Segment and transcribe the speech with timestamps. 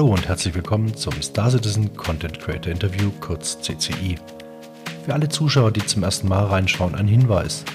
[0.00, 4.16] Hallo und herzlich willkommen zum Star Citizen Content Creator Interview, kurz CCI.
[5.04, 7.66] Für alle Zuschauer, die zum ersten Mal reinschauen, ein Hinweis.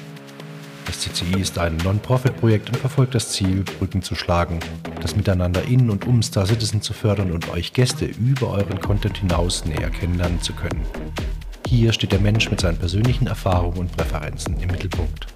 [0.87, 4.59] Das CCI ist ein Non-Profit-Projekt und verfolgt das Ziel, Brücken zu schlagen,
[5.03, 9.19] das Miteinander in und um Star Citizen zu fördern und euch Gäste über euren Content
[9.19, 10.81] hinaus näher kennenlernen zu können.
[11.67, 15.27] Hier steht der Mensch mit seinen persönlichen Erfahrungen und Präferenzen im Mittelpunkt.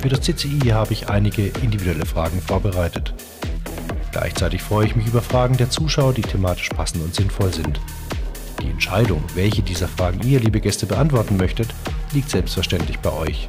[0.00, 3.12] Für das CCI habe ich einige individuelle Fragen vorbereitet.
[4.18, 7.78] Gleichzeitig freue ich mich über Fragen der Zuschauer, die thematisch passend und sinnvoll sind.
[8.62, 11.68] Die Entscheidung, welche dieser Fragen ihr, liebe Gäste, beantworten möchtet,
[12.14, 13.46] liegt selbstverständlich bei euch.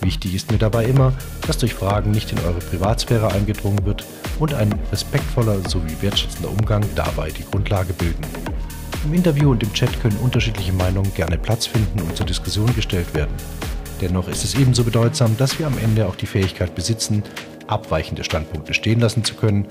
[0.00, 1.14] Wichtig ist mir dabei immer,
[1.48, 4.04] dass durch Fragen nicht in eure Privatsphäre eingedrungen wird
[4.38, 8.22] und ein respektvoller sowie wertschätzender Umgang dabei die Grundlage bilden.
[9.04, 13.12] Im Interview und im Chat können unterschiedliche Meinungen gerne Platz finden und zur Diskussion gestellt
[13.14, 13.34] werden.
[14.00, 17.24] Dennoch ist es ebenso bedeutsam, dass wir am Ende auch die Fähigkeit besitzen,
[17.68, 19.66] abweichende Standpunkte stehen lassen zu können,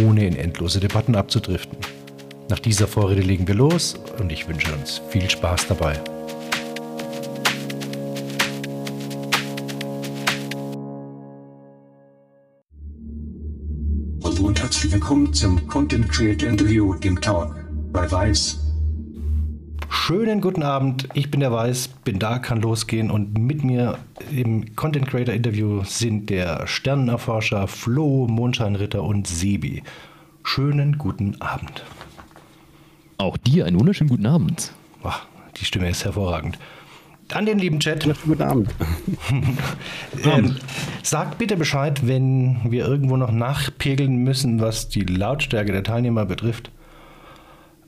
[0.00, 1.78] ohne in endlose Debatten abzudriften.
[2.48, 5.98] Nach dieser Vorrede legen wir los und ich wünsche uns viel Spaß dabei.
[14.22, 17.54] Hallo und herzlich willkommen zum Content Creator Interview, dem Talk
[17.92, 18.65] bei Weiß.
[19.88, 23.98] Schönen guten Abend, ich bin der Weiß, bin da, kann losgehen und mit mir
[24.30, 29.82] im Content Creator Interview sind der Sternenerforscher Flo, Mondscheinritter und Sebi.
[30.42, 31.84] Schönen guten Abend.
[33.18, 34.72] Auch dir einen wunderschönen guten Abend.
[35.02, 35.20] Boah,
[35.56, 36.58] die Stimme ist hervorragend.
[37.32, 38.06] An den lieben Chat.
[38.24, 38.74] Guten Abend.
[40.24, 40.56] ähm,
[41.02, 46.70] sagt bitte Bescheid, wenn wir irgendwo noch nachpegeln müssen, was die Lautstärke der Teilnehmer betrifft.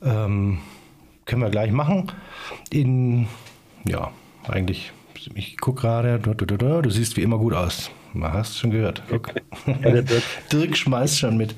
[0.03, 0.59] Ähm,
[1.29, 2.11] können wir gleich machen.
[2.71, 3.27] In,
[3.87, 4.11] ja,
[4.47, 4.91] eigentlich,
[5.35, 7.91] ich gucke gerade, du, du, du, du, siehst wie immer gut aus.
[8.13, 9.03] Man hast schon gehört.
[9.09, 9.31] Guck.
[9.67, 10.01] Ja,
[10.51, 10.75] Dirk.
[10.75, 11.53] Schmeißt schon mit,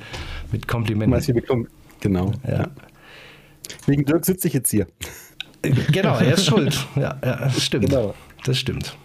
[0.52, 1.68] mit Komplimenten.
[2.02, 2.34] Genau.
[2.46, 2.68] Ja.
[3.86, 4.88] Wegen Dirk sitze ich jetzt hier.
[5.62, 6.86] Genau, er ist schuld.
[6.98, 7.90] Ja, ja stimmt.
[7.90, 8.14] Genau.
[8.44, 8.98] Das stimmt.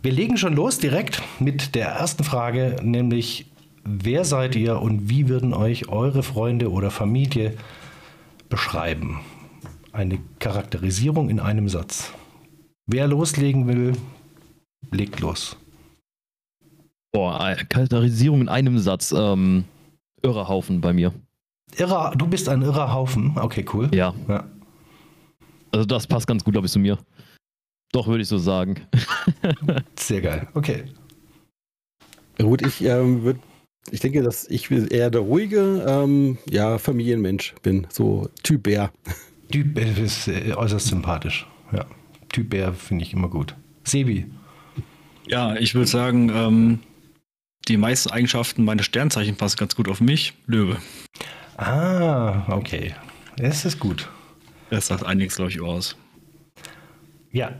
[0.00, 3.46] Wir legen schon los direkt mit der ersten Frage, nämlich
[3.84, 7.54] wer seid ihr und wie würden euch eure Freunde oder Familie
[8.48, 9.20] beschreiben?
[9.92, 12.12] Eine Charakterisierung in einem Satz.
[12.86, 13.92] Wer loslegen will,
[14.90, 15.56] legt los.
[17.12, 19.12] Boah, Charakterisierung in einem Satz.
[19.12, 19.64] Ähm,
[20.22, 21.12] irrer Haufen bei mir.
[21.76, 23.36] Irrer, du bist ein irrer Haufen.
[23.36, 23.90] Okay, cool.
[23.94, 24.14] Ja.
[24.28, 24.44] ja.
[25.72, 26.98] Also das passt ganz gut, glaube ich, zu mir.
[27.92, 28.76] Doch, würde ich so sagen.
[29.98, 30.48] Sehr geil.
[30.54, 30.84] Okay.
[32.38, 33.40] Gut, ich ähm, würde,
[33.90, 37.86] ich denke, dass ich eher der ruhige, ähm, ja, Familienmensch bin.
[37.90, 38.90] So Typ Bär.
[39.52, 41.46] Typ Bär ist äh, äußerst sympathisch.
[41.72, 41.84] Ja.
[42.30, 43.54] Typ Bär finde ich immer gut.
[43.84, 44.26] Sebi.
[45.26, 46.78] Ja, ich würde sagen, ähm,
[47.68, 50.32] die meisten Eigenschaften meines Sternzeichen passen ganz gut auf mich.
[50.46, 50.78] Löwe.
[51.58, 52.94] Ah, okay.
[53.36, 54.08] Das ist gut.
[54.70, 55.96] Das sagt einiges, glaube ich, aus.
[57.30, 57.52] Ja.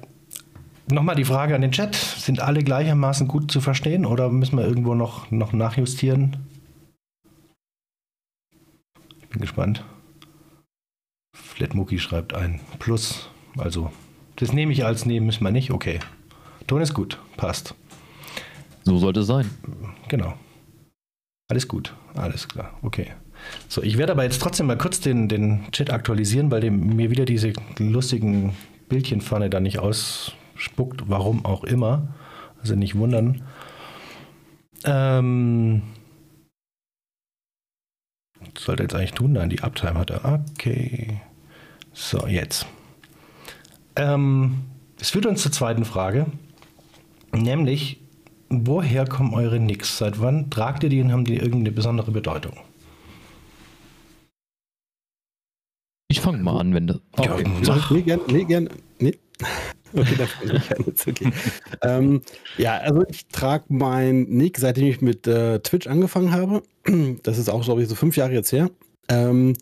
[0.91, 1.95] Nochmal die Frage an den Chat.
[1.95, 6.37] Sind alle gleichermaßen gut zu verstehen oder müssen wir irgendwo noch, noch nachjustieren?
[9.21, 9.85] Ich bin gespannt.
[11.33, 13.29] Flatmuki schreibt ein Plus.
[13.59, 13.91] Also,
[14.37, 15.71] das nehme ich als nehmen, müssen wir nicht.
[15.71, 16.01] Okay.
[16.67, 17.19] Ton ist gut.
[17.37, 17.75] Passt.
[18.85, 19.51] So sollte es sein.
[20.09, 20.35] Genau.
[21.49, 21.95] Alles gut.
[22.15, 22.73] Alles klar.
[22.83, 23.13] Okay.
[23.69, 27.11] So, ich werde aber jetzt trotzdem mal kurz den, den Chat aktualisieren, weil dem, mir
[27.11, 28.55] wieder diese lustigen
[28.89, 32.15] Bildchen vorne da nicht ausspuckt, warum auch immer.
[32.61, 33.43] Also nicht wundern.
[34.85, 35.83] Ähm,
[38.59, 39.33] sollte jetzt eigentlich tun?
[39.33, 40.43] Nein, die Uptime hat er.
[40.53, 41.21] Okay.
[41.93, 42.67] So, jetzt.
[43.97, 44.65] Ähm,
[45.01, 46.27] es führt uns zur zweiten Frage.
[47.33, 48.01] Nämlich,
[48.49, 49.99] woher kommen eure Nicks?
[49.99, 52.57] Seit wann tragt ihr die und haben die irgendeine besondere Bedeutung?
[56.09, 57.01] Ich fange mal an, wenn das.
[57.17, 57.45] Oh, okay.
[57.63, 58.69] ja, nee, gern, nee, gern,
[58.99, 59.19] nee.
[59.95, 60.85] Okay, das fange ich an.
[60.87, 61.33] Okay.
[61.83, 62.23] ähm,
[62.59, 66.63] ja, also ich trage mein Nick, seitdem ich mit äh, Twitch angefangen habe.
[67.23, 68.69] Das ist auch, glaube ich, so fünf Jahre jetzt her.
[69.09, 69.55] Ähm,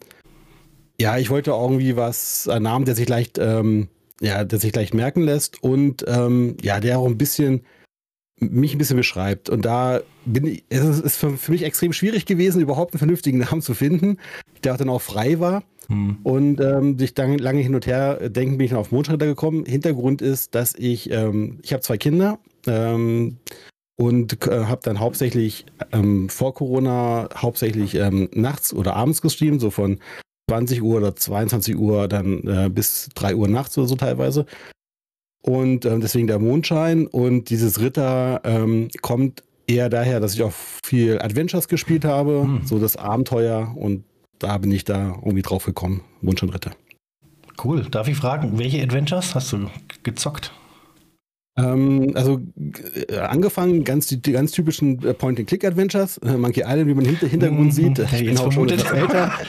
[1.01, 3.89] ja, ich wollte irgendwie was, einen Namen, der sich leicht, ähm,
[4.21, 7.63] ja, der sich leicht merken lässt und ähm, ja, der auch ein bisschen
[8.41, 9.49] mich ein bisschen beschreibt.
[9.49, 13.63] Und da bin ich, es ist für mich extrem schwierig gewesen, überhaupt einen vernünftigen Namen
[13.63, 14.19] zu finden,
[14.65, 15.63] der auch dann auch frei war.
[15.91, 16.19] Hm.
[16.23, 19.65] Und ähm, sich dann lange hin und her denken, bin ich dann auf Mondschritter gekommen.
[19.65, 22.39] Hintergrund ist, dass ich, ähm, ich habe zwei Kinder
[22.69, 23.39] ähm,
[23.97, 29.71] und äh, habe dann hauptsächlich ähm, vor Corona hauptsächlich ähm, nachts oder abends gestreamt, so
[29.71, 29.99] von
[30.49, 34.47] 20 Uhr oder 22 Uhr dann äh, bis 3 Uhr nachts oder so teilweise.
[35.43, 38.43] Und ähm, deswegen der Mondschein und dieses Ritter
[39.01, 40.53] kommt eher daher, dass ich auch
[40.85, 42.61] viel Adventures gespielt habe, hm.
[42.65, 44.05] so das Abenteuer und
[44.41, 46.03] da bin ich da irgendwie drauf gekommen.
[46.23, 46.73] Wunsch und Ritter.
[47.63, 47.83] Cool.
[47.91, 49.69] Darf ich fragen, welche Adventures hast du
[50.03, 50.53] gezockt?
[51.59, 52.41] Ähm, also
[53.09, 57.17] äh, angefangen ganz die, die ganz typischen äh, Point-and-Click-Adventures, äh, Monkey Island, wie man im
[57.17, 57.71] Hintergrund Mhm.
[57.71, 57.99] sieht.
[57.99, 59.33] Ja, Ich bin auch schon etwas älter.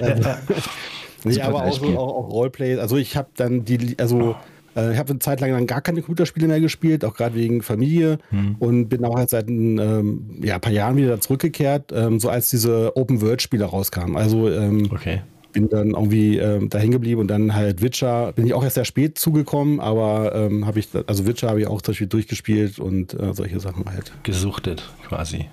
[1.24, 2.80] Also, Super aber auch, so, auch, auch Roleplay.
[2.80, 4.36] Also ich habe dann die, also
[4.76, 7.62] äh, ich habe eine Zeit lang dann gar keine Computerspiele mehr gespielt, auch gerade wegen
[7.62, 8.56] Familie Hm.
[8.60, 12.50] und bin auch jetzt seit ein ähm, ja, paar Jahren wieder zurückgekehrt, ähm, so als
[12.50, 14.16] diese Open-World-Spiele rauskamen.
[14.18, 15.22] Also ähm, Okay.
[15.54, 18.76] bin dann irgendwie ähm, da hängen geblieben und dann halt Witcher, bin ich auch erst
[18.76, 22.80] sehr spät zugekommen, aber ähm, habe ich, also Witcher habe ich auch zum Beispiel durchgespielt
[22.80, 24.12] und äh, solche Sachen halt.
[24.24, 25.46] Gesuchtet quasi.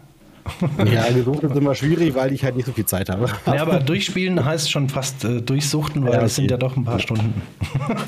[0.93, 3.27] Ja, gesucht ist immer schwierig, weil ich halt nicht so viel Zeit habe.
[3.47, 6.85] Ja, aber durchspielen heißt schon fast äh, durchsuchten, weil Ja, es sind ja doch ein
[6.85, 7.43] paar Stunden.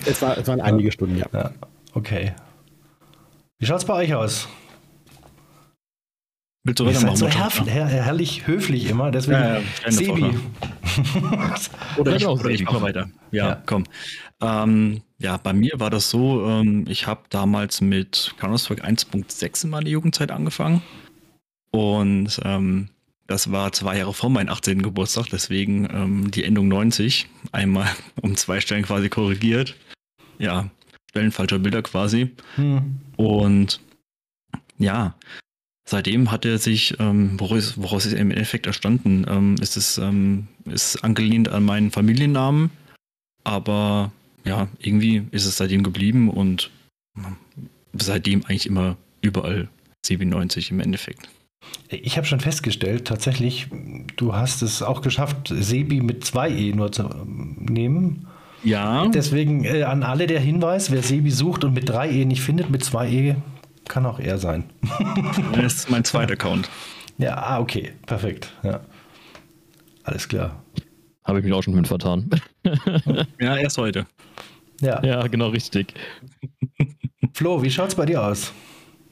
[0.07, 1.27] Es, war, es waren einige Stunden, ja.
[1.33, 1.51] Ja,
[1.95, 2.33] okay.
[3.59, 4.49] Wie schaut's bei euch aus?
[6.63, 10.25] Willst du Ihr seid so herrlich, her herrlich höflich immer, deswegen Ja, ja, Sebi.
[11.97, 12.83] Oder ich, oder ich Sebi, mache komm.
[12.83, 13.09] weiter.
[13.31, 13.63] Ja, Ja.
[13.65, 13.85] komm.
[14.43, 19.71] Ähm, ja, bei mir war das so, ähm, ich habe damals mit Counter-Strike 1.6 in
[19.71, 20.83] meiner Jugendzeit angefangen.
[21.71, 22.89] Und ähm,
[23.27, 24.83] das war zwei Jahre vor meinem 18.
[24.83, 27.29] Geburtstag, deswegen ähm, die Endung 90.
[27.53, 27.89] Einmal
[28.23, 29.77] um zwei Stellen quasi korrigiert.
[30.39, 30.71] Ja,
[31.11, 32.31] stellenfalscher Bilder quasi.
[32.57, 33.01] Hm.
[33.17, 33.81] Und
[34.79, 35.15] ja,
[35.85, 39.27] seitdem hat er sich, ähm, woraus, woraus ist er im Endeffekt erstanden?
[39.29, 42.71] Ähm, ist es ähm, ist angelehnt an meinen Familiennamen,
[43.45, 44.13] aber
[44.45, 46.71] ja, irgendwie ist es seitdem geblieben und
[47.17, 47.37] ähm,
[47.93, 49.69] seitdem eigentlich immer überall
[50.05, 51.29] CB90 im Endeffekt.
[51.89, 53.67] Ich habe schon festgestellt, tatsächlich,
[54.17, 58.29] du hast es auch geschafft, Sebi mit zwei E nur zu ähm, nehmen.
[58.63, 62.43] Ja, Deswegen äh, an alle der Hinweis, wer Sebi sucht und mit drei E nicht
[62.43, 63.37] findet, mit zwei E
[63.89, 64.65] kann auch er sein.
[65.55, 66.71] das ist mein zweiter Account.
[67.19, 68.53] Ja, ah, okay, perfekt.
[68.63, 68.81] Ja.
[70.05, 70.63] Alles klar.
[71.25, 72.31] Habe ich mich auch schon mit vertan.
[73.41, 74.07] Ja, erst heute.
[74.81, 75.03] Ja.
[75.03, 75.95] ja, genau richtig.
[77.33, 78.53] Flo, wie schaut's bei dir aus?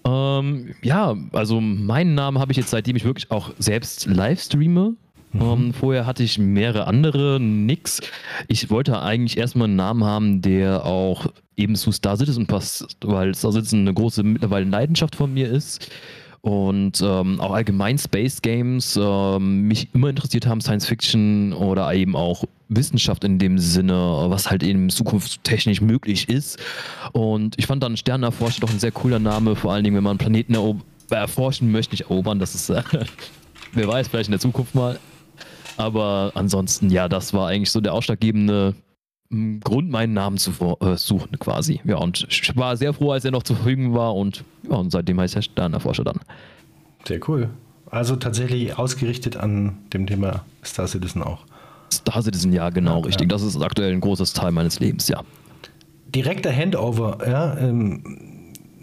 [0.09, 4.95] Ähm, ja, also meinen Namen habe ich jetzt, seitdem ich wirklich auch selbst live streame.
[5.35, 8.01] Ähm, vorher hatte ich mehrere andere, nix.
[8.49, 11.27] Ich wollte eigentlich erstmal einen Namen haben, der auch
[11.57, 15.91] eben zu Star Citizen passt, weil Star Citizen eine große mittlerweile Leidenschaft von mir ist.
[16.41, 22.15] Und ähm, auch allgemein Space Games ähm, mich immer interessiert haben, Science Fiction oder eben
[22.15, 23.95] auch Wissenschaft in dem Sinne,
[24.29, 26.59] was halt eben zukunftstechnisch möglich ist.
[27.13, 30.19] Und ich fand dann Sternenerforscher doch ein sehr cooler Name, vor allen Dingen, wenn man
[30.19, 32.83] Planeten erob- erforschen möchte, nicht erobern, das ist, äh,
[33.73, 34.99] wer weiß, vielleicht in der Zukunft mal.
[35.77, 38.75] Aber ansonsten, ja, das war eigentlich so der ausschlaggebende
[39.31, 41.81] Grund, meinen Namen zu äh, suchen, quasi.
[41.85, 44.91] Ja, und ich war sehr froh, als er noch zur Verfügung war und, ja, und
[44.91, 46.21] seitdem heißt er Sternenerforscher dann.
[47.07, 47.51] Sehr cool.
[47.91, 51.41] Also tatsächlich ausgerichtet an dem Thema Star Citizen auch.
[51.93, 53.31] Star Citizen, ja, genau, Ja, richtig.
[53.31, 53.37] ja.
[53.37, 55.23] Das ist aktuell ein großes Teil meines Lebens, ja.
[56.15, 57.57] Direkter Handover, ja.
[57.59, 58.03] Ähm,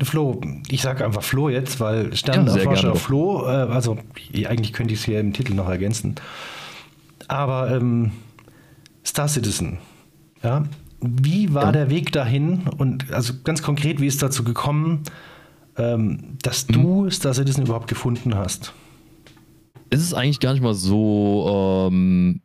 [0.03, 2.97] Flo, ich sage einfach Flo jetzt, weil Sternenerforscher gerne doch.
[2.99, 3.97] Flo, äh, also
[4.45, 6.15] eigentlich könnte ich es hier im Titel noch ergänzen.
[7.27, 8.11] Aber ähm,
[9.05, 9.77] Star Citizen,
[10.45, 10.63] ja.
[11.01, 11.71] Wie war Ja.
[11.71, 15.03] der Weg dahin und also ganz konkret, wie ist dazu gekommen,
[15.77, 18.73] ähm, dass du Star Citizen überhaupt gefunden hast?
[19.89, 22.41] Es ist eigentlich gar nicht mal so ähm,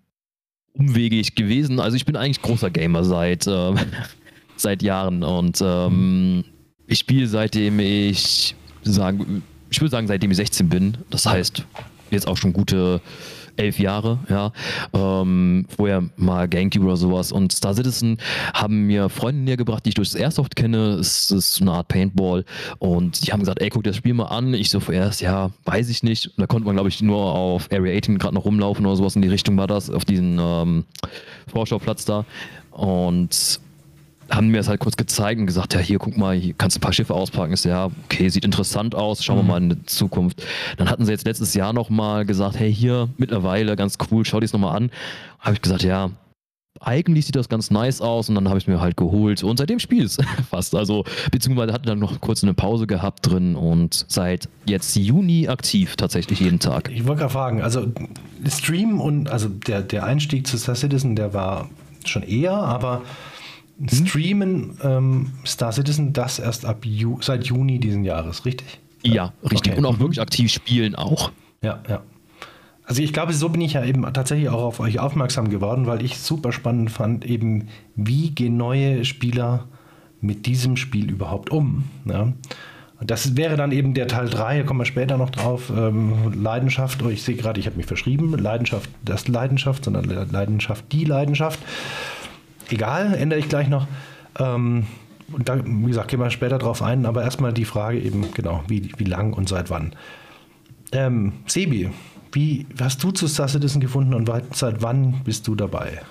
[0.74, 1.80] umwegig gewesen.
[1.80, 3.76] Also ich bin eigentlich großer Gamer seit, ähm,
[4.56, 6.44] seit Jahren und ähm,
[6.86, 10.96] ich spiele seitdem ich sagen, ich würde sagen, seitdem ich 16 bin.
[11.10, 11.64] Das heißt,
[12.10, 13.00] jetzt auch schon gute
[13.56, 14.52] elf Jahre, ja.
[14.92, 17.32] Ähm, vorher mal Gamecube oder sowas.
[17.32, 18.18] Und Star Citizen
[18.54, 20.94] haben mir Freunde näher gebracht, die ich durch das Airsoft kenne.
[20.94, 22.44] Es ist eine Art Paintball.
[22.78, 24.54] Und die haben gesagt, ey, guck dir das Spiel mal an.
[24.54, 26.26] Ich so vorerst, ja, weiß ich nicht.
[26.28, 29.16] Und da konnte man, glaube ich, nur auf Area 18 gerade noch rumlaufen oder sowas
[29.16, 30.84] in die Richtung war das, auf diesen ähm,
[31.48, 32.24] Vorschauplatz da.
[32.70, 33.60] Und
[34.30, 36.78] haben mir das halt kurz gezeigt und gesagt, ja, hier, guck mal, hier kannst du
[36.78, 37.52] ein paar Schiffe auspacken.
[37.52, 40.42] Ist ja, okay, sieht interessant aus, schauen wir mal in die Zukunft.
[40.76, 44.46] Dann hatten sie jetzt letztes Jahr nochmal gesagt, hey, hier, mittlerweile, ganz cool, schau dir
[44.46, 44.90] das nochmal an.
[45.40, 46.10] Habe ich gesagt, ja,
[46.80, 49.80] eigentlich sieht das ganz nice aus und dann habe ich mir halt geholt und seitdem
[49.80, 50.74] spiele ich es fast.
[50.74, 55.96] Also, beziehungsweise hatte dann noch kurz eine Pause gehabt drin und seit jetzt Juni aktiv
[55.96, 56.90] tatsächlich jeden Tag.
[56.90, 57.86] Ich wollte gerade fragen, also
[58.48, 61.68] Stream und also der, der Einstieg zu Star Citizen, der war
[62.04, 63.02] schon eher, aber
[63.88, 68.80] Streamen ähm, Star Citizen das erst ab Ju seit Juni diesen Jahres, richtig?
[69.02, 69.72] Ja, richtig.
[69.72, 69.78] Okay.
[69.78, 70.00] Und auch Mhm.
[70.00, 71.30] wirklich aktiv spielen auch.
[71.62, 72.02] Ja, ja.
[72.84, 76.04] Also ich glaube, so bin ich ja eben tatsächlich auch auf euch aufmerksam geworden, weil
[76.04, 79.68] ich super spannend fand, eben wie gehen neue Spieler
[80.20, 81.84] mit diesem Spiel überhaupt um.
[82.04, 82.32] Ja?
[83.00, 85.72] Das wäre dann eben der Teil 3, da kommen wir später noch drauf.
[85.74, 88.36] Ähm, Leidenschaft, oh, ich sehe gerade, ich habe mich verschrieben.
[88.36, 91.60] Leidenschaft, das Leidenschaft, sondern Leidenschaft, die Leidenschaft.
[92.70, 93.86] Egal, ändere ich gleich noch.
[94.38, 94.86] Ähm,
[95.32, 98.64] und da, wie gesagt, gehen wir später drauf ein, aber erstmal die Frage eben, genau,
[98.68, 99.94] wie, wie lang und seit wann.
[100.92, 101.90] Ähm, Sebi,
[102.32, 106.02] wie hast du zu Star Citizen gefunden und seit wann bist du dabei?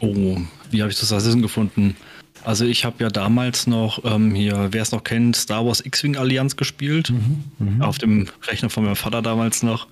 [0.00, 0.36] Oh,
[0.70, 1.96] wie habe ich zu Star Citizen gefunden?
[2.44, 6.16] Also ich habe ja damals noch ähm, hier, wer es noch kennt, Star Wars X-Wing
[6.16, 7.10] Allianz gespielt.
[7.10, 7.44] Mhm,
[7.78, 7.86] mh.
[7.86, 9.86] Auf dem Rechner von meinem Vater damals noch.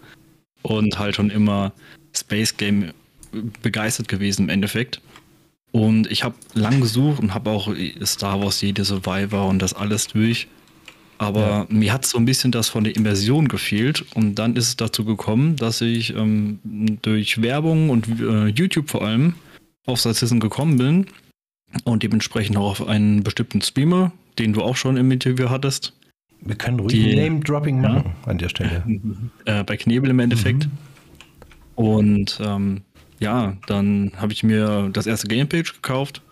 [0.60, 1.72] Und halt schon immer
[2.14, 2.90] Space Game
[3.62, 5.00] begeistert gewesen im Endeffekt.
[5.72, 7.72] Und ich habe lang gesucht und habe auch
[8.04, 10.48] Star Wars jede Survivor und das alles durch.
[11.16, 11.66] Aber ja.
[11.68, 14.04] mir hat so ein bisschen das von der Immersion gefehlt.
[14.14, 16.58] Und dann ist es dazu gekommen, dass ich ähm,
[17.02, 19.34] durch Werbung und äh, YouTube vor allem
[19.86, 21.06] auf Citizen gekommen bin
[21.84, 25.94] und dementsprechend auch auf einen bestimmten Streamer, den du auch schon im Interview hattest.
[26.40, 28.28] Wir können ruhig Name-Dropping machen ja.
[28.28, 28.84] an der Stelle.
[29.44, 30.66] Äh, bei Knebel im Endeffekt.
[30.66, 30.72] Mhm.
[31.76, 32.82] Und ähm,
[33.22, 36.22] ja, dann habe ich mir das erste Gamepage gekauft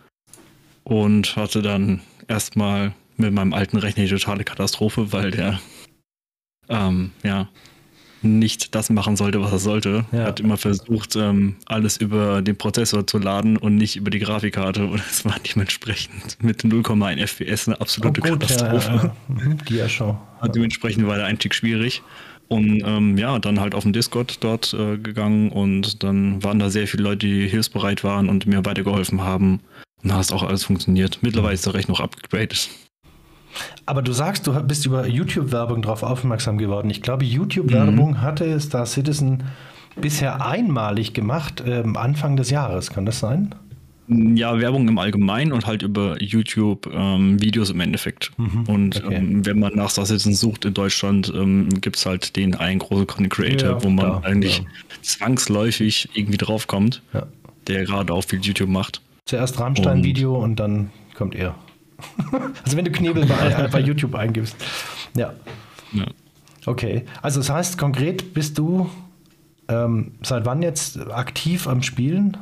[0.84, 5.60] und hatte dann erstmal mit meinem alten Rechner die totale Katastrophe, weil der
[6.68, 7.48] ähm, ja
[8.22, 10.04] nicht das machen sollte, was er sollte.
[10.12, 10.24] Ja.
[10.24, 14.84] Hat immer versucht, ähm, alles über den Prozessor zu laden und nicht über die Grafikkarte.
[14.84, 18.88] Und es war dementsprechend mit 0,1 FPS eine absolute oh, gut, Katastrophe.
[18.88, 19.16] Ja, ja.
[19.28, 20.18] Mhm, die ja schon.
[20.54, 22.02] Dementsprechend war der Einstieg schwierig.
[22.50, 26.68] Und ähm, ja, dann halt auf dem Discord dort äh, gegangen und dann waren da
[26.68, 29.60] sehr viele Leute, die hilfsbereit waren und mir weitergeholfen haben.
[30.02, 31.20] Und dann hat es auch alles funktioniert.
[31.22, 32.68] Mittlerweile ist der Rechner noch upgraded.
[33.86, 36.90] Aber du sagst, du bist über YouTube-Werbung darauf aufmerksam geworden.
[36.90, 38.20] Ich glaube, YouTube-Werbung mhm.
[38.20, 39.44] hatte Star Citizen
[40.00, 42.90] bisher einmalig gemacht, ähm, Anfang des Jahres.
[42.90, 43.54] Kann das sein?
[44.10, 48.32] Ja, Werbung im Allgemeinen und halt über YouTube ähm, Videos im Endeffekt.
[48.38, 49.14] Mhm, und okay.
[49.14, 52.80] ähm, wenn man nach Star Citizen sucht in Deutschland, ähm, gibt es halt den einen
[52.80, 54.64] großen Content Creator, ja, wo man klar, eigentlich ja.
[55.02, 57.26] zwangsläufig irgendwie draufkommt, ja.
[57.68, 59.00] der gerade auch viel YouTube macht.
[59.26, 61.54] Zuerst Rammstein-Video und, und dann kommt er.
[62.64, 64.56] also wenn du Knebel bei, bei YouTube eingibst.
[65.16, 65.34] Ja.
[66.66, 67.04] Okay.
[67.22, 68.90] Also das heißt, konkret bist du
[69.68, 72.36] ähm, seit wann jetzt aktiv am Spielen?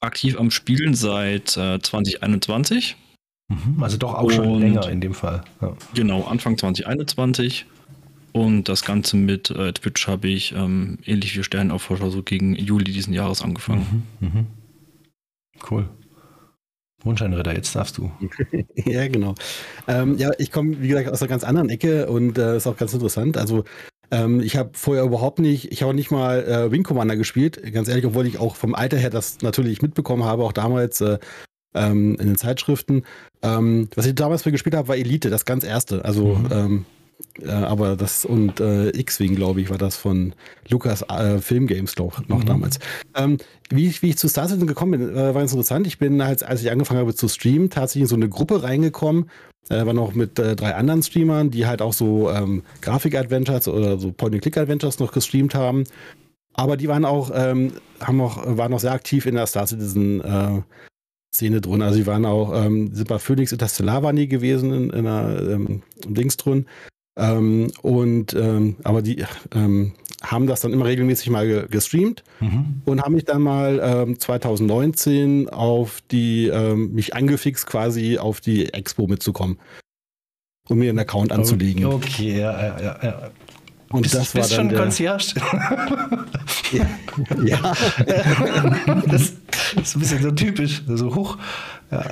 [0.00, 2.96] Aktiv am Spielen seit äh, 2021.
[3.48, 5.44] Mhm, also doch auch schon länger in dem Fall.
[5.60, 5.76] Ja.
[5.94, 7.66] Genau, Anfang 2021.
[8.32, 12.92] Und das Ganze mit äh, Twitch habe ich ähm, ähnlich wie Sternenaufforscher so gegen Juli
[12.92, 14.04] diesen Jahres angefangen.
[14.20, 14.44] Mhm, mh.
[15.70, 15.88] Cool.
[17.02, 18.10] Mondscheinritter, jetzt darfst du.
[18.74, 19.34] ja, genau.
[19.86, 22.76] Ähm, ja, ich komme, wie gesagt, aus einer ganz anderen Ecke und äh, ist auch
[22.76, 23.38] ganz interessant.
[23.38, 23.64] Also
[24.10, 27.88] ähm, ich habe vorher überhaupt nicht, ich habe nicht mal äh, Wing Commander gespielt, ganz
[27.88, 31.18] ehrlich, obwohl ich auch vom Alter her das natürlich mitbekommen habe, auch damals äh,
[31.74, 33.04] ähm, in den Zeitschriften.
[33.42, 36.04] Ähm, was ich damals für gespielt habe, war Elite, das ganz erste.
[36.04, 36.48] Also mhm.
[36.50, 36.84] Ähm,
[37.40, 40.34] äh, aber das und äh, X-Wing, glaube ich, war das von
[40.68, 42.46] Lucas äh, Film Games doch noch mhm.
[42.46, 42.78] damals.
[43.14, 43.38] Ähm,
[43.70, 45.86] wie, ich, wie ich zu Star Citizen gekommen bin, äh, war ganz interessant.
[45.86, 49.30] Ich bin halt, als ich angefangen habe zu streamen, tatsächlich in so eine Gruppe reingekommen,
[49.68, 54.12] war noch mit äh, drei anderen Streamern, die halt auch so ähm, Grafik-Adventures oder so
[54.12, 55.84] Point-and-Click-Adventures noch gestreamt haben.
[56.54, 60.20] Aber die waren auch, ähm, haben auch, waren auch sehr aktiv in der Star Citizen
[60.22, 60.62] äh,
[61.34, 61.82] Szene drin.
[61.82, 65.50] Also die waren auch, ähm, sind bei Phoenix Interstellar waren die gewesen in, in einer
[65.50, 66.66] ähm, Dings drin.
[67.18, 69.92] Ähm, und ähm, aber die ähm,
[70.22, 72.82] haben das dann immer regelmäßig mal ge gestreamt mhm.
[72.84, 78.72] und haben mich dann mal ähm, 2019 auf die ähm, mich angefixt quasi auf die
[78.72, 79.58] Expo mitzukommen
[80.68, 81.84] um mir einen Account anzulegen.
[81.84, 82.98] Okay, ja, ja, ja.
[83.02, 83.30] ja.
[83.90, 85.34] Und bist, das war bist dann schon der, Concierge?
[87.44, 87.72] ja.
[89.06, 89.34] das,
[89.76, 91.38] ist ein bisschen so typisch, so hoch.
[91.92, 92.04] Ja.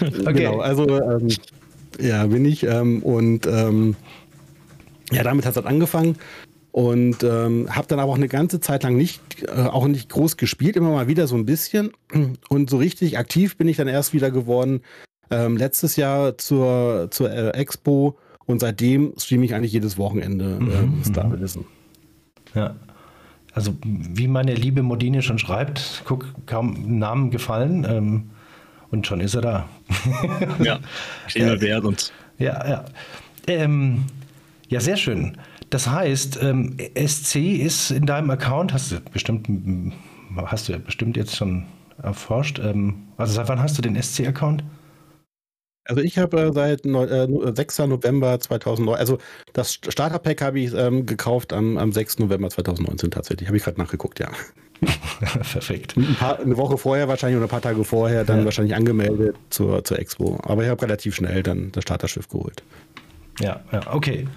[0.00, 0.32] Okay.
[0.34, 1.28] Genau, also ähm,
[1.98, 3.96] ja, bin ich ähm, und ähm,
[5.10, 6.16] ja, damit hat es halt angefangen
[6.78, 10.36] und ähm, habe dann aber auch eine ganze Zeit lang nicht, äh, auch nicht groß
[10.36, 11.90] gespielt, immer mal wieder so ein bisschen
[12.48, 14.82] und so richtig aktiv bin ich dann erst wieder geworden
[15.28, 18.16] ähm, letztes Jahr zur, zur äh, Expo
[18.46, 21.64] und seitdem streame ich eigentlich jedes Wochenende äh, mhm, Star Citizen.
[22.54, 22.76] Ja.
[23.52, 28.30] Also wie meine liebe Modine schon schreibt, guck, kaum Namen gefallen ähm,
[28.92, 29.68] und schon ist er da.
[30.62, 30.78] ja,
[31.26, 32.12] stehen wir uns.
[32.38, 32.84] Ja, ja.
[33.48, 34.04] Ähm,
[34.68, 35.36] ja, sehr schön.
[35.70, 39.48] Das heißt, ähm, SC ist in deinem Account, hast du bestimmt,
[40.36, 41.66] hast du bestimmt jetzt schon
[42.02, 42.58] erforscht.
[42.58, 44.64] Ähm, also seit wann hast du den SC-Account?
[45.84, 47.78] Also ich habe äh, seit äh, 6.
[47.80, 49.18] November 2009, also
[49.54, 52.20] das Starter-Pack habe ich ähm, gekauft am, am 6.
[52.20, 53.48] November 2019 tatsächlich.
[53.48, 54.28] Habe ich gerade nachgeguckt, ja.
[55.20, 55.96] Perfekt.
[55.96, 58.44] Ein paar, eine Woche vorher wahrscheinlich oder ein paar Tage vorher dann ja.
[58.44, 60.38] wahrscheinlich angemeldet zur, zur Expo.
[60.44, 62.62] Aber ich habe relativ schnell dann das Starterschiff geholt.
[63.40, 64.28] Ja, ja, okay.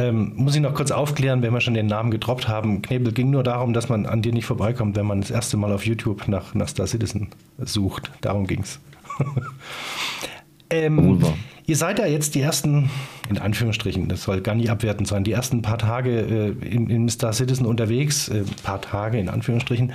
[0.00, 2.80] Ähm, muss ich noch kurz aufklären, wenn wir schon den Namen gedroppt haben.
[2.80, 5.72] Knebel ging nur darum, dass man an dir nicht vorbeikommt, wenn man das erste Mal
[5.72, 7.28] auf YouTube nach, nach Star Citizen
[7.58, 8.10] sucht.
[8.22, 8.80] Darum ging's.
[10.70, 11.22] ähm,
[11.66, 12.88] ihr seid ja jetzt die ersten,
[13.28, 17.08] in Anführungsstrichen, das soll gar nicht abwertend sein, die ersten paar Tage äh, in, in
[17.10, 19.92] Star Citizen unterwegs, äh, paar Tage in Anführungsstrichen.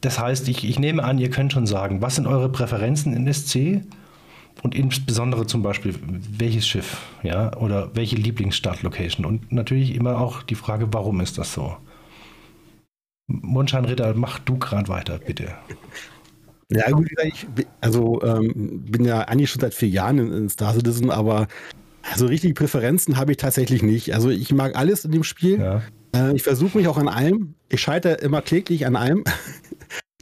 [0.00, 3.30] Das heißt, ich, ich nehme an, ihr könnt schon sagen, was sind eure Präferenzen in
[3.30, 3.82] SC?
[4.62, 5.94] Und insbesondere zum Beispiel,
[6.38, 9.26] welches Schiff, ja, oder welche Lieblingsstartlocation.
[9.26, 11.76] Und natürlich immer auch die Frage, warum ist das so?
[13.26, 15.54] Mondschein Ritter, mach du gerade weiter, bitte.
[16.70, 17.46] Ja, gut, ich
[17.80, 21.46] also ähm, bin ja eigentlich schon seit vier Jahren in, in Star Citizen, aber
[22.16, 24.14] so richtig Präferenzen habe ich tatsächlich nicht.
[24.14, 25.60] Also ich mag alles in dem Spiel.
[25.60, 25.82] Ja.
[26.14, 27.54] Äh, ich versuche mich auch an allem.
[27.68, 29.24] Ich scheitere immer kläglich an allem.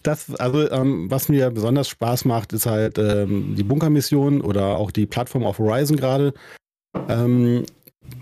[0.03, 4.91] Das, also ähm, was mir besonders Spaß macht, ist halt ähm, die Bunkermission oder auch
[4.91, 6.35] die Plattform auf Horizon gerade.
[7.09, 7.65] Ähm,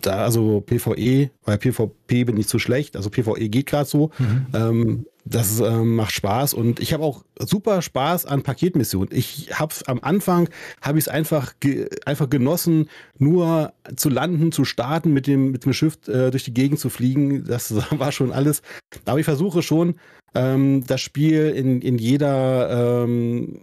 [0.03, 4.11] da also PvE, weil PvP bin ich zu schlecht, also PvE geht gerade so.
[4.19, 4.47] Mhm.
[4.55, 9.11] Ähm, das ähm, macht Spaß und ich habe auch super Spaß an Paketmissionen.
[9.13, 10.49] Ich habe am Anfang
[10.81, 15.67] habe ich es einfach ge einfach genossen, nur zu landen, zu starten, mit dem mit
[15.67, 17.45] dem Schiff äh, durch die Gegend zu fliegen.
[17.45, 18.63] Das war schon alles.
[19.05, 19.97] Aber ich versuche schon
[20.35, 23.59] ähm, das Spiel in in jeder ähm,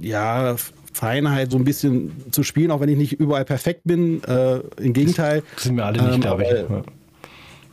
[0.00, 0.56] ja
[0.94, 4.22] Feinheit so ein bisschen zu spielen, auch wenn ich nicht überall perfekt bin.
[4.24, 5.42] Äh, Im Gegenteil.
[5.54, 6.50] Das sind wir alle nicht, ähm, glaube ich.
[6.50, 6.82] Ja.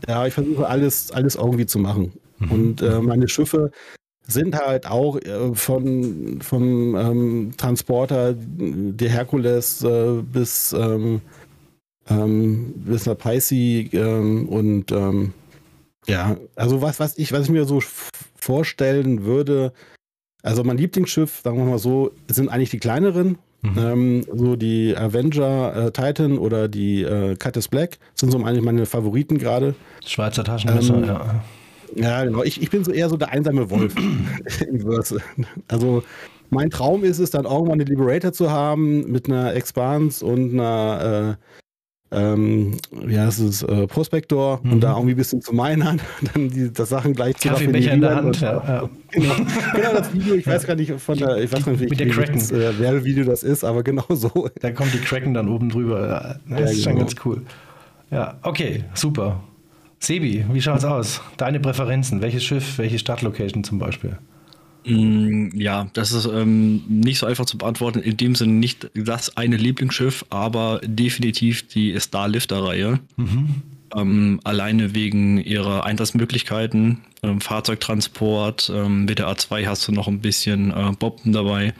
[0.07, 2.11] ja, ich versuche alles, alles irgendwie zu machen.
[2.39, 2.51] Mhm.
[2.51, 3.71] Und äh, meine Schiffe
[4.27, 11.21] sind halt auch äh, von, vom ähm, Transporter der Herkules äh, bis, ähm,
[12.09, 15.33] ähm, bis nach Pisces ähm, und ähm,
[16.07, 17.79] ja, also was, was ich, was ich mir so
[18.41, 19.71] vorstellen würde,
[20.43, 23.37] also mein Lieblingsschiff, sagen wir mal so, sind eigentlich die kleineren.
[23.63, 23.77] Mhm.
[23.77, 28.87] Ähm, so die Avenger äh, Titan oder die äh, Cutlass Black sind so eigentlich meine
[28.87, 29.75] Favoriten gerade.
[30.03, 31.43] Schweizer Taschenmesser, ähm, ja.
[31.95, 32.41] Ja, genau.
[32.43, 33.93] Ich, ich bin so eher so der einsame Wolf
[34.67, 35.21] in Verse.
[35.67, 36.03] Also
[36.49, 41.37] mein Traum ist es dann irgendwann eine Liberator zu haben mit einer Expanse und einer
[41.37, 41.60] äh,
[42.11, 44.73] ähm, wie heißt es, äh, Prospektor mhm.
[44.73, 46.01] und da irgendwie ein bisschen zu meinen,
[46.33, 48.25] dann die das Sachen gleich zu Kaffeebecher in der Hand.
[48.25, 49.35] Und, ja, Genau,
[49.73, 52.33] genau, das Video, ich weiß gar nicht von der, ich weiß nicht, wie, Kraken.
[52.33, 54.49] das äh, Werbevideo das ist, aber genau so.
[54.61, 56.39] Da kommt die Kraken dann oben drüber.
[56.47, 56.83] Das ja, ist genau.
[56.83, 57.41] schon ganz cool.
[58.09, 59.41] Ja, okay, super.
[59.99, 61.21] Sebi, wie schaut's aus?
[61.37, 62.21] Deine Präferenzen?
[62.21, 64.17] Welches Schiff, welche Startlocation zum Beispiel?
[64.85, 67.99] Mm, ja, das ist ähm, nicht so einfach zu beantworten.
[67.99, 72.99] In dem Sinne nicht das eine Lieblingsschiff, aber definitiv die Starlifter-Reihe.
[73.17, 73.61] Mhm.
[73.95, 80.21] Ähm, alleine wegen ihrer Einsatzmöglichkeiten, ähm, Fahrzeugtransport, ähm, mit der A2 hast du noch ein
[80.21, 81.73] bisschen äh, Bomben dabei.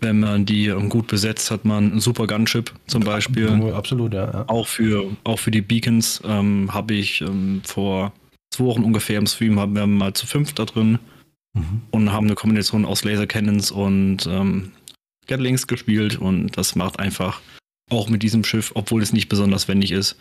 [0.00, 3.48] Wenn man die ähm, gut besetzt, hat man ein super Gunship zum Beispiel.
[3.72, 4.30] Absolut, ja.
[4.30, 4.44] ja.
[4.46, 7.24] Auch, für, auch für die Beacons ähm, habe ich
[7.64, 8.12] vor
[8.50, 11.00] zwei Wochen ungefähr im Stream haben wir mal zu fünf da drin
[11.58, 11.82] mhm.
[11.90, 14.72] und haben eine Kombination aus Laser Cannons und ähm,
[15.26, 17.40] Gatlings gespielt und das macht einfach
[17.90, 20.16] auch mit diesem Schiff, obwohl es nicht besonders wendig ist,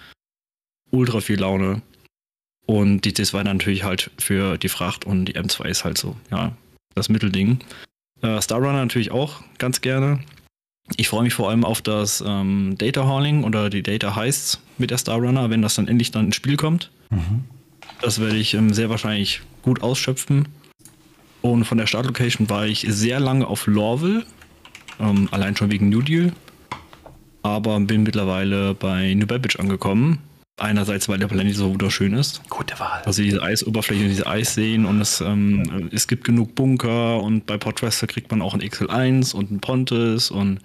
[0.92, 1.82] ultra viel Laune.
[2.66, 6.52] Und die C2 natürlich halt für die Fracht und die M2 ist halt so, ja,
[6.96, 7.60] das Mittelding.
[8.22, 10.20] Äh, Starrunner natürlich auch ganz gerne.
[10.96, 14.92] Ich freue mich vor allem auf das ähm, Data Hauling oder die Data Heists mit
[14.92, 16.92] der Starrunner, wenn das dann endlich dann ins Spiel kommt.
[17.10, 17.46] Mhm.
[18.02, 20.48] Das werde ich ähm, sehr wahrscheinlich gut ausschöpfen.
[21.42, 24.26] Und von der Startlocation war ich sehr lange auf Lorville,
[25.00, 26.34] ähm, allein schon wegen New Deal.
[27.44, 30.20] Aber bin mittlerweile bei New Babbage angekommen.
[30.60, 32.42] Einerseits, weil der Planet so wunderschön ist.
[32.50, 33.04] Gute Wahl.
[33.06, 37.58] Also diese Eisoberfläche und diese Eisseen und es, ähm, es gibt genug Bunker und bei
[37.58, 40.60] Port Wester kriegt man auch ein XL1 und ein Pontes und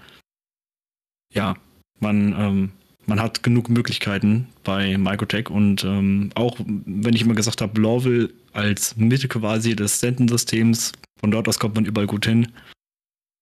[1.31, 1.57] ja,
[2.01, 2.73] man ähm,
[3.07, 8.31] man hat genug Möglichkeiten bei Microtech und ähm, auch wenn ich immer gesagt habe, Lawville
[8.53, 12.49] als Mitte quasi des Sentensystems, von dort aus kommt man überall gut hin,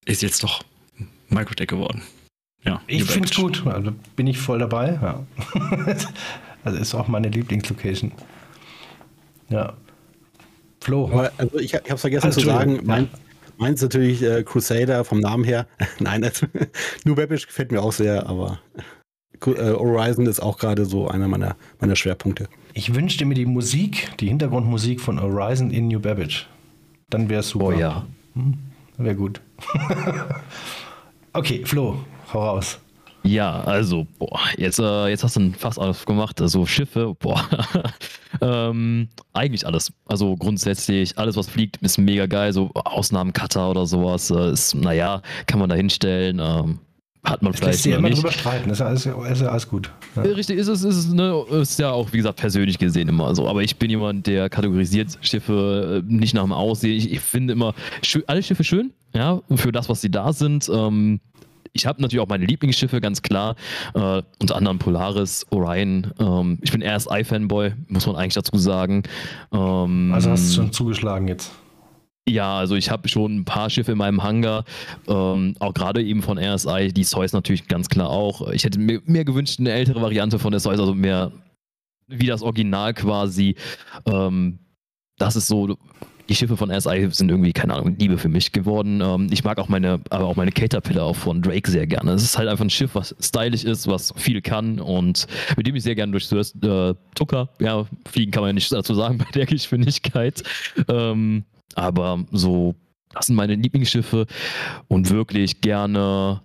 [0.07, 0.63] ist jetzt doch
[1.29, 2.03] Microtech geworden.
[2.65, 4.99] Ja, ich finde es gut, also bin ich voll dabei.
[5.01, 5.27] Ja.
[6.65, 8.13] also ist auch meine Lieblingslocation.
[9.49, 9.75] Ja.
[10.81, 11.09] Flo.
[11.11, 13.09] Aber also ich, ich habe es vergessen also, zu sagen, mein,
[13.59, 15.67] meins natürlich äh, Crusader vom Namen her.
[15.99, 16.47] Nein, also,
[17.05, 18.61] New Babish gefällt mir auch sehr, aber
[19.45, 22.49] Horizon ist auch gerade so einer meiner, meiner Schwerpunkte.
[22.75, 26.47] Ich wünschte mir die Musik, die Hintergrundmusik von Horizon in New Babbage.
[27.09, 27.67] Dann wäre es super.
[27.67, 28.07] Oh ja.
[28.35, 28.59] Hm,
[28.99, 29.41] wäre gut.
[31.33, 32.79] okay, Flo, hau raus.
[33.23, 36.41] Ja, also, boah, jetzt, äh, jetzt hast du ein Fass aufgemacht.
[36.41, 37.45] Also Schiffe, boah.
[38.41, 39.93] ähm, eigentlich alles.
[40.07, 42.53] Also grundsätzlich, alles, was fliegt, ist mega geil.
[42.53, 46.41] So Ausnahmen Cutter oder sowas, äh, ist, naja, kann man da hinstellen.
[46.43, 46.79] Ähm,
[47.25, 48.19] hat man Das vielleicht lässt sich immer nicht.
[48.19, 48.71] drüber streiten.
[48.71, 49.91] Ist ja alles, ist alles gut.
[50.17, 50.23] Ja.
[50.23, 53.47] Richtig, ist es, ist es, ne, ist ja auch, wie gesagt, persönlich gesehen immer so.
[53.49, 56.97] Aber ich bin jemand, der kategorisiert Schiffe äh, nicht nach dem Aussehen.
[56.97, 57.75] Ich, ich finde immer
[58.27, 60.71] alle Schiffe schön, ja, für das, was sie da sind.
[60.73, 61.21] Ähm,
[61.73, 63.55] ich habe natürlich auch meine Lieblingsschiffe, ganz klar.
[63.95, 66.13] Äh, unter anderem Polaris, Orion.
[66.19, 69.03] Ähm, ich bin RSI-Fanboy, muss man eigentlich dazu sagen.
[69.53, 71.53] Ähm, Also hast du schon zugeschlagen jetzt.
[72.29, 74.65] Ja, also ich habe schon ein paar Schiffe in meinem Hangar,
[75.09, 78.51] ähm, auch gerade eben von RSI, die Zeus natürlich ganz klar auch.
[78.51, 81.33] Ich hätte mir mehr gewünscht, eine ältere Variante von der Zeus, also mehr
[82.07, 83.57] wie das Original quasi.
[84.07, 84.59] Ähm,
[85.19, 85.77] das ist so,
[86.31, 89.01] die Schiffe von RSI sind irgendwie, keine Ahnung, Liebe für mich geworden.
[89.01, 92.13] Ähm, ich mag auch meine, aber auch meine Caterpillar auch von Drake sehr gerne.
[92.13, 95.75] Es ist halt einfach ein Schiff, was stylisch ist, was viel kann und mit dem
[95.75, 99.27] ich sehr gerne durch äh, Tucker, ja, fliegen kann man ja nicht dazu sagen bei
[99.35, 100.43] der Geschwindigkeit.
[100.89, 102.75] Ähm, aber so,
[103.11, 104.27] das sind meine Lieblingsschiffe
[104.89, 106.41] und wirklich gerne.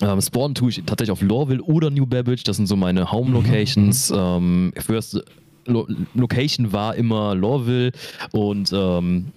[0.00, 4.12] Ähm, Spawn tue ich tatsächlich auf Lorville oder New Babbage, das sind so meine Home-Locations.
[4.16, 5.22] Ähm, First
[5.66, 7.92] Lo Location war immer Lorville
[8.32, 9.32] und ähm,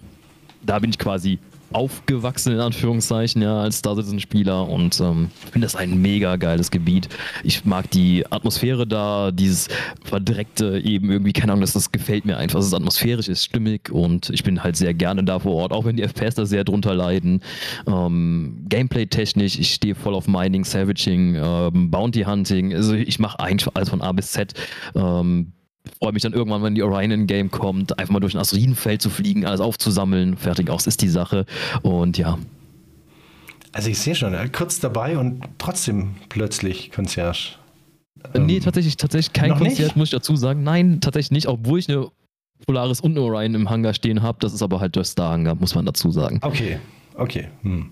[0.66, 1.40] da bin ich quasi
[1.72, 7.10] aufgewachsen, in Anführungszeichen, ja, als Star Citizen-Spieler und ähm, finde das ein mega geiles Gebiet.
[7.44, 9.68] Ich mag die Atmosphäre da, dieses
[10.04, 12.60] verdreckte eben irgendwie, keine Ahnung, das, das gefällt mir einfach.
[12.60, 15.86] Es ist atmosphärisch, ist stimmig und ich bin halt sehr gerne da vor Ort, auch
[15.86, 17.42] wenn die FPS da sehr drunter leiden.
[17.86, 23.74] Ähm, Gameplay-technisch, ich stehe voll auf Mining, Savaging, ähm, Bounty Hunting, also ich mache eigentlich
[23.76, 24.54] alles von A bis Z.
[24.96, 25.54] Ähm,
[26.00, 29.02] freue mich dann irgendwann, wenn die Orion in Game kommt, einfach mal durch ein Asteroidenfeld
[29.02, 31.46] zu fliegen, alles aufzusammeln, fertig aus ist die Sache.
[31.82, 32.38] Und ja,
[33.74, 37.56] Also ich sehe schon, kurz dabei und trotzdem plötzlich Concierge.
[38.34, 39.96] Äh, nee, tatsächlich, tatsächlich kein Konzert, nicht?
[39.96, 40.64] muss ich dazu sagen.
[40.64, 42.10] Nein, tatsächlich nicht, obwohl ich eine
[42.66, 44.38] Polaris und eine Orion im Hangar stehen habe.
[44.42, 46.40] Das ist aber halt der Star-Hangar, muss man dazu sagen.
[46.42, 46.80] Okay,
[47.16, 47.50] okay.
[47.62, 47.92] Hm.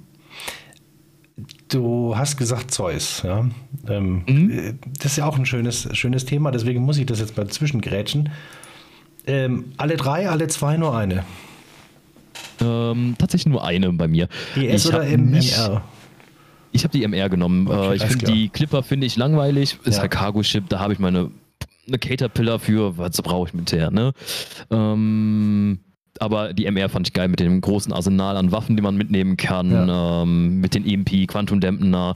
[1.76, 3.46] Du hast gesagt Zeus, ja.
[3.90, 4.80] Ähm, Mhm.
[4.98, 8.30] Das ist ja auch ein schönes, schönes Thema, deswegen muss ich das jetzt mal zwischengrätschen.
[9.28, 11.26] Ähm, alle drei, alle zwei, nur eine.
[12.62, 14.30] Ähm, tatsächlich nur eine bei mir.
[14.56, 15.82] ES Ich oder MR?
[16.72, 17.68] Ich habe die MR genommen.
[17.68, 19.78] Okay, äh, ich finde die Clipper finde ich langweilig.
[19.84, 20.02] Ist Ja.
[20.04, 21.30] halt Cargo-Ship, da habe ich meine
[21.88, 24.14] eine Caterpillar für, was brauche ich mit der, ne?
[24.72, 25.80] Ähm,
[26.19, 29.38] aber die MR fand ich geil mit dem großen Arsenal an Waffen, die man mitnehmen
[29.38, 32.15] kann, ähm, mit den EMP, Quantum Dampener.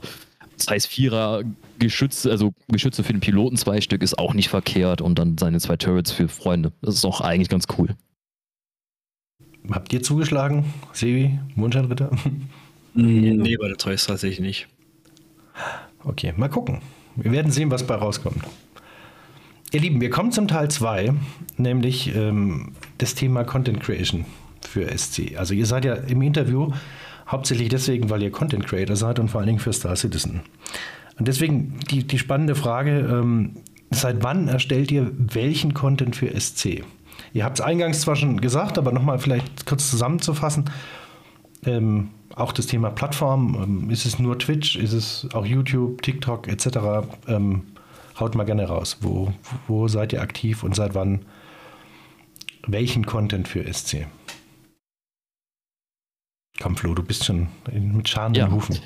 [0.56, 1.42] Das heißt, Vierer
[1.78, 5.58] Geschütze, also Geschütze für den Piloten, zwei Stück, ist auch nicht verkehrt und dann seine
[5.60, 6.72] zwei Turrets für Freunde.
[6.82, 7.96] Das ist auch eigentlich ganz cool.
[9.70, 10.64] Habt ihr zugeschlagen?
[10.92, 12.10] Sebi, Mondscheinritter?
[12.92, 14.68] Nee, bei der Zeus tatsächlich nicht.
[16.02, 16.80] Okay, mal gucken.
[17.16, 18.42] Wir werden sehen, was bei rauskommt.
[19.72, 21.14] Ihr Lieben, wir kommen zum Teil 2,
[21.56, 24.24] nämlich ähm, das Thema Content Creation
[24.68, 25.36] für SC.
[25.36, 26.72] Also ihr seid ja im Interview
[27.28, 30.40] hauptsächlich deswegen, weil ihr Content Creator seid und vor allen Dingen für Star Citizen.
[31.20, 33.58] Und deswegen die, die spannende Frage, ähm,
[33.90, 36.82] seit wann erstellt ihr welchen Content für SC?
[37.32, 40.64] Ihr habt es eingangs zwar schon gesagt, aber nochmal vielleicht kurz zusammenzufassen.
[41.64, 46.48] Ähm, auch das Thema Plattform, ähm, ist es nur Twitch, ist es auch YouTube, TikTok
[46.48, 47.06] etc.
[47.28, 47.62] Ähm,
[48.20, 48.98] haut mal gerne raus.
[49.00, 49.32] Wo,
[49.66, 51.24] wo seid ihr aktiv und seit wann
[52.66, 54.06] welchen Content für SC?
[56.60, 58.50] Komm Flo, du bist schon in, mit scharenden Ja.
[58.50, 58.78] Hufen.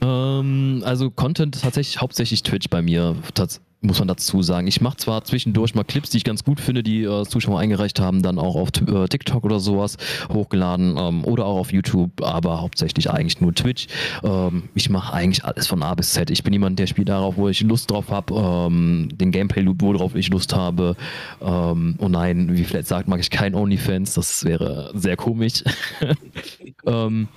[0.00, 4.66] Ähm, also Content tatsächlich hauptsächlich Twitch bei mir, tats- muss man dazu sagen.
[4.66, 8.00] Ich mache zwar zwischendurch mal Clips, die ich ganz gut finde, die äh, Zuschauer eingereicht
[8.00, 9.96] haben, dann auch auf äh, TikTok oder sowas
[10.32, 13.86] hochgeladen ähm, oder auch auf YouTube, aber hauptsächlich eigentlich nur Twitch.
[14.22, 16.30] Ähm, ich mache eigentlich alles von A bis Z.
[16.30, 20.14] Ich bin jemand, der spielt darauf, wo ich Lust drauf habe, ähm, den Gameplay-Loop, worauf
[20.14, 20.96] ich Lust habe.
[21.40, 25.62] Ähm, oh nein, wie vielleicht sagt, mag ich kein OnlyFans, das wäre sehr komisch.
[26.86, 27.28] ähm,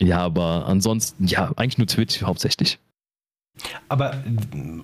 [0.00, 2.78] ja, aber ansonsten, ja, eigentlich nur Twitch hauptsächlich.
[3.88, 4.14] Aber,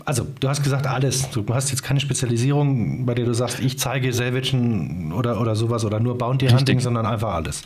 [0.04, 1.30] also, du hast gesagt alles.
[1.30, 5.84] Du hast jetzt keine Spezialisierung, bei der du sagst, ich zeige Salvagen oder, oder sowas
[5.84, 6.58] oder nur Bounty Richtig.
[6.60, 7.62] Hunting, sondern einfach alles.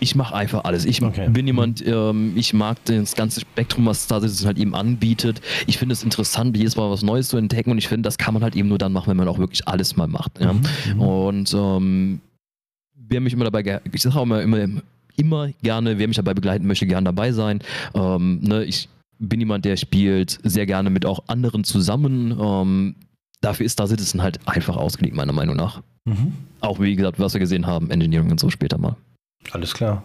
[0.00, 0.84] Ich mache einfach alles.
[0.84, 1.28] Ich Okay.
[1.30, 5.40] bin jemand, ähm, ich mag das ganze Spektrum, was Star Citizen halt eben anbietet.
[5.66, 8.34] Ich finde es interessant, jedes Mal was Neues zu entdecken und ich finde, das kann
[8.34, 10.40] man halt eben nur dann machen, wenn man auch wirklich alles mal macht.
[10.40, 10.52] Ja?
[10.52, 11.00] Mhm.
[11.00, 12.20] Und ähm,
[12.96, 14.66] wer mich immer dabei, ich sage auch immer, immer,
[15.16, 17.60] immer gerne, wer mich dabei begleiten möchte, gerne dabei sein.
[17.94, 18.88] Ähm, ne, ich
[19.28, 22.36] bin jemand, der spielt sehr gerne mit auch anderen zusammen.
[22.38, 22.96] Ähm,
[23.40, 25.82] dafür ist Star Citizen halt einfach ausgelegt, meiner Meinung nach.
[26.04, 26.32] Mhm.
[26.60, 28.96] Auch wie gesagt, was wir gesehen haben, Engineering und so später mal.
[29.52, 30.02] Alles klar.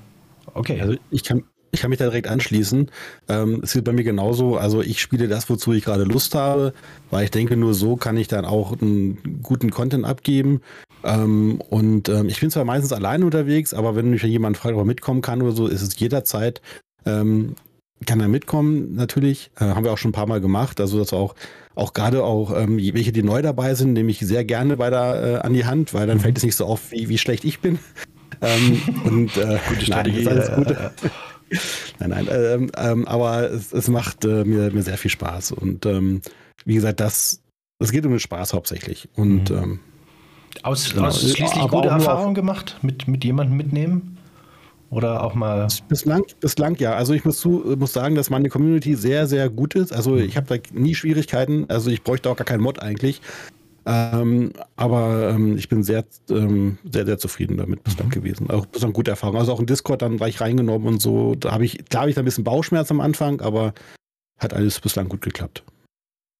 [0.53, 0.81] Okay.
[0.81, 2.89] Also ich kann, ich kann mich da direkt anschließen.
[3.27, 4.57] Ähm, es ist bei mir genauso.
[4.57, 6.73] Also ich spiele das, wozu ich gerade Lust habe,
[7.11, 10.61] weil ich denke, nur so kann ich dann auch einen guten Content abgeben.
[11.03, 14.81] Ähm, und ähm, ich bin zwar meistens alleine unterwegs, aber wenn mich jemand fragt, ob
[14.81, 16.61] er mitkommen kann oder so, ist es jederzeit.
[18.05, 19.51] Kann er mitkommen, natürlich.
[19.59, 20.79] Äh, haben wir auch schon ein paar Mal gemacht.
[20.79, 21.35] Also das auch,
[21.75, 25.39] auch gerade auch, ähm, welche, die neu dabei sind, nehme ich sehr gerne weiter äh,
[25.41, 26.21] an die Hand, weil dann mhm.
[26.21, 27.77] fällt es nicht so auf, wie, wie schlecht ich bin.
[28.41, 30.23] ähm, und äh, gute Strategie.
[30.23, 30.67] Nein, alles gut.
[31.99, 32.27] nein, nein.
[32.31, 35.51] Ähm, ähm, aber es, es macht äh, mir, mir sehr viel Spaß.
[35.51, 36.21] Und ähm,
[36.63, 37.41] wie gesagt, das,
[37.79, 39.09] es geht um den Spaß hauptsächlich.
[39.15, 39.57] Und mhm.
[39.57, 39.79] ähm,
[40.63, 41.07] Aus, genau.
[41.07, 44.18] ausschließlich gute Erfahrungen gemacht mit, mit jemandem mitnehmen?
[44.89, 45.67] Oder auch mal.
[45.87, 46.93] Bislang, bislang ja.
[46.93, 49.93] Also ich muss, zu, muss sagen, dass meine Community sehr, sehr gut ist.
[49.93, 51.65] Also ich habe da nie Schwierigkeiten.
[51.69, 53.21] Also ich bräuchte auch gar keinen Mod eigentlich.
[53.85, 58.11] Ähm, aber ähm, ich bin sehr, ähm, sehr, sehr zufrieden damit bislang mhm.
[58.11, 58.49] gewesen.
[58.49, 59.37] Auch bislang gute Erfahrung.
[59.37, 61.35] Also auch in Discord dann gleich reingenommen und so.
[61.35, 63.73] Da habe ich, klar habe ich da ein bisschen Bauchschmerz am Anfang, aber
[64.37, 65.63] hat alles bislang gut geklappt.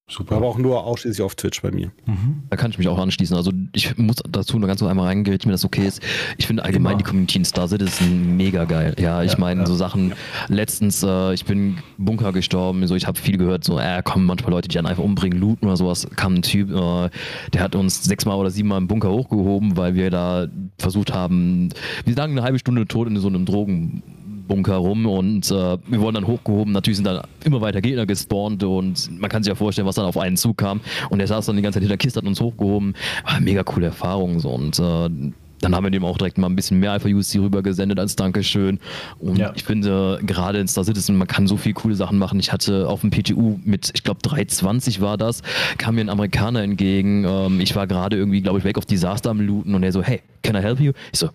[0.09, 0.37] Super.
[0.37, 1.91] Aber auch nur ausschließlich auf Twitch bei mir.
[2.07, 2.43] Mhm.
[2.49, 3.37] Da kann ich mich auch anschließen.
[3.37, 6.01] Also ich muss dazu nur ganz kurz einmal reingehen, wenn das okay ist.
[6.37, 6.97] Ich finde allgemein Immer.
[6.97, 8.95] die Community in Star Citizen mega geil.
[8.99, 9.67] Ja, ich ja, meine, ja.
[9.67, 10.15] so Sachen, ja.
[10.47, 14.51] letztens, äh, ich bin Bunker gestorben, so ich habe viel gehört, so, äh, kommen manchmal
[14.51, 16.07] Leute, die dann einfach umbringen, looten oder sowas.
[16.15, 17.09] Kam ein Typ, äh,
[17.53, 20.47] der hat uns sechsmal oder siebenmal im Bunker hochgehoben, weil wir da
[20.79, 21.69] versucht haben,
[22.05, 24.01] wir sagen eine halbe Stunde tot in so einem Drogen
[24.49, 26.73] Bunker rum und äh, wir wurden dann hochgehoben.
[26.73, 30.05] Natürlich sind dann immer weiter Gegner gespawnt und man kann sich ja vorstellen, was dann
[30.05, 30.81] auf einen zukam.
[31.09, 32.95] Und er saß dann die ganze Zeit hinter der Kiste, hat uns hochgehoben.
[33.23, 35.31] War mega coole Erfahrung so und äh,
[35.62, 38.15] dann haben wir dem auch direkt mal ein bisschen mehr Alpha UC rüber gesendet als
[38.15, 38.79] Dankeschön.
[39.19, 39.51] Und ja.
[39.55, 42.39] ich finde, gerade in Star Citizen, man kann so viele coole Sachen machen.
[42.39, 45.41] Ich hatte auf dem PTU mit, ich glaube, 320 war das,
[45.77, 47.25] kam mir ein Amerikaner entgegen.
[47.27, 50.01] Ähm, ich war gerade irgendwie, glaube ich, weg auf Disaster am Looten und er so,
[50.01, 50.93] hey, can I help you?
[51.12, 51.29] Ich so,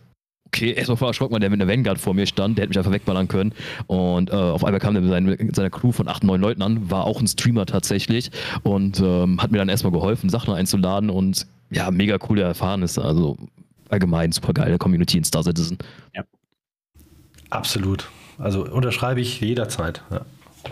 [0.54, 2.78] okay, erstmal voll erschrocken, weil der mit einer Vanguard vor mir stand, der hätte mich
[2.78, 3.52] einfach wegballern können.
[3.86, 6.90] Und äh, auf einmal kam der mit seiner, seiner Crew von acht, neun Leuten an,
[6.90, 8.30] war auch ein Streamer tatsächlich
[8.62, 13.02] und ähm, hat mir dann erstmal geholfen, Sachen einzuladen und ja, mega coole Erfahrnisse.
[13.02, 13.36] Also
[13.88, 15.78] allgemein super geile Community in Star Citizen.
[16.14, 16.22] Ja.
[17.50, 18.08] Absolut.
[18.38, 20.02] Also unterschreibe ich jederzeit.
[20.10, 20.20] Ja.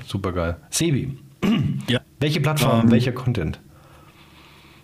[0.06, 0.56] Super geil.
[0.70, 1.18] Sebi.
[1.88, 2.00] Ja.
[2.20, 3.58] Welche Plattform, um, ähm, welcher Content?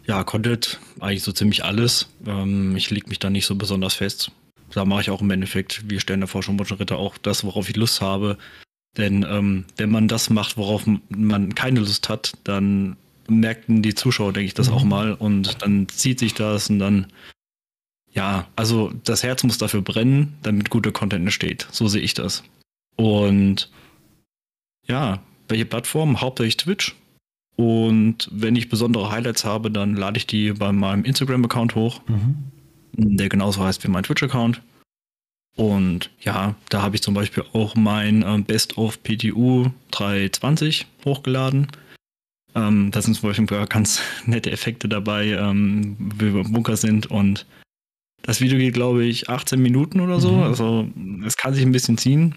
[0.07, 2.09] Ja, Content, eigentlich so ziemlich alles.
[2.27, 4.33] Ähm, ich lege mich da nicht so besonders fest
[4.73, 7.77] da mache ich auch im Endeffekt, wie Sterne der Forschung Ritter, auch das, worauf ich
[7.77, 8.39] Lust habe.
[8.97, 12.97] Denn ähm, wenn man das macht, worauf man keine Lust hat, dann
[13.29, 14.75] merken die Zuschauer, denke ich, das mhm.
[14.75, 17.07] auch mal und dann zieht sich das und dann,
[18.11, 21.69] ja, also das Herz muss dafür brennen, damit guter Content entsteht.
[21.71, 22.43] So sehe ich das.
[22.97, 23.71] Und
[24.87, 26.21] ja, welche Plattform?
[26.21, 26.97] Hauptsächlich Twitch.
[27.57, 32.01] Und wenn ich besondere Highlights habe, dann lade ich die bei meinem Instagram-Account hoch.
[32.09, 32.53] Mhm
[32.93, 34.63] der genauso heißt wie mein Twitch-Account.
[35.57, 41.67] Und ja, da habe ich zum Beispiel auch mein ähm, Best of PTU 320 hochgeladen.
[42.55, 47.07] Ähm, da sind zum Beispiel ganz nette Effekte dabei, ähm, wie wir im Bunker sind.
[47.07, 47.45] Und
[48.23, 50.33] das Video geht, glaube ich, 18 Minuten oder so.
[50.33, 50.43] Mhm.
[50.45, 50.89] Also
[51.27, 52.37] es kann sich ein bisschen ziehen.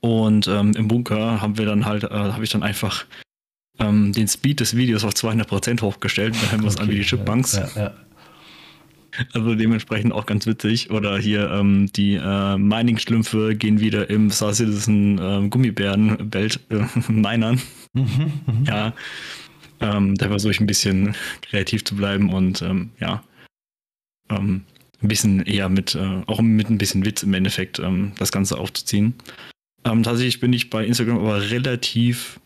[0.00, 3.06] Und ähm, im Bunker haben wir dann halt, äh, habe ich dann einfach
[3.78, 6.36] ähm, den Speed des Videos auf 200% hochgestellt.
[6.42, 7.54] Da haben wir es an wie die Chipmunks.
[7.56, 7.94] Ja, ja.
[9.32, 10.90] Also dementsprechend auch ganz witzig.
[10.90, 17.60] Oder hier ähm, die äh, Mining-Schlümpfe gehen wieder im Star Citizen äh, Gummibären-Belt äh, minern.
[17.92, 18.92] Mhm, mhm, ja.
[19.80, 23.22] Ähm, da versuche ich ein bisschen kreativ zu bleiben und ähm, ja,
[24.30, 24.62] ähm,
[25.02, 28.58] ein bisschen eher mit, äh, auch mit ein bisschen Witz im Endeffekt ähm, das Ganze
[28.58, 29.14] aufzuziehen.
[29.84, 32.40] Ähm, tatsächlich bin ich bei Instagram aber relativ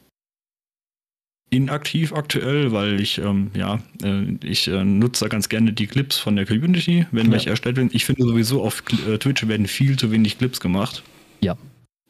[1.50, 6.18] inaktiv aktuell, weil ich, ähm, ja, äh, ich äh, nutze da ganz gerne die Clips
[6.18, 7.32] von der Community, wenn ja.
[7.32, 7.90] welche erstellt werden.
[7.92, 11.02] Ich finde sowieso auf äh, Twitch werden viel zu wenig Clips gemacht.
[11.40, 11.56] Ja.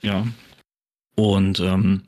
[0.02, 0.26] Ja.
[1.16, 2.02] Und ähm,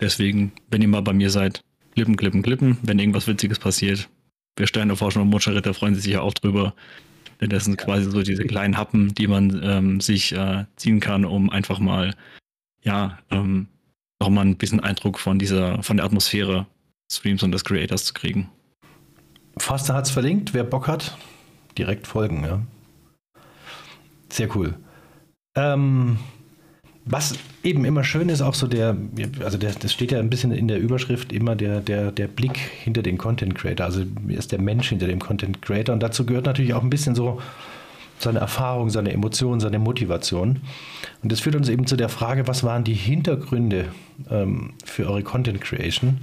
[0.00, 1.62] deswegen, wenn ihr mal bei mir seid,
[1.94, 4.08] klippen, klippen, klippen, wenn irgendwas Witziges passiert.
[4.56, 6.74] Wir Sterneforschung und Mutscheritter freuen sich ja auch drüber.
[7.40, 11.24] Denn das sind quasi so diese kleinen Happen, die man ähm, sich äh, ziehen kann,
[11.24, 12.14] um einfach mal,
[12.82, 13.66] ja, ähm,
[14.20, 16.66] nochmal ein bisschen Eindruck von dieser, von der Atmosphäre
[17.10, 18.50] Streams und des Creators zu kriegen.
[19.56, 21.16] Foster hat es verlinkt, wer Bock hat,
[21.78, 22.60] direkt folgen, ja.
[24.30, 24.74] Sehr cool.
[25.54, 26.18] Ähm,
[27.04, 28.96] was eben immer schön ist, auch so der,
[29.44, 32.56] also der, das steht ja ein bisschen in der Überschrift immer der, der, der Blick
[32.56, 33.84] hinter den Content Creator.
[33.84, 35.92] Also ist der Mensch hinter dem Content Creator.
[35.92, 37.40] Und dazu gehört natürlich auch ein bisschen so
[38.18, 40.60] seine Erfahrung, seine Emotionen, seine Motivation.
[41.22, 43.86] Und das führt uns eben zu der Frage, was waren die Hintergründe
[44.30, 46.18] ähm, für eure Content Creation?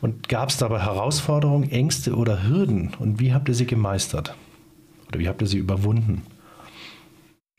[0.00, 2.92] Und gab es dabei Herausforderungen, Ängste oder Hürden?
[2.98, 4.34] Und wie habt ihr sie gemeistert?
[5.08, 6.22] Oder wie habt ihr sie überwunden?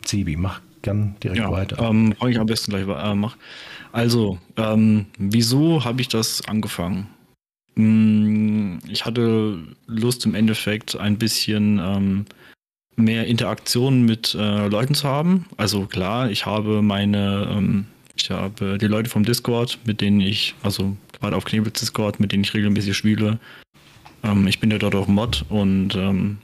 [0.03, 1.79] Zibi, mach gern direkt ja, weiter.
[1.79, 3.37] Ähm, ich am besten gleich äh, mach.
[3.91, 7.07] Also, ähm, wieso habe ich das angefangen?
[7.75, 12.25] Hm, ich hatte Lust im Endeffekt ein bisschen ähm,
[12.95, 15.45] mehr Interaktion mit äh, Leuten zu haben.
[15.57, 20.55] Also klar, ich habe meine ähm, Ich habe die Leute vom Discord, mit denen ich,
[20.63, 23.39] also gerade auf Knebels Discord, mit denen ich regelmäßig spiele.
[24.23, 26.37] Ähm, ich bin ja dort auch Mod und ähm,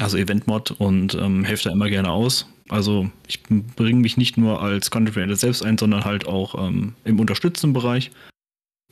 [0.00, 2.48] also Event-Mod und ähm, helfe da immer gerne aus.
[2.70, 6.94] Also ich bringe mich nicht nur als Content Creator selbst ein, sondern halt auch ähm,
[7.04, 8.10] im unterstützenden Bereich.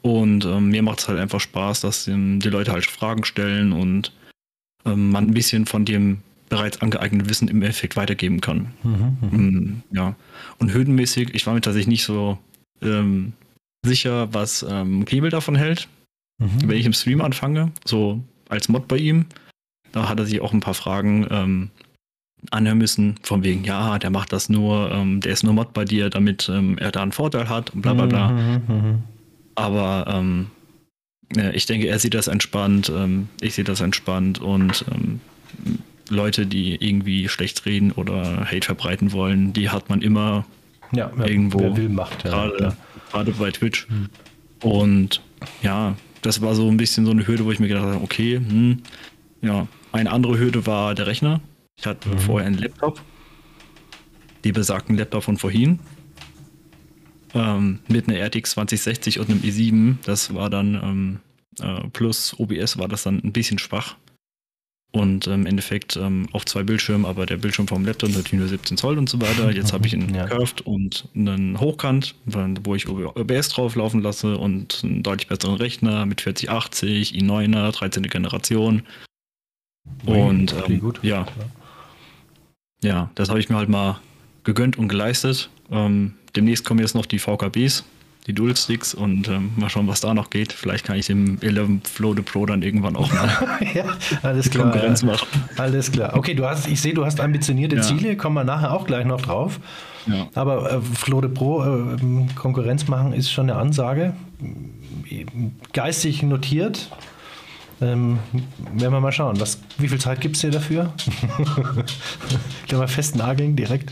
[0.02, 4.12] Und ähm, mir macht es halt einfach Spaß, dass die Leute halt Fragen stellen und
[4.85, 8.74] man ein bisschen von dem bereits angeeigneten Wissen im Effekt weitergeben kann.
[8.82, 9.38] Mhm, mhm.
[9.38, 10.14] Mm, Ja.
[10.58, 12.38] Und höhenmäßig, ich war mir tatsächlich nicht so
[12.82, 13.32] ähm,
[13.86, 15.88] sicher, was ähm, Knebel davon hält.
[16.38, 16.68] Mhm.
[16.68, 19.24] Wenn ich im Stream anfange, so als Mod bei ihm,
[19.92, 21.70] da hat er sich auch ein paar Fragen ähm,
[22.50, 25.86] anhören müssen, von wegen, ja, der macht das nur, ähm, der ist nur Mod bei
[25.86, 28.28] dir, damit ähm, er da einen Vorteil hat und bla bla bla.
[28.30, 29.02] Mhm, mhm,
[29.54, 30.46] Aber ähm,
[31.54, 34.84] ich denke, er sieht das entspannt, ähm, ich sehe das entspannt und
[36.12, 40.44] Leute, die irgendwie schlecht reden oder Hate verbreiten wollen, die hat man immer
[40.92, 42.25] Ja, wer, Irgendwo wer will, macht.
[42.25, 42.77] Ja, gerade,
[43.11, 43.87] gerade bei Twitch.
[43.88, 44.09] Hm.
[44.62, 45.22] Und
[45.62, 48.37] ja, das war so ein bisschen so eine Hürde, wo ich mir gedacht habe, okay,
[48.37, 48.83] hm,
[49.40, 51.40] ja, eine andere Hürde war der Rechner.
[51.77, 52.18] Ich hatte Mhm.
[52.18, 53.01] vorher einen Laptop,
[54.44, 55.79] die besagten Laptop von vorhin,
[57.35, 59.96] ähm, mit einer RTX 2060 und einem i7.
[60.05, 61.20] Das war dann ähm,
[61.61, 63.96] äh, plus OBS war das dann ein bisschen schwach.
[64.94, 68.48] Und ähm, im Endeffekt ähm, auf zwei Bildschirmen, aber der Bildschirm vom Laptop natürlich nur
[68.48, 69.50] 17 Zoll und so weiter.
[69.50, 70.26] Jetzt habe ich einen Ja.
[70.26, 76.05] Curved und einen Hochkant, wo ich OBS drauf laufen lasse und einen deutlich besseren Rechner
[76.05, 78.02] mit 4080, i9er, 13.
[78.02, 78.83] Generation.
[80.05, 81.00] Und ähm, gut.
[81.02, 81.26] ja.
[82.85, 83.98] Ja, das habe ich mir halt mal
[84.44, 85.48] gegönnt und geleistet.
[85.70, 87.85] Ähm, demnächst kommen jetzt noch die VKBs,
[88.26, 90.52] die Dual Sticks und ähm, mal schauen, was da noch geht.
[90.52, 93.28] Vielleicht kann ich dem 11 Flow the Pro dann irgendwann auch mal
[93.74, 93.85] ja,
[94.22, 94.70] alles klar.
[94.70, 95.26] Konkurrenz machen.
[95.56, 96.16] Alles klar.
[96.16, 97.82] Okay, du hast, ich sehe, du hast ambitionierte Ja.
[97.82, 99.58] Ziele, kommen wir nachher auch gleich noch drauf.
[100.06, 100.28] Ja.
[100.35, 101.96] Aber äh, Flode Pro äh,
[102.37, 104.14] Konkurrenz machen ist schon eine Ansage.
[105.72, 106.90] Geistig notiert.
[107.80, 108.20] Ähm,
[108.74, 109.40] werden wir mal schauen.
[109.40, 110.92] Was, wie viel Zeit gibt es dir dafür?
[112.68, 113.90] Können wir festnageln direkt?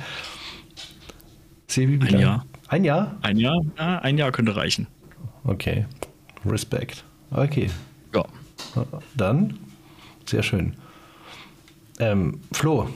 [1.67, 2.21] Sebi, wie Ein?
[2.21, 2.47] Jahr.
[2.71, 3.17] Ein Jahr?
[3.23, 3.61] Ein Jahr?
[3.77, 4.87] Ja, ein Jahr könnte reichen.
[5.43, 5.87] Okay.
[6.47, 7.05] Respekt.
[7.33, 7.69] Okay.
[8.15, 8.25] Ja.
[9.17, 9.59] Dann,
[10.25, 10.75] sehr schön.
[11.99, 12.89] Ähm, Flo,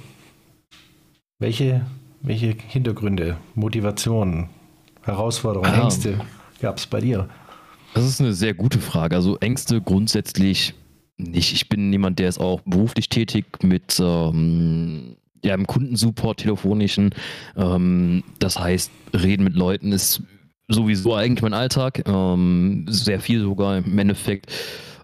[1.41, 1.85] welche,
[2.23, 4.49] welche Hintergründe, Motivationen,
[5.03, 5.83] Herausforderungen, Ah.
[5.83, 6.21] Ängste
[6.61, 7.29] gab es bei dir?
[7.95, 9.17] Das ist eine sehr gute Frage.
[9.17, 10.75] Also Ängste grundsätzlich
[11.17, 11.53] nicht.
[11.53, 17.15] Ich bin jemand, der ist auch beruflich tätig mit ähm, ja, im Kundensupport, telefonischen.
[17.57, 20.23] Ähm, das heißt, reden mit Leuten ist
[20.69, 22.03] sowieso eigentlich mein Alltag.
[22.07, 24.51] Ähm, sehr viel sogar im Endeffekt.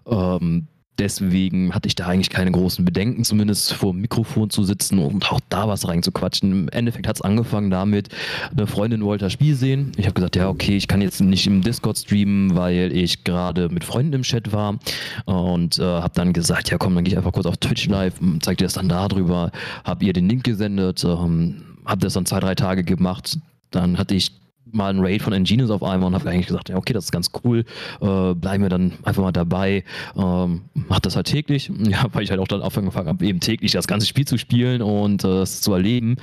[0.07, 0.67] Ähm,
[0.99, 5.31] deswegen hatte ich da eigentlich keine großen Bedenken, zumindest vor dem Mikrofon zu sitzen und
[5.31, 6.51] auch da was reinzuquatschen.
[6.51, 8.09] Im Endeffekt hat es angefangen damit,
[8.55, 9.91] eine Freundin wollte das Spiel sehen.
[9.97, 13.69] Ich habe gesagt, ja, okay, ich kann jetzt nicht im Discord streamen, weil ich gerade
[13.69, 14.77] mit Freunden im Chat war
[15.25, 18.13] und äh, habe dann gesagt, ja komm, dann gehe ich einfach kurz auf Twitch live,
[18.41, 19.51] zeig dir das dann da drüber,
[19.83, 23.39] habe ihr den Link gesendet, ähm, habe das dann zwei, drei Tage gemacht.
[23.71, 24.31] Dann hatte ich
[24.73, 27.11] mal einen Raid von Engines auf einmal und habe eigentlich gesagt, ja, okay, das ist
[27.11, 27.65] ganz cool,
[28.01, 29.83] äh, bleiben wir dann einfach mal dabei,
[30.15, 33.71] ähm, mach das halt täglich, ja, weil ich halt auch dann angefangen habe, eben täglich
[33.71, 36.17] das ganze Spiel zu spielen und äh, es zu erleben.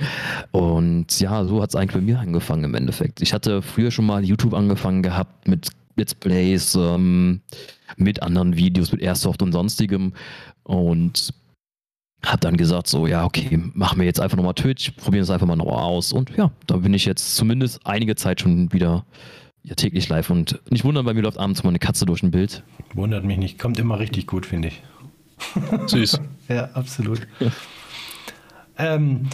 [0.51, 3.21] Und ja, so hat es eigentlich bei mir angefangen im Endeffekt.
[3.21, 7.41] Ich hatte früher schon mal YouTube angefangen gehabt mit Let's Plays, ähm,
[7.97, 10.13] mit anderen Videos, mit Airsoft und sonstigem.
[10.63, 11.33] Und
[12.25, 15.47] hab dann gesagt, so, ja, okay, machen wir jetzt einfach nochmal Twitch, probieren es einfach
[15.47, 16.11] mal noch aus.
[16.11, 19.05] Und ja, da bin ich jetzt zumindest einige Zeit schon wieder
[19.63, 20.29] ja, täglich live.
[20.29, 22.63] Und nicht wundern, bei mir läuft abends mal eine Katze durch ein Bild.
[22.93, 24.81] Wundert mich nicht, kommt immer richtig gut, finde ich.
[25.87, 26.19] Süß.
[26.49, 27.27] Ja, absolut.
[28.79, 29.29] ähm,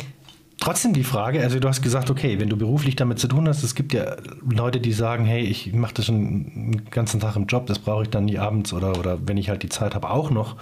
[0.60, 3.64] trotzdem die Frage, also du hast gesagt, okay, wenn du beruflich damit zu tun hast,
[3.64, 7.46] es gibt ja Leute, die sagen, hey, ich mache das schon den ganzen Tag im
[7.46, 10.10] Job, das brauche ich dann nie abends oder, oder wenn ich halt die Zeit habe,
[10.10, 10.58] auch noch.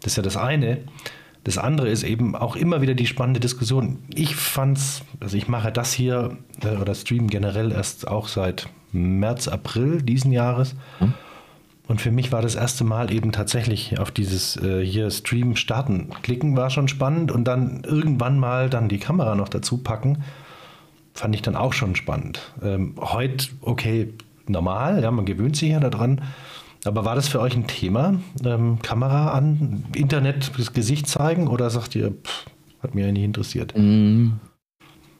[0.00, 0.80] Das ist ja das eine.
[1.44, 3.98] Das andere ist eben auch immer wieder die spannende Diskussion.
[4.14, 9.48] Ich fand's, also ich mache das hier äh, oder Stream generell erst auch seit März,
[9.48, 10.74] April diesen Jahres.
[11.86, 16.08] Und für mich war das erste Mal eben tatsächlich auf dieses äh, hier Stream starten
[16.22, 17.30] klicken, war schon spannend.
[17.30, 20.24] Und dann irgendwann mal dann die Kamera noch dazu packen,
[21.12, 22.40] fand ich dann auch schon spannend.
[22.62, 24.14] Ähm, heute, okay,
[24.46, 26.22] normal, ja, man gewöhnt sich ja daran.
[26.84, 28.20] Aber war das für euch ein Thema?
[28.44, 32.44] Ähm, Kamera an, Internet, das Gesicht zeigen oder sagt ihr, pff,
[32.82, 33.72] hat mich ja nicht interessiert?
[33.76, 34.32] Mm,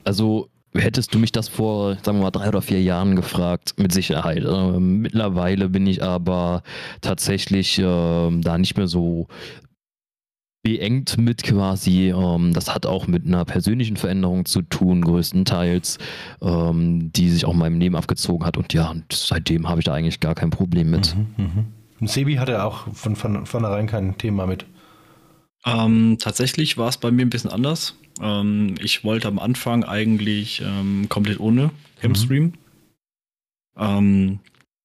[0.05, 3.93] Also hättest du mich das vor, sagen wir mal, drei oder vier Jahren gefragt, mit
[3.93, 4.45] Sicherheit.
[4.45, 6.63] Ähm, mittlerweile bin ich aber
[7.01, 9.29] tatsächlich ähm, da nicht mehr so
[10.65, 12.09] beengt mit quasi.
[12.09, 15.99] Ähm, das hat auch mit einer persönlichen Veränderung zu tun, größtenteils,
[16.43, 18.57] ähm, die sich auch in meinem Leben abgezogen hat.
[18.57, 21.15] Und ja, und seitdem habe ich da eigentlich gar kein Problem mit.
[21.15, 21.67] Mhm, mhm.
[22.01, 24.65] Und Sebi hatte auch von, von vornherein kein Thema mit.
[25.67, 27.95] Ähm, tatsächlich war es bei mir ein bisschen anders.
[28.21, 32.55] Ähm, ich wollte am Anfang eigentlich ähm, komplett ohne Hemstream.
[33.77, 34.39] Mhm.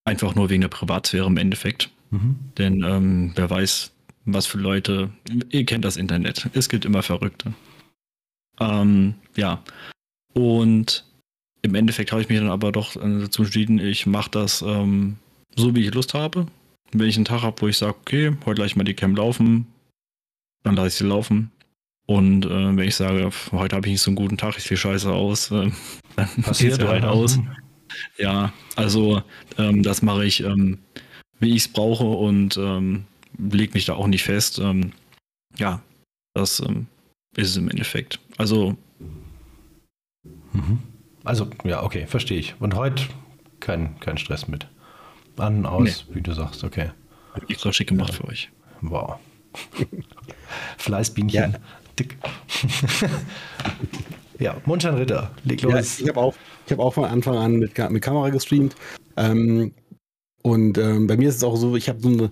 [0.03, 1.89] einfach nur wegen der Privatsphäre im Endeffekt.
[2.09, 2.35] Mhm.
[2.57, 3.91] Denn ähm, wer weiß,
[4.25, 5.11] was für Leute,
[5.49, 7.53] ihr kennt das Internet, es gibt immer Verrückte.
[8.59, 9.63] Ähm, ja.
[10.33, 11.05] Und
[11.61, 15.17] im Endeffekt habe ich mich dann aber doch äh, dazu entschieden, ich mache das ähm,
[15.55, 16.47] so, wie ich Lust habe.
[16.91, 19.67] Wenn ich einen Tag habe, wo ich sage, okay, heute gleich mal die Cam laufen,
[20.63, 21.51] dann lasse ich sie laufen.
[22.07, 24.77] Und äh, wenn ich sage, heute habe ich nicht so einen guten Tag, ich sehe
[24.77, 25.69] scheiße aus, äh,
[26.15, 27.37] dann passiert sie halt aus.
[28.17, 29.21] Ja, also
[29.57, 30.79] ähm, das mache ich, ähm,
[31.39, 33.05] wie ich es brauche und ähm,
[33.39, 34.59] lege mich da auch nicht fest.
[34.59, 34.91] Ähm,
[35.57, 35.81] ja,
[36.33, 36.87] das ähm,
[37.35, 38.19] ist es im Endeffekt.
[38.37, 38.75] Also.
[40.53, 40.79] Mhm.
[41.23, 42.55] Also, ja, okay, verstehe ich.
[42.59, 43.03] Und heute
[43.59, 44.67] kein, kein Stress mit.
[45.37, 46.15] An, aus, nee.
[46.15, 46.91] wie du sagst, okay.
[47.33, 48.17] Hab extra schick gemacht ja.
[48.17, 48.49] für euch.
[48.81, 49.19] Wow.
[50.77, 51.53] Fleißbienchen.
[51.53, 51.59] Ja.
[51.97, 52.17] Dick.
[54.39, 55.99] ja, Mondschein Ritter, leg los.
[55.99, 56.35] Ja, ich habe auch,
[56.69, 58.75] hab auch von Anfang an mit, mit Kamera gestreamt.
[59.17, 59.73] Ähm,
[60.41, 62.31] und ähm, bei mir ist es auch so, ich habe so eine,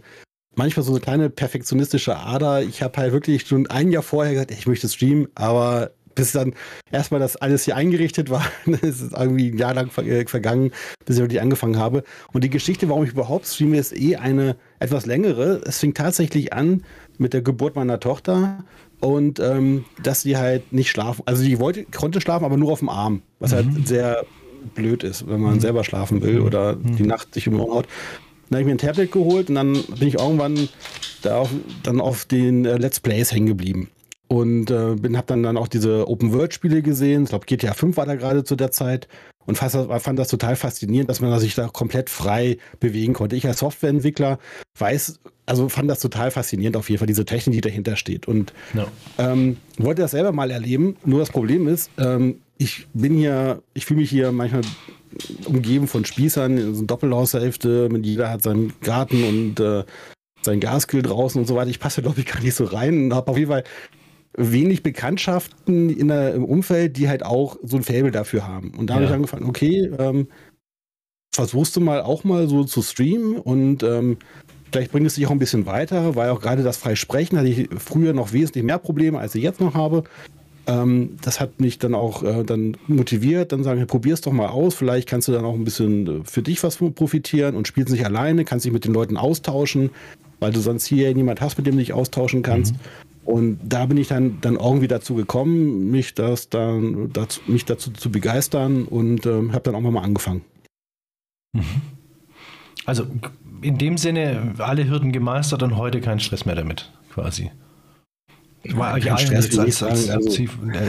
[0.57, 2.61] manchmal so eine kleine perfektionistische Ader.
[2.61, 6.55] Ich habe halt wirklich schon ein Jahr vorher gesagt, ich möchte streamen, aber bis dann
[6.91, 8.43] erstmal das alles hier eingerichtet war,
[8.81, 10.71] es ist irgendwie ein Jahr lang äh, vergangen,
[11.05, 12.03] bis ich wirklich angefangen habe.
[12.33, 15.61] Und die Geschichte, warum ich überhaupt streame, ist eh eine etwas längere.
[15.63, 16.83] Es fing tatsächlich an
[17.19, 18.63] mit der Geburt meiner Tochter
[18.99, 21.21] und ähm, dass sie halt nicht schlafen.
[21.25, 23.75] Also die wollte, konnte schlafen, aber nur auf dem Arm, was halt mhm.
[23.75, 24.25] halt sehr
[24.73, 25.59] blöd ist, wenn man mhm.
[25.59, 26.95] selber schlafen will oder mhm.
[26.95, 27.87] die Nacht sich um die Ohren haut.
[28.49, 30.69] Dann habe ich mir ein Tablet geholt und dann bin ich irgendwann
[31.21, 31.49] da auf,
[31.83, 33.89] dann auf den äh, Let's Plays hängen geblieben.
[34.27, 37.23] Und äh, bin, habe dann, dann auch diese Open-World-Spiele gesehen.
[37.23, 39.07] Ich glaube, GTA 5 war da gerade zu der Zeit.
[39.45, 43.37] Und fand das, fand das total faszinierend, dass man sich da komplett frei bewegen konnte.
[43.37, 44.39] Ich als Softwareentwickler
[44.77, 48.27] weiß, also fand das total faszinierend auf jeden Fall, diese Technik, die dahinter steht.
[48.27, 48.85] Und no.
[49.17, 50.97] ähm, wollte das selber mal erleben.
[51.05, 54.63] Nur das Problem ist, ähm, ich bin hier, ich fühle mich hier manchmal
[55.45, 59.83] umgeben von Spießern, so eine Doppelhaushälfte, mit jeder hat seinen Garten und äh,
[60.41, 61.69] sein Gaskill draußen und so weiter.
[61.69, 63.63] Ich passe, glaube ich, gar nicht so rein und habe auf jeden Fall
[64.37, 68.71] wenig Bekanntschaften in der, im Umfeld, die halt auch so ein Fable dafür haben.
[68.77, 68.95] Und da ja.
[68.95, 70.27] habe ich angefangen, okay, ähm,
[71.33, 74.17] versuchst du mal auch mal so zu streamen und ähm,
[74.71, 77.69] vielleicht bringt es dich auch ein bisschen weiter, weil auch gerade das Freisprechen hatte ich
[77.77, 80.03] früher noch wesentlich mehr Probleme, als ich jetzt noch habe.
[80.67, 84.47] Ähm, das hat mich dann auch äh, dann motiviert, dann sagen, probier es doch mal
[84.47, 87.91] aus, vielleicht kannst du dann auch ein bisschen äh, für dich was profitieren und spielst
[87.91, 89.91] nicht alleine, kannst dich mit den Leuten austauschen,
[90.39, 92.73] weil du sonst hier niemand hast, mit dem du dich austauschen kannst.
[92.73, 92.79] Mhm.
[93.23, 97.91] Und da bin ich dann, dann irgendwie dazu gekommen, mich, das dann, dazu, mich dazu
[97.91, 100.43] zu begeistern und ähm, habe dann auch mal angefangen.
[101.53, 101.63] Mhm.
[102.85, 103.05] Also
[103.61, 107.51] in dem Sinne alle Hürden gemeistert und heute kein Stress mehr damit, quasi.
[108.75, 110.29] War ja, Stress, als, als, als,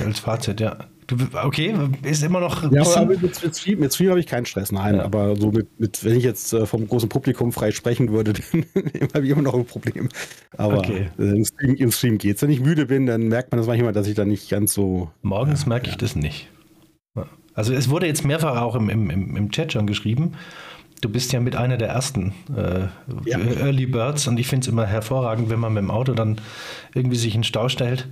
[0.06, 0.76] als, Fazit, ja.
[1.06, 2.70] Du, okay, ist immer noch.
[2.70, 4.96] Ja, aber mit, mit, Stream, mit Stream habe ich keinen Stress, nein.
[4.96, 5.04] Ja.
[5.04, 8.64] Aber so mit, mit, wenn ich jetzt äh, vom großen Publikum frei sprechen würde, dann
[9.14, 10.10] habe ich immer noch ein Problem.
[10.58, 11.08] Aber okay.
[11.18, 12.42] äh, im Stream, im Stream geht's.
[12.42, 15.10] Wenn ich müde bin, dann merkt man das manchmal, dass ich da nicht ganz so.
[15.22, 15.98] Morgens äh, merke ich ja.
[15.98, 16.48] das nicht.
[17.54, 20.34] Also es wurde jetzt mehrfach auch im, im, im Chat schon geschrieben.
[21.00, 22.88] Du bist ja mit einer der ersten äh,
[23.24, 23.38] ja.
[23.38, 26.40] Early Birds und ich finde es immer hervorragend, wenn man mit dem Auto dann
[26.94, 28.08] irgendwie sich in den Stau stellt.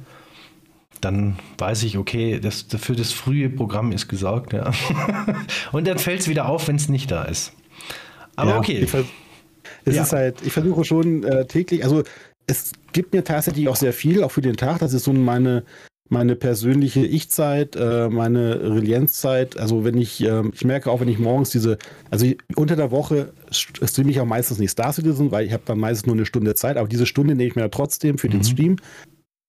[1.01, 4.53] Dann weiß ich, okay, das, für das frühe Programm ist gesorgt.
[4.53, 4.70] Ja.
[5.72, 7.53] und dann fällt es wieder auf, wenn es nicht da ist.
[8.37, 8.87] Aber ja, okay.
[9.84, 12.05] es ist halt, ich versuche schon äh, täglich, also
[12.47, 14.78] es gibt mir tatsächlich auch sehr viel, auch für den Tag.
[14.78, 15.64] Das ist so meine,
[16.09, 19.57] meine persönliche Ich-Zeit, äh, meine Relienzzeit.
[19.59, 21.78] Also wenn ich, äh, ich merke auch, wenn ich morgens diese,
[22.11, 25.78] also unter der Woche streame ich auch meistens nicht Star Citizen, weil ich habe dann
[25.78, 28.32] meistens nur eine Stunde Zeit, aber diese Stunde nehme ich mir ja trotzdem für mhm.
[28.32, 28.76] den Stream.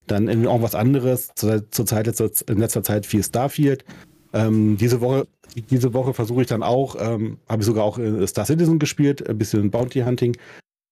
[0.08, 3.84] Dann auch was anderes, zur, zur Zeit letzter, in letzter Zeit viel Starfield.
[4.34, 5.28] Ähm, diese Woche,
[5.70, 9.28] diese Woche versuche ich dann auch, ähm, habe ich sogar auch äh, Star Citizen gespielt,
[9.28, 10.36] ein bisschen Bounty Hunting.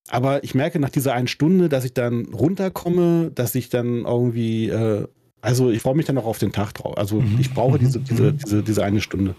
[0.10, 4.70] Aber ich merke nach dieser einen Stunde, dass ich dann runterkomme, dass ich dann irgendwie
[4.70, 5.08] äh,
[5.46, 6.98] also ich freue mich dann auch auf den Tag drauf.
[6.98, 7.38] Also mhm.
[7.40, 8.38] ich brauche diese, diese, mhm.
[8.38, 9.36] diese, diese eine Stunde.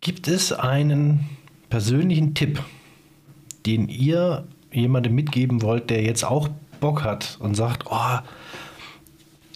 [0.00, 1.28] Gibt es einen
[1.70, 2.62] persönlichen Tipp,
[3.64, 6.48] den ihr jemandem mitgeben wollt, der jetzt auch
[6.80, 8.18] Bock hat und sagt, oh,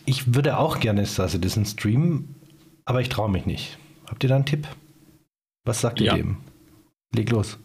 [0.05, 2.35] ich würde auch gerne Star Citizen streamen,
[2.85, 3.79] aber ich traue mich nicht.
[4.09, 4.67] Habt ihr da einen Tipp?
[5.65, 6.17] Was sagt ihr ja.
[6.17, 6.39] dem?
[7.15, 7.59] Leg los.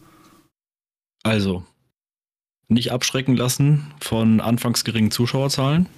[1.24, 1.64] Also,
[2.68, 5.88] nicht abschrecken lassen von anfangs geringen Zuschauerzahlen.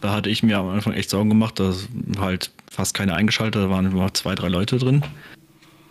[0.00, 1.88] Da hatte ich mir am Anfang echt Sorgen gemacht, dass
[2.18, 5.02] halt fast keine eingeschaltet, da waren nur zwei, drei Leute drin.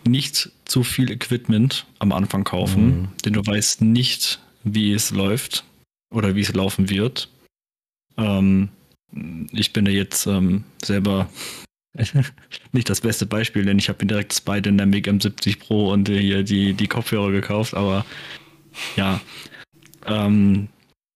[0.06, 3.08] Nicht zu viel Equipment am Anfang kaufen, Mhm.
[3.24, 5.64] denn du weißt nicht, wie es läuft
[6.12, 7.28] oder wie es laufen wird.
[8.16, 8.70] Ähm,
[9.52, 11.28] ich bin ja jetzt ähm, selber
[12.72, 15.58] nicht das beste Beispiel, denn ich habe mir direkt das beide in der Meg M70
[15.58, 18.04] Pro und äh, hier die, die Kopfhörer gekauft, aber
[18.96, 19.20] ja.
[20.06, 20.68] Ähm,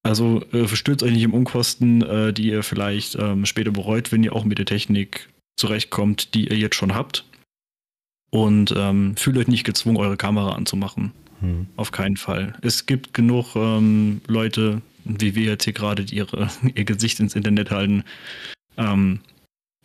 [0.05, 4.23] also äh, stürzt euch nicht im Unkosten, äh, die ihr vielleicht ähm, später bereut, wenn
[4.23, 7.25] ihr auch mit der Technik zurechtkommt, die ihr jetzt schon habt.
[8.31, 11.13] Und ähm, fühlt euch nicht gezwungen, eure Kamera anzumachen.
[11.41, 11.67] Hm.
[11.77, 12.55] Auf keinen Fall.
[12.61, 17.35] Es gibt genug ähm, Leute, wie wir jetzt hier gerade, die ihre, ihr Gesicht ins
[17.35, 18.05] Internet halten.
[18.77, 19.21] Ähm,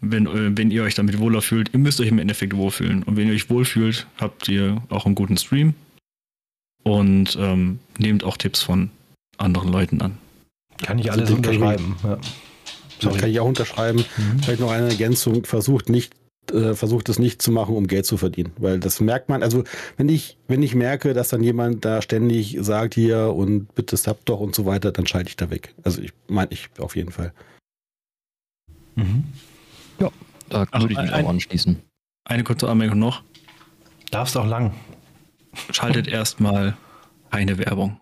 [0.01, 3.03] wenn, äh, wenn ihr euch damit wohler fühlt, ihr müsst euch im Endeffekt wohlfühlen.
[3.03, 5.75] Und wenn ihr euch wohlfühlt, habt ihr auch einen guten Stream.
[6.83, 8.89] Und ähm, nehmt auch Tipps von
[9.39, 10.17] anderen Leuten an.
[10.81, 11.95] Kann ich Also alles den kann ich unterschreiben.
[12.03, 12.17] Ja.
[13.01, 14.05] Das kann ich auch unterschreiben.
[14.17, 14.39] Mhm.
[14.43, 16.13] Vielleicht noch eine Ergänzung, versucht nicht,
[16.51, 18.51] äh, versucht es nicht zu machen, um Geld zu verdienen.
[18.57, 19.63] Weil das merkt man, also
[19.97, 24.25] wenn ich, wenn ich merke, dass dann jemand da ständig sagt hier und bitte sub
[24.25, 25.73] doch und so weiter, dann schalte ich da weg.
[25.83, 27.33] Also ich meine ich auf jeden Fall.
[28.95, 29.23] Mhm.
[30.49, 31.79] Da Ach, würde ich mich ein- auch anschließen.
[32.25, 33.21] Eine kurze Anmerkung noch.
[34.11, 34.73] Darfst auch lang.
[35.71, 36.75] Schaltet erstmal
[37.31, 37.99] keine Werbung.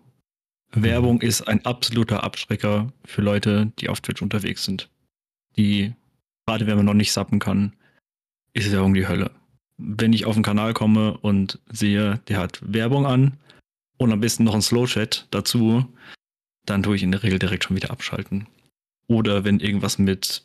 [0.72, 4.90] Werbung ist ein absoluter Abschrecker für Leute, die auf Twitch unterwegs sind.
[5.56, 5.94] Die,
[6.46, 7.74] gerade wenn man noch nicht sappen kann,
[8.54, 9.32] ist Werbung die Hölle.
[9.78, 13.38] Wenn ich auf den Kanal komme und sehe, der hat Werbung an
[13.98, 15.86] und am besten noch ein Slow-Chat dazu,
[16.66, 18.48] dann tue ich in der Regel direkt schon wieder abschalten.
[19.08, 20.44] Oder wenn irgendwas mit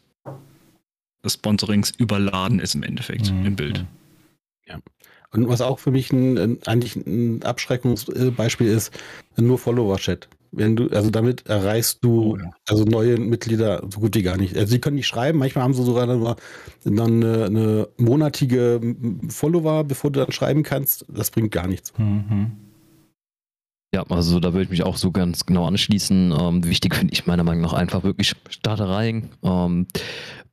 [1.26, 3.46] Sponsorings überladen ist im Endeffekt Mhm.
[3.46, 3.84] im Bild.
[5.32, 8.92] Und was auch für mich ein, eigentlich ein Abschreckungsbeispiel ist,
[9.36, 10.28] nur Follower-Chat.
[10.54, 14.54] Wenn du, also damit erreichst du Oh also neue Mitglieder so gut wie gar nicht.
[14.54, 16.36] Also sie können nicht schreiben, manchmal haben sie sogar dann, nur
[16.84, 18.80] dann eine, eine monatige
[19.28, 21.06] Follower, bevor du dann schreiben kannst.
[21.08, 21.94] Das bringt gar nichts.
[21.96, 22.52] Mhm.
[23.94, 26.34] Ja, also da würde ich mich auch so ganz genau anschließen.
[26.38, 29.28] Ähm, wichtig finde ich meiner Meinung nach einfach wirklich Startereien.
[29.42, 29.86] Ähm,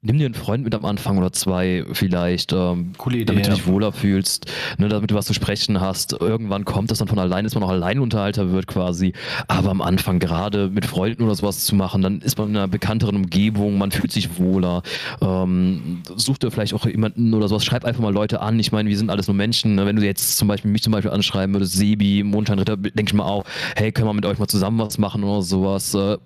[0.01, 3.25] nimm dir einen Freund mit am Anfang oder zwei vielleicht, ähm, Idee.
[3.25, 3.55] damit du ja.
[3.55, 4.45] dich wohler fühlst,
[4.77, 6.13] ne, damit du was zu sprechen hast.
[6.13, 9.13] Irgendwann kommt das dann von allein, dass man auch Alleinunterhalter wird quasi.
[9.47, 12.67] Aber am Anfang gerade mit Freunden oder sowas zu machen, dann ist man in einer
[12.69, 14.83] bekannteren Umgebung, man fühlt sich wohler.
[15.21, 18.57] Ähm, such dir vielleicht auch jemanden oder sowas, schreib einfach mal Leute an.
[18.59, 19.75] Ich meine, wir sind alles nur Menschen.
[19.75, 19.85] Ne?
[19.85, 23.25] Wenn du jetzt zum Beispiel mich zum Beispiel anschreiben würdest, Sebi, Mondscheinritter, denke ich mal
[23.29, 25.93] auch, hey, können wir mit euch mal zusammen was machen oder sowas.
[25.93, 26.17] Äh,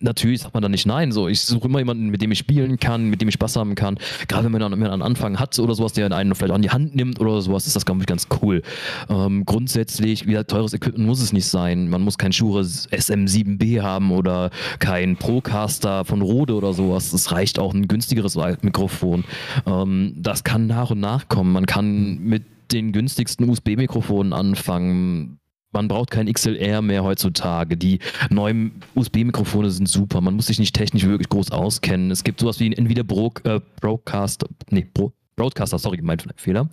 [0.00, 1.12] Natürlich sagt man dann nicht nein.
[1.12, 3.74] So, ich suche immer jemanden, mit dem ich spielen kann, mit dem ich Spaß haben
[3.74, 3.98] kann.
[4.26, 6.96] Gerade wenn man dann einen Anfang hat oder sowas, der einen vielleicht an die Hand
[6.96, 8.62] nimmt oder sowas, ist das, glaube ich, ganz cool.
[9.10, 11.90] Ähm, grundsätzlich, wieder teures Equipment muss es nicht sein.
[11.90, 17.12] Man muss kein Shure SM7B haben oder kein Procaster von Rode oder sowas.
[17.12, 19.24] Es reicht auch ein günstigeres Mikrofon.
[19.66, 21.52] Ähm, das kann nach und nach kommen.
[21.52, 25.38] Man kann mit den günstigsten USB-Mikrofonen anfangen.
[25.72, 27.76] Man braucht kein XLR mehr heutzutage.
[27.76, 27.98] Die
[28.30, 30.20] neuen USB-Mikrofone sind super.
[30.20, 32.10] Man muss sich nicht technisch wirklich groß auskennen.
[32.10, 36.68] Es gibt sowas wie entweder Bro äh, Broadcaster, nee, Bro Broadcaster, sorry, mein Fehler.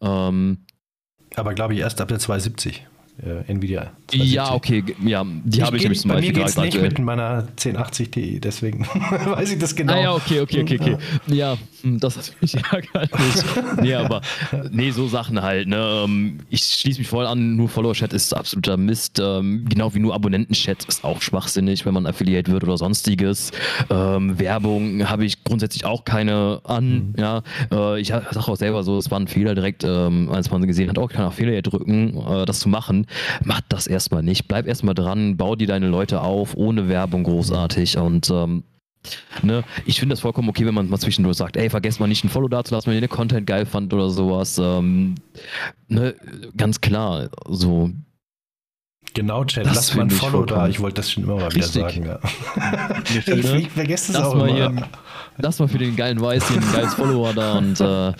[0.00, 0.58] Ähm,
[1.34, 2.86] Aber glaube ich erst ab der 270.
[3.22, 3.92] Äh, Nvidia.
[4.08, 4.32] 270.
[4.32, 6.74] ja, okay, ja, die habe ich nämlich zum Bei mir Beispiel geht es gerade nicht
[6.76, 6.90] aktuell.
[6.90, 8.86] mit meiner 1080 Ti, deswegen
[9.26, 9.94] weiß ich das genau.
[9.94, 10.96] Ah ja, okay, okay, okay, okay.
[11.26, 13.80] Ja, hm, das ist natürlich ärgerlich.
[13.82, 14.20] nee, aber
[14.70, 16.02] nee, so Sachen halt, ne.
[16.04, 19.18] Ähm, Ich schließe mich voll an, nur Follower-Chat ist absoluter Mist.
[19.18, 23.50] Ähm, Genau wie nur Abonnenten-Chat ist auch schwachsinnig, wenn man Affiliate wird oder sonstiges.
[23.90, 27.42] Ähm, Werbung habe ich grundsätzlich auch keine an, ja.
[27.72, 30.90] Äh, Ich sage auch selber so, es war ein Fehler direkt, ähm, als man gesehen
[30.90, 33.05] hat, oh, ich kann Affiliate drücken, äh, das zu machen.
[33.44, 34.48] Mach das erstmal nicht.
[34.48, 38.64] Bleib erstmal dran, bau dir deine Leute auf, ohne Werbung großartig und ähm,
[39.42, 42.24] Ne, ich finde das vollkommen okay, wenn man mal zwischendurch sagt, ey, vergesst mal nicht
[42.24, 44.58] ein Follow da zu lassen, wenn ihr den Content geil fand oder sowas.
[44.60, 45.14] Ähm,
[45.86, 46.16] ne,
[46.56, 47.90] ganz klar, so.
[49.14, 50.66] Genau, Chat, Das lasst mal ein Follow da.
[50.68, 51.82] Ich wollte das schon immer mal wieder richtig.
[51.82, 52.04] sagen.
[52.06, 52.18] Ja.
[53.16, 53.60] ich, Ne?
[53.60, 54.72] ich vergesse es Lass auch mal immer.
[54.72, 54.88] hier,
[55.38, 58.12] lass mal für den geilen Weiß hier ein geiles Follower da und äh,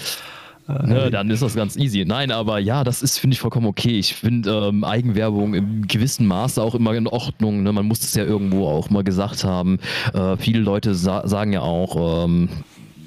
[0.69, 2.05] ne, dann ist das ganz easy.
[2.07, 3.99] Nein, aber ja, das ist, finde ich, vollkommen okay.
[3.99, 7.63] Ich finde ähm, Eigenwerbung im gewissen Maße auch immer in Ordnung.
[7.63, 7.73] Ne?
[7.73, 9.79] Man muss es ja irgendwo auch mal gesagt haben.
[10.13, 12.49] Äh, viele Leute sa sagen ja auch, ähm,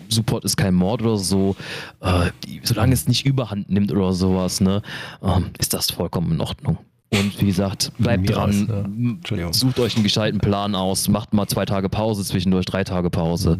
[0.10, 1.55] Support ist kein Mord oder so.
[2.01, 4.82] Äh, die, solange es nicht überhand nimmt oder sowas, ne,
[5.22, 6.78] ähm, ist das vollkommen in Ordnung.
[7.12, 8.86] Und wie gesagt, bleibt dran, aus.
[8.86, 9.53] Entschuldigung.
[9.53, 13.57] sucht euch einen gescheiten Plan aus, macht mal zwei Tage Pause, zwischendurch drei Tage Pause.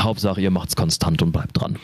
[0.00, 1.78] Hauptsache, ihr macht's konstant und bleibt dran.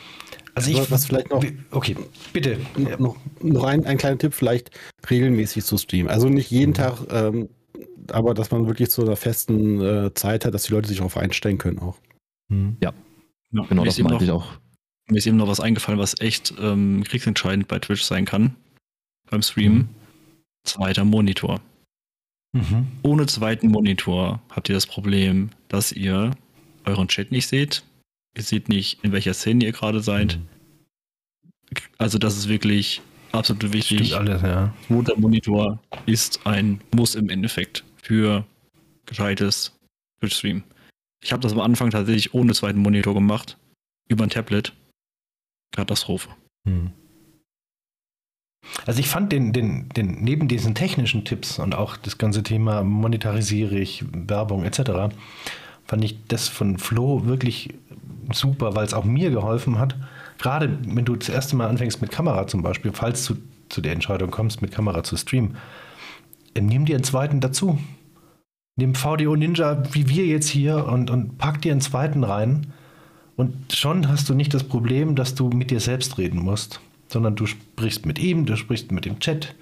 [0.55, 1.97] Also ich, Was vielleicht noch- Okay,
[2.33, 2.59] bitte.
[2.99, 4.71] noch, noch ein, ein kleiner Tipp, vielleicht
[5.09, 6.11] regelmäßig zu streamen.
[6.11, 7.49] Also nicht jeden Tag ähm,
[8.13, 11.17] aber dass man wirklich zu einer festen äh, Zeit hat, dass die Leute sich darauf
[11.17, 11.99] einstellen können auch.
[12.51, 12.77] Hm.
[12.83, 12.93] Ja,
[13.53, 14.59] Genau, mir das ist eben meinte ich noch, auch.
[15.09, 18.57] Mir ist eben noch was eingefallen, was echt ähm, kriegsentscheidend bei Twitch sein kann.
[19.31, 19.79] Beim Streamen.
[19.79, 19.89] Mhm.
[20.65, 21.61] Zweiter Monitor.
[22.53, 22.87] Mhm.
[23.03, 26.33] Ohne zweiten Monitor habt ihr das Problem, dass ihr
[26.85, 27.85] euren Chat nicht seht.
[28.37, 30.39] Ihr seht nicht, in welcher Szene ihr gerade seid.
[31.99, 33.01] Also das ist wirklich
[33.33, 34.09] absolut wichtig.
[34.09, 34.75] Stimmt alles, ja.
[34.87, 38.45] Zweiter Monitor ist ein Muss im Endeffekt für
[39.07, 39.73] gescheites
[40.21, 40.63] Twitch-Stream.
[41.23, 43.59] Ich habe das am Anfang tatsächlich ohne zweiten Monitor gemacht.
[44.09, 44.73] Über ein Tablet.
[45.73, 46.31] Katastrophe.
[46.67, 46.91] Hm.
[48.87, 52.83] Also ich fand den, den, den, neben diesen technischen Tipps und auch das ganze Thema
[52.83, 55.15] monetarisiere ich Werbung etc.,
[55.85, 57.75] fand ich das von Flo wirklich
[58.33, 59.97] super, weil es auch mir geholfen hat.
[60.39, 63.37] Gerade wenn du das erste Mal anfängst mit Kamera zum Beispiel, falls du
[63.69, 65.57] zu der Entscheidung kommst, mit Kamera zu streamen,
[66.55, 67.79] äh, nimm dir einen zweiten dazu.
[68.77, 72.69] Nimm VDO Ninja wie wir jetzt hier und, und pack dir einen zweiten rein.
[73.37, 77.37] Und schon hast du nicht das Problem, dass du mit dir selbst reden musst, sondern
[77.37, 79.55] du sprichst mit ihm, du sprichst mit dem Chat.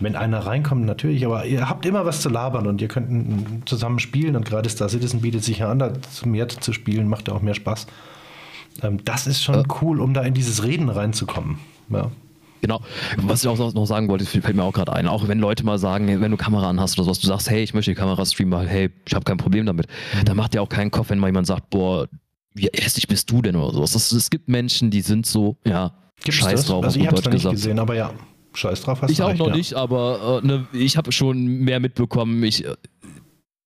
[0.00, 3.62] Wenn einer reinkommt, natürlich, aber ihr habt immer was zu labern und ihr könnt mm,
[3.66, 5.92] zusammen spielen und gerade Star Citizen bietet sich ja an, da
[6.24, 7.86] mehr zu spielen, macht ja auch mehr Spaß.
[8.82, 9.64] Ähm, das ist schon Äh.
[9.82, 11.58] cool, um da in dieses Reden reinzukommen.
[11.90, 12.10] Ja.
[12.62, 12.80] Genau.
[13.16, 15.06] Was ich auch noch sagen wollte, fällt mir auch gerade ein.
[15.06, 17.62] Auch wenn Leute mal sagen, wenn du Kamera an hast oder sowas, du sagst, hey,
[17.62, 19.86] ich möchte die Kamera streamen, weil, hey, ich habe kein Problem damit.
[20.26, 22.06] Dann macht dir auch keinen Kopf, wenn mal jemand sagt, boah,
[22.54, 23.94] wie hässlich bist du denn oder sowas.
[24.12, 25.92] Es gibt Menschen, die sind so, ja,
[26.22, 26.66] Gibt's scheiß das?
[26.66, 27.54] drauf, Also ich hab's nicht gesagt.
[27.54, 28.10] gesehen, aber ja,
[28.54, 29.56] scheiß drauf hast Ich du auch recht, noch ja.
[29.56, 32.42] nicht, aber äh, ne, ich habe schon mehr mitbekommen.
[32.44, 32.74] Ich, äh,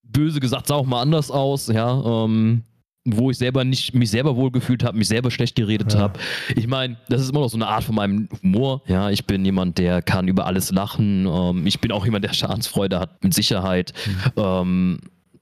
[0.03, 2.25] böse gesagt, sah auch mal anders aus, ja.
[2.25, 2.63] Ähm,
[3.07, 5.99] wo ich selber nicht mich selber wohlgefühlt habe, mich selber schlecht geredet Ja.
[6.01, 6.21] habe.
[6.57, 8.81] Ich meine, das ist immer noch so eine Art von meinem Humor.
[8.87, 11.27] Ja, ich bin jemand, der kann über alles lachen.
[11.27, 13.93] Ähm, ich bin auch jemand, der Schadensfreude hat, mit Sicherheit.
[14.37, 15.01] Ähm,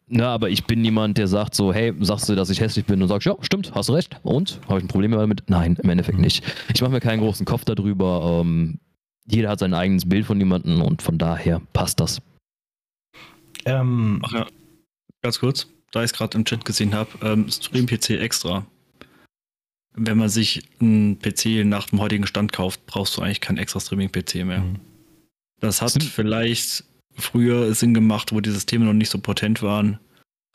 [0.09, 3.01] na, aber ich bin jemand, der sagt so, hey, sagst du, dass ich hässlich bin
[3.01, 4.17] und sagst, ja, stimmt, hast du recht.
[4.25, 4.59] Und?
[4.69, 5.45] Habe ich ein Problem damit?
[5.47, 6.25] Nein, im Endeffekt Mhm.
[6.25, 6.45] nicht.
[6.75, 8.41] Ich mache mir keinen großen Kopf darüber.
[8.43, 8.81] Ähm,
[9.27, 12.21] jeder hat sein eigenes Bild von jemandem und von daher passt das.
[13.65, 14.47] Ähm, Ach ja,
[15.23, 18.67] ganz kurz, da ich es gerade im Chat gesehen habe, ähm, Stream-PC extra.
[19.95, 23.79] Wenn man sich einen PC nach dem heutigen Stand kauft, brauchst du eigentlich keinen extra
[23.79, 24.61] Streaming-PC mehr.
[24.61, 24.81] Mhm.
[25.61, 29.99] Das hat Sind- vielleicht früher Sinn gemacht, wo die Systeme noch nicht so potent waren.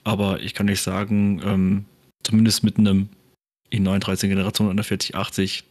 [0.03, 1.85] Aber ich kann euch sagen, ähm,
[2.23, 3.09] zumindest mit einem
[3.71, 5.63] i9 13 Generation oder 4080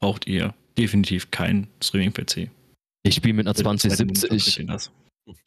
[0.00, 2.50] braucht ihr definitiv keinen Streaming-PC.
[3.02, 4.54] Ich spiele mit einer Mit dem zweiten Monitor 2070.
[4.54, 4.90] kriegt ihr das.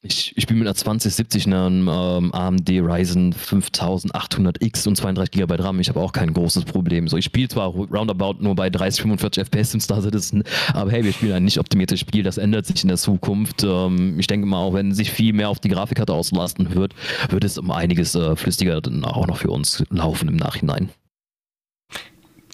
[0.01, 5.79] Ich, ich spiele mit einer 2070 einem ähm, AMD Ryzen 5800X und 32 GB RAM.
[5.79, 7.07] Ich habe auch kein großes Problem.
[7.07, 11.03] So, ich spiele zwar roundabout nur bei 30, 45 FPS im Star Citizen, aber hey,
[11.03, 12.23] wir spielen ein nicht optimiertes Spiel.
[12.23, 13.63] Das ändert sich in der Zukunft.
[13.63, 16.95] Ähm, ich denke mal, auch wenn sich viel mehr auf die Grafikkarte auslasten wird,
[17.29, 20.89] wird es um einiges äh, flüssiger dann auch noch für uns laufen im Nachhinein.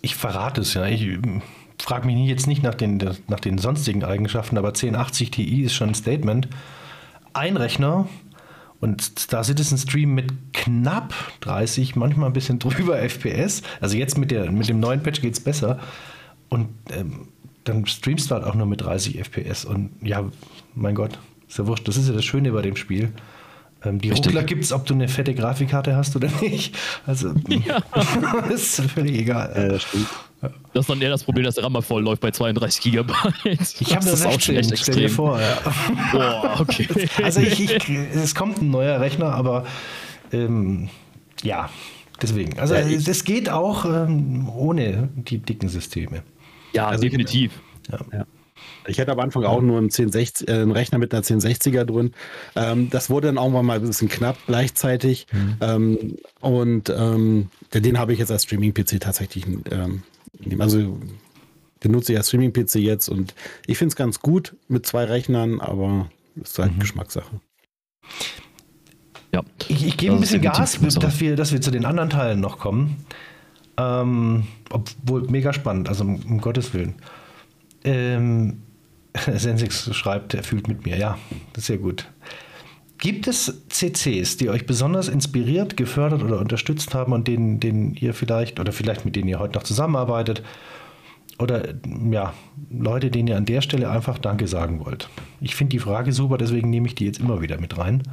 [0.02, 0.86] ich verrate es ja.
[0.88, 1.08] Ich
[1.84, 5.90] frage mich jetzt nicht nach den, nach den sonstigen Eigenschaften, aber 1080 Ti ist schon
[5.90, 6.48] ein Statement.
[7.34, 8.08] Ein Rechner
[8.80, 13.64] und Star Citizen Stream mit knapp 30, manchmal ein bisschen drüber FPS.
[13.82, 15.78] Also jetzt mit, der, mit dem neuen Patch geht es besser.
[16.48, 17.28] Und ähm,
[17.66, 19.66] dann streamst du halt auch nur mit 30 FPS.
[19.66, 20.24] Und ja,
[20.76, 21.20] mein Gott,
[21.50, 21.86] ist ja wurscht.
[21.88, 23.12] Das ist ja das Schöne bei dem Spiel.
[23.84, 24.28] Ähm, die Richtig.
[24.28, 26.78] Ruckler gibt es, ob du eine fette Grafikkarte hast oder nicht.
[27.06, 27.34] Also,
[28.54, 29.52] ist völlig egal.
[29.54, 30.08] Ja, das stimmt.
[30.74, 33.14] Das ist dann eher das Problem, dass der RAM mal voll läuft bei 32 GB.
[33.80, 35.39] Ich habe nur 16, stell dir vor.
[35.39, 35.58] Ja.
[36.12, 36.88] Boah, okay.
[37.24, 39.66] Also ich, ich, es kommt ein neuer Rechner, aber
[40.32, 40.89] ähm,
[41.44, 41.70] ja,
[42.22, 42.60] deswegen.
[42.60, 46.24] Also Ja, ich- das geht auch ähm, ohne die dicken Systeme.
[46.74, 47.52] Ja, Also ich- definitiv.
[48.88, 52.12] Ich hatte am Anfang auch nur einen, 1060, äh, einen Rechner mit einer 1060er drin.
[52.56, 55.26] Ähm, das wurde dann irgendwann mal ein bisschen knapp gleichzeitig.
[55.62, 59.46] Ähm, und ähm, den habe ich jetzt als Streaming-PC tatsächlich.
[60.40, 60.62] Nehmen.
[60.62, 61.00] also
[61.80, 63.36] benutze ich als Streaming-PC jetzt und
[63.68, 66.80] ich finde es ganz gut mit zwei Rechnern, aber ist halt Mhm.
[66.80, 67.40] Geschmackssache.
[69.34, 69.44] Ja.
[69.68, 72.60] Ich, ich gebe ein bisschen Gas, dass wir, dass wir zu den anderen Teilen noch
[72.60, 73.06] kommen.
[73.78, 76.96] Ähm, obwohl mega spannend, also um, um Gottes Willen.
[77.84, 78.62] Ähm,
[79.36, 80.98] Sensix schreibt, er fühlt mit mir.
[80.98, 81.18] Ja,
[81.54, 82.06] das ist sehr gut.
[83.04, 88.14] Gibt es CCs, die euch besonders inspiriert, gefördert oder unterstützt haben und denen, denen ihr
[88.14, 90.41] vielleicht, oder vielleicht mit denen ihr heute noch zusammenarbeitet,
[91.38, 91.74] oder
[92.12, 92.34] ja,
[92.72, 95.10] Leute, denen ihr an der Stelle einfach Danke sagen wollt?
[95.41, 98.04] Ich finde die Frage super, deswegen nehme ich die jetzt immer wieder mit rein.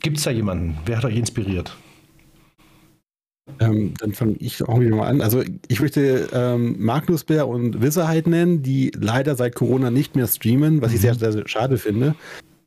[0.00, 0.78] Gibt es da jemanden?
[0.86, 1.76] Wer hat euch inspiriert?
[3.60, 5.20] Ähm, dann fange ich auch wieder mal an.
[5.20, 10.80] Also ich möchte ähm, Magnusbär und Wisserheit nennen, die leider seit Corona nicht mehr streamen,
[10.80, 11.02] was ich Mhm.
[11.02, 12.14] sehr, sehr, sehr schade finde.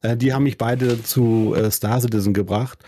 [0.02, 2.80] Äh, die haben mich beide zu äh, Star Citizen gebracht.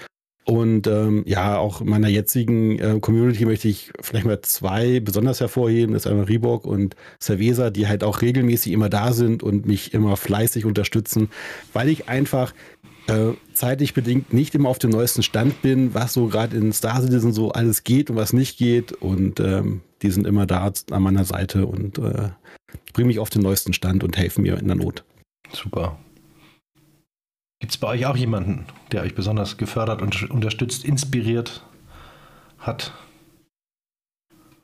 [0.43, 5.39] Und ähm, ja, auch in meiner jetzigen äh, Community möchte ich vielleicht mal zwei besonders
[5.39, 5.93] hervorheben.
[5.93, 9.93] Das ist einmal Reebok und Cerveza, die halt auch regelmäßig immer da sind und mich
[9.93, 11.29] immer fleißig unterstützen,
[11.73, 12.53] weil ich einfach
[13.07, 17.01] äh, zeitlich bedingt nicht immer auf dem neuesten Stand bin, was so gerade in Star
[17.01, 18.93] Citizen so alles geht und was nicht geht.
[18.93, 22.29] Und ähm, die sind immer da an meiner Seite und äh,
[22.93, 25.03] bringen mich auf den neuesten Stand und helfen mir in der Not.
[25.53, 25.99] Super.
[27.61, 31.63] Gibt es bei euch auch jemanden, der euch besonders gefördert und unterstützt, inspiriert
[32.57, 32.91] hat?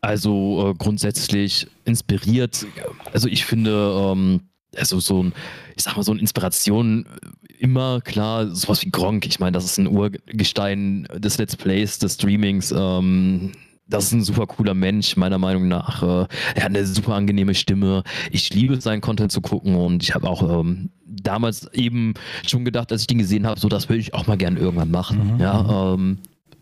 [0.01, 2.65] Also äh, grundsätzlich inspiriert.
[3.13, 4.41] Also ich finde, ähm,
[4.75, 5.33] also so ein,
[5.75, 9.27] ich sag mal, so eine Inspiration äh, immer klar, sowas wie Gronk.
[9.27, 12.73] Ich meine, das ist ein Urgestein des Let's Plays, des Streamings.
[12.75, 13.51] Ähm,
[13.88, 16.03] das ist ein super cooler Mensch, meiner Meinung nach.
[16.03, 18.03] Äh, er hat eine super angenehme Stimme.
[18.31, 22.13] Ich liebe seinen Content zu gucken und ich habe auch ähm, damals eben
[22.45, 24.91] schon gedacht, als ich den gesehen habe, so das würde ich auch mal gerne irgendwann
[24.91, 25.35] machen.
[25.35, 25.39] Mhm.
[25.39, 26.17] Ja, ähm,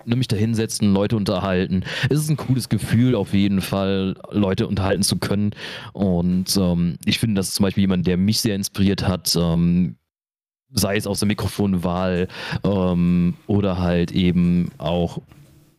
[0.05, 1.84] mich da hinsetzen, Leute unterhalten.
[2.09, 5.51] Es ist ein cooles Gefühl, auf jeden Fall Leute unterhalten zu können.
[5.93, 9.36] Und ähm, ich finde, das ist zum Beispiel jemand, der mich sehr inspiriert hat.
[9.36, 9.95] Ähm,
[10.71, 12.28] sei es aus der Mikrofonwahl
[12.63, 15.21] ähm, oder halt eben auch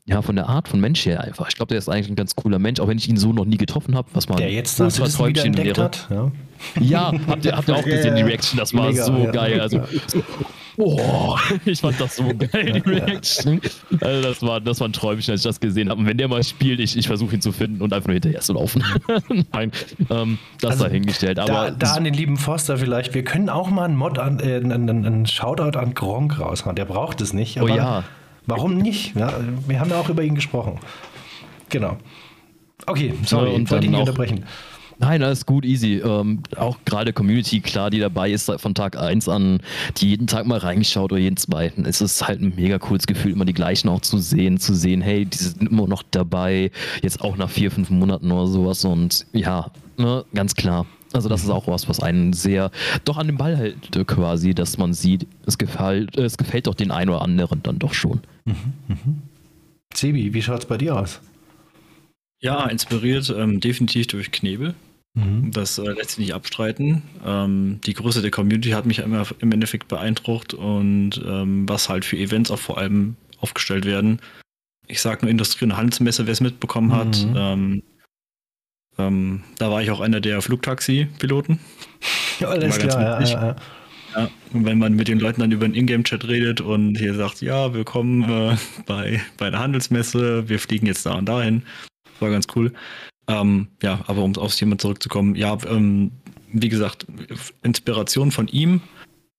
[0.09, 1.49] ja, von der Art von Mensch her einfach.
[1.49, 3.45] Ich glaube, der ist eigentlich ein ganz cooler Mensch, auch wenn ich ihn so noch
[3.45, 6.07] nie getroffen habe, was man der jetzt das wieder entdeckt hat.
[6.09, 6.33] Ja,
[6.79, 9.31] ja habt, ihr, habt ihr auch gesehen, die Reaction, das war Mega, so ja.
[9.33, 9.61] geil.
[9.61, 9.83] Also,
[10.77, 13.61] oh, ich fand das so geil, die Reaction.
[14.01, 16.01] Also das war, das war ein Träumchen, als ich das gesehen habe.
[16.01, 18.41] Und wenn der mal spielt, ich, ich versuche ihn zu finden und einfach nur hinterher
[18.43, 18.85] zu laufen.
[19.53, 19.73] Nein,
[20.09, 21.41] ähm, das also, dahingestellt.
[21.41, 24.39] Aber da, da an den lieben Forster vielleicht, wir können auch mal einen Mod an,
[24.39, 26.77] äh, einen, einen Shoutout an Gronk raushauen.
[26.77, 27.61] Der braucht es nicht.
[27.61, 28.05] oh ja.
[28.47, 29.15] Warum nicht?
[29.17, 29.33] Ja,
[29.67, 30.79] wir haben ja auch über ihn gesprochen.
[31.69, 31.97] Genau.
[32.87, 34.45] Okay, sorry, ja, ich wollte ihn nicht unterbrechen.
[34.99, 35.97] Nein, alles gut, easy.
[35.97, 39.61] Ähm, auch gerade Community, klar, die dabei ist von Tag 1 an,
[39.99, 41.85] die jeden Tag mal reingeschaut oder jeden zweiten.
[41.85, 45.03] Es ist halt ein mega cooles Gefühl, immer die gleichen auch zu sehen, zu sehen,
[45.03, 46.71] hey, die sind immer noch dabei,
[47.03, 48.85] jetzt auch nach vier, fünf Monaten oder sowas.
[48.87, 50.87] Und ja, ne, ganz klar.
[51.13, 52.71] Also das ist auch was, was einen sehr
[53.05, 56.91] doch an den Ball hält quasi, dass man sieht, es gefällt, es gefällt doch den
[56.91, 58.21] einen oder anderen dann doch schon.
[58.47, 59.23] Mhm, mhm.
[59.93, 61.21] Sebi, wie schaut es bei dir aus?
[62.41, 64.75] Ja, inspiriert ähm, definitiv durch Knebel.
[65.15, 65.51] Mhm.
[65.51, 67.03] Das äh, lässt sich nicht abstreiten.
[67.25, 72.05] Ähm, die Größe der Community hat mich immer im Endeffekt beeindruckt und ähm, was halt
[72.05, 74.21] für Events auch vor allem aufgestellt werden.
[74.87, 77.25] Ich sage nur Industrie- und Handelsmesse, wer es mitbekommen hat.
[77.25, 77.35] Mhm.
[77.37, 77.83] Ähm,
[78.99, 81.59] ähm, da war ich auch einer der Flugtaxi-Piloten.
[82.41, 83.57] Ja, alles klar, ja, ja, ja.
[84.53, 87.75] Und wenn man mit den Leuten dann über den Ingame-Chat redet und hier sagt, ja,
[87.75, 88.57] willkommen äh,
[88.87, 91.63] bei, bei der Handelsmesse, wir fliegen jetzt da und dahin.
[92.21, 92.73] War ganz cool.
[93.29, 96.13] Ähm, ja, aber um aufs Thema zurückzukommen, ja, ähm,
[96.53, 97.07] wie gesagt,
[97.63, 98.81] Inspiration von ihm.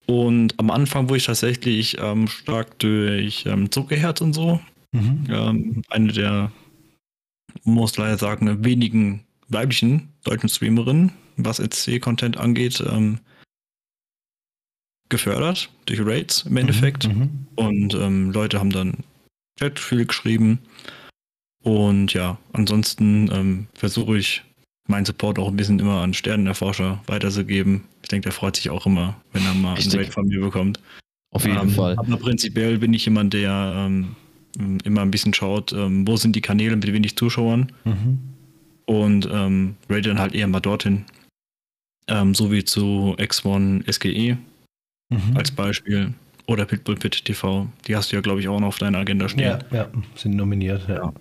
[0.06, 4.60] Und am Anfang wurde ich tatsächlich ähm, stark durch ähm, Zuckerherz und so.
[4.92, 5.24] Mhm.
[5.28, 6.52] Ähm, eine der,
[7.64, 13.18] muss leider sagen, wenigen weiblichen deutschen Streamerinnen, was EC-Content angeht, ähm,
[15.08, 17.08] gefördert durch Raids im Endeffekt.
[17.08, 18.94] Mhm, mhm, und ähm, Leute haben dann
[19.58, 20.58] Chat viel geschrieben.
[21.62, 24.42] Und ja, ansonsten ähm, versuche ich
[24.86, 27.84] meinen Support auch ein bisschen immer an Sternenerforscher weiterzugeben.
[28.02, 30.80] Ich denke, der freut sich auch immer, wenn er mal einen Raid von mir bekommt.
[31.30, 31.96] Auf jeden ähm, Fall.
[31.98, 34.14] Aber prinzipiell bin ich jemand, der ähm,
[34.84, 37.72] immer ein bisschen schaut, ähm, wo sind die Kanäle mit wenig Zuschauern.
[37.84, 38.18] Mhm
[38.88, 41.04] und ähm, rate dann halt eher mal dorthin.
[42.08, 44.38] Ähm, so wie zu X1 SGE
[45.10, 45.36] mhm.
[45.36, 46.14] als Beispiel.
[46.46, 47.68] Oder Pitbull Pit TV.
[47.86, 49.58] Die hast du ja, glaube ich, auch noch auf deiner Agenda stehen.
[49.70, 50.88] Ja, ja sind nominiert.
[50.88, 50.94] Ja.
[50.94, 51.12] ja.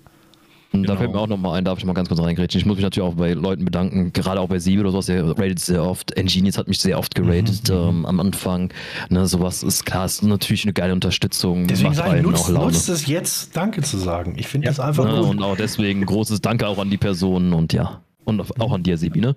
[0.72, 0.94] Genau.
[0.94, 2.60] Da fällt mir auch nochmal ein, darf ich mal ganz kurz reingrätschen.
[2.60, 5.26] Ich muss mich natürlich auch bei Leuten bedanken, gerade auch bei Siebel oder sowas, der
[5.26, 6.12] rated sehr oft.
[6.18, 7.76] Engenius hat mich sehr oft geratet mhm.
[7.76, 8.74] ähm, am Anfang.
[9.10, 11.68] Ne, sowas ist klar, ist natürlich eine geile Unterstützung.
[11.68, 14.36] Deswegen sage ich, nutzt, nutzt es jetzt, Danke zu sagen.
[14.38, 14.72] Ich finde ja.
[14.72, 15.30] das einfach ja, gut.
[15.30, 18.98] Und auch deswegen großes Danke auch an die Personen und ja, und auch an dir,
[18.98, 19.36] Sebi, ne?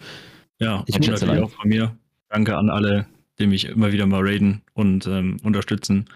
[0.58, 1.96] Ja, ich natürlich auch von mir.
[2.28, 3.06] Danke an alle,
[3.40, 6.06] die mich immer wieder mal raiden und ähm, unterstützen.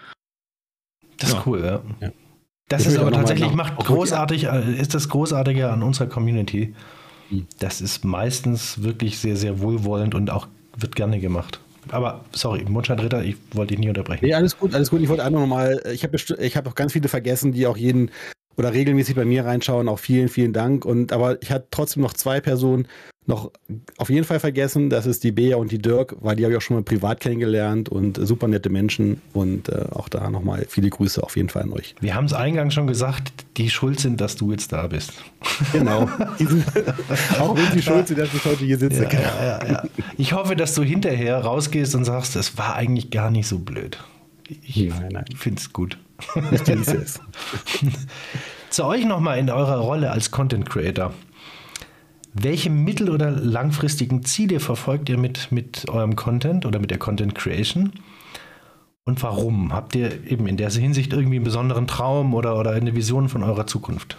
[1.18, 1.82] Das ist cool, ja.
[2.00, 2.12] ja.
[2.68, 6.74] Das ist aber tatsächlich macht großartig, äh, ist das Großartige an unserer Community.
[7.28, 7.46] Hm.
[7.58, 11.60] Das ist meistens wirklich sehr, sehr wohlwollend und auch wird gerne gemacht.
[11.90, 14.24] Aber sorry, Mundschein Ritter, ich wollte dich nie unterbrechen.
[14.24, 15.02] Nee, alles gut, alles gut.
[15.02, 18.10] Ich wollte einfach nochmal, ich habe ich hab auch ganz viele vergessen, die auch jeden
[18.56, 19.88] oder regelmäßig bei mir reinschauen.
[19.88, 20.84] Auch vielen, vielen Dank.
[20.84, 22.88] Und aber ich hatte trotzdem noch zwei Personen,
[23.26, 23.50] noch
[23.96, 26.58] auf jeden Fall vergessen, das ist die Bea und die Dirk, weil die habe ich
[26.58, 30.90] auch schon mal privat kennengelernt und super nette Menschen und äh, auch da nochmal viele
[30.90, 31.94] Grüße auf jeden Fall an euch.
[32.00, 35.12] Wir haben es eingangs schon gesagt, die schuld sind, dass du jetzt da bist.
[35.72, 36.02] Genau.
[37.38, 39.04] Auch wenn sie schuld sind, dass ich heute hier sitze.
[39.04, 39.84] Ja, ja, ja, ja.
[40.16, 43.98] Ich hoffe, dass du hinterher rausgehst und sagst, es war eigentlich gar nicht so blöd.
[44.48, 44.92] Ich
[45.36, 45.98] finde es gut.
[46.52, 47.20] Ich genieße es.
[48.70, 51.14] Zu euch nochmal in eurer Rolle als Content Creator.
[52.36, 57.36] Welche mittel- oder langfristigen Ziele verfolgt ihr mit, mit eurem Content oder mit der Content
[57.36, 57.92] Creation?
[59.04, 59.72] Und warum?
[59.72, 63.44] Habt ihr eben in der Hinsicht irgendwie einen besonderen Traum oder, oder eine Vision von
[63.44, 64.16] eurer Zukunft?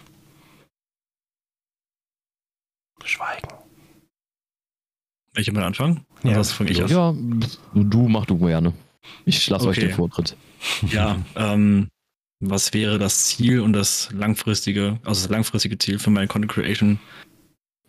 [3.03, 3.49] Schweigen.
[5.36, 6.05] Ich mal anfangen?
[6.24, 6.89] Ja, was fange ich an?
[6.89, 7.13] Ja,
[7.74, 8.74] du mach du gerne.
[9.26, 9.72] Ich lasse okay.
[9.72, 10.38] euch den Vortritt.
[10.88, 11.89] Ja, ähm,
[12.39, 16.99] was wäre das Ziel und das langfristige, also das langfristige Ziel für meine Content Creation?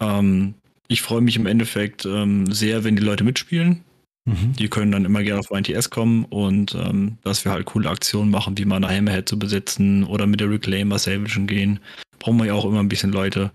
[0.00, 0.54] Ähm,
[0.88, 3.82] ich freue mich im Endeffekt ähm, sehr, wenn die Leute mitspielen.
[4.26, 4.54] Mhm.
[4.58, 8.30] Die können dann immer gerne auf YTS kommen und ähm, dass wir halt coole Aktionen
[8.30, 11.78] machen, wie mal eine Hammerhead zu besetzen oder mit der Reclaimer Salvagen gehen.
[12.18, 13.52] Brauchen wir ja auch immer ein bisschen Leute.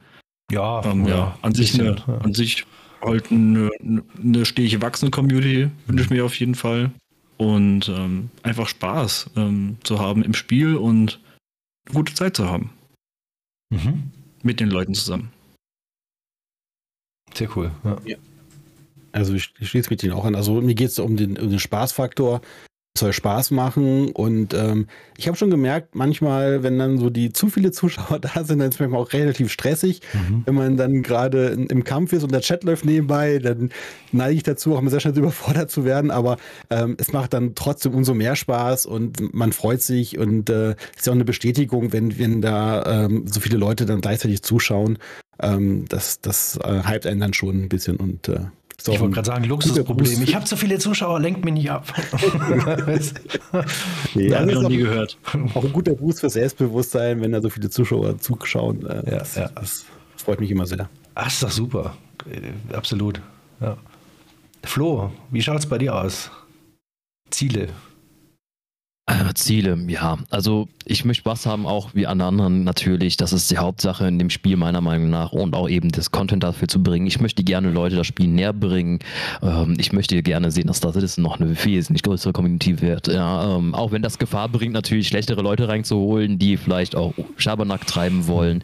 [0.50, 2.18] Ja, ähm, ja, ja, an sich, eine, ja.
[2.20, 2.66] an sich
[3.02, 3.70] halt eine,
[4.22, 6.92] eine stetig wachsende Community, wünsche ich mir auf jeden Fall.
[7.38, 11.20] Und ähm, einfach Spaß ähm, zu haben im Spiel und
[11.86, 12.70] eine gute Zeit zu haben.
[13.72, 14.12] Mhm.
[14.44, 15.32] Mit den Leuten zusammen.
[17.34, 17.72] Sehr cool.
[17.84, 17.98] Ja.
[18.06, 18.18] ja.
[19.12, 20.36] Also ich, ich schließe mich den auch an.
[20.36, 22.42] Also mir geht es um den, um den Spaßfaktor.
[22.98, 24.88] Soll Spaß machen und ähm,
[25.18, 28.68] ich habe schon gemerkt, manchmal, wenn dann so die zu viele Zuschauer da sind, dann
[28.68, 30.02] ist es manchmal auch relativ stressig.
[30.14, 30.44] Mhm.
[30.46, 33.70] Wenn man dann gerade im Kampf ist und der Chat läuft nebenbei, dann
[34.12, 36.36] neige ich dazu, auch mal sehr schnell überfordert zu werden, aber
[36.70, 41.06] ähm, es macht dann trotzdem umso mehr Spaß und man freut sich und äh, ist
[41.06, 44.98] ja auch eine Bestätigung, wenn, wenn da ähm, so viele Leute dann gleichzeitig zuschauen.
[45.42, 48.48] Ähm, das das äh, hypt einen dann schon ein bisschen und äh,
[48.86, 50.24] so ich wollte gerade sagen, Luxusproblem.
[50.24, 51.94] Ich habe zu viele Zuschauer, lenkt mich nicht ab.
[54.14, 55.18] nee, ja, habe ich noch nie gehört.
[55.54, 58.86] Auch ein guter Boost für Selbstbewusstsein, wenn da so viele Zuschauer zuschauen.
[58.86, 59.50] Äh, ja, das, ja.
[59.50, 59.86] das,
[60.18, 60.90] freut mich immer sehr.
[61.16, 61.96] Ach, ist doch super.
[62.30, 63.22] Äh, absolut.
[63.60, 63.78] Ja.
[64.64, 66.32] Flo, wie schaut es bei dir aus?
[67.30, 67.70] Ziele
[69.12, 70.18] äh, Ziele, ja.
[70.30, 73.18] Also ich möchte Spaß haben, auch wie alle anderen natürlich.
[73.18, 76.44] Das ist die Hauptsache in dem Spiel meiner Meinung nach und auch eben das Content
[76.44, 77.08] dafür zu bringen.
[77.08, 79.00] Ich möchte gerne Leute das Spiel näher bringen.
[79.42, 83.08] Ähm, ich möchte gerne sehen, dass das noch eine wesentlich größere Community wird.
[83.08, 87.86] Ja, ähm, auch wenn das Gefahr bringt, natürlich schlechtere Leute reinzuholen, die vielleicht auch Schabernack
[87.88, 88.64] treiben wollen.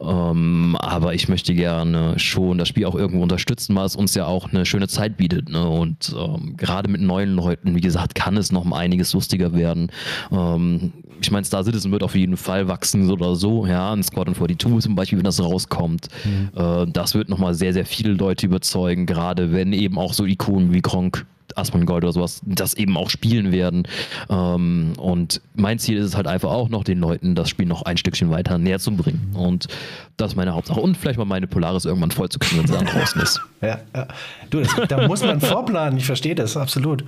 [0.00, 4.26] Ähm, aber ich möchte gerne schon das Spiel auch irgendwo unterstützen, weil es uns ja
[4.26, 5.48] auch eine schöne Zeit bietet.
[5.48, 5.68] Ne?
[5.68, 9.87] Und ähm, gerade mit neuen Leuten, wie gesagt, kann es noch einiges lustiger werden.
[10.30, 14.34] Ähm, ich meine, Star Citizen wird auf jeden Fall wachsen oder so, ja, ein Squadron
[14.34, 16.08] 42 zum Beispiel, wenn das rauskommt.
[16.24, 16.50] Mhm.
[16.60, 20.72] Äh, das wird nochmal sehr, sehr viele Leute überzeugen, gerade wenn eben auch so Ikonen
[20.72, 21.26] wie Gronk
[21.58, 23.86] Asmongold oder sowas, das eben auch spielen werden.
[24.30, 27.82] Ähm, und mein Ziel ist es halt einfach auch noch, den Leuten das Spiel noch
[27.82, 29.34] ein Stückchen weiter näher zu bringen.
[29.34, 29.68] Und
[30.16, 30.80] das ist meine Hauptsache.
[30.80, 33.40] Und vielleicht mal meine Polaris irgendwann voll zu kriegen, wenn sie dann draußen ist.
[33.60, 34.06] Ja, ja.
[34.50, 37.04] Du, das, da muss man vorplanen, ich verstehe das, absolut.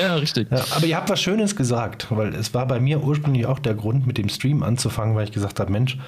[0.00, 0.50] Ja, richtig.
[0.50, 3.74] Ja, aber ihr habt was Schönes gesagt, weil es war bei mir ursprünglich auch der
[3.74, 5.98] Grund, mit dem Stream anzufangen, weil ich gesagt habe, Mensch,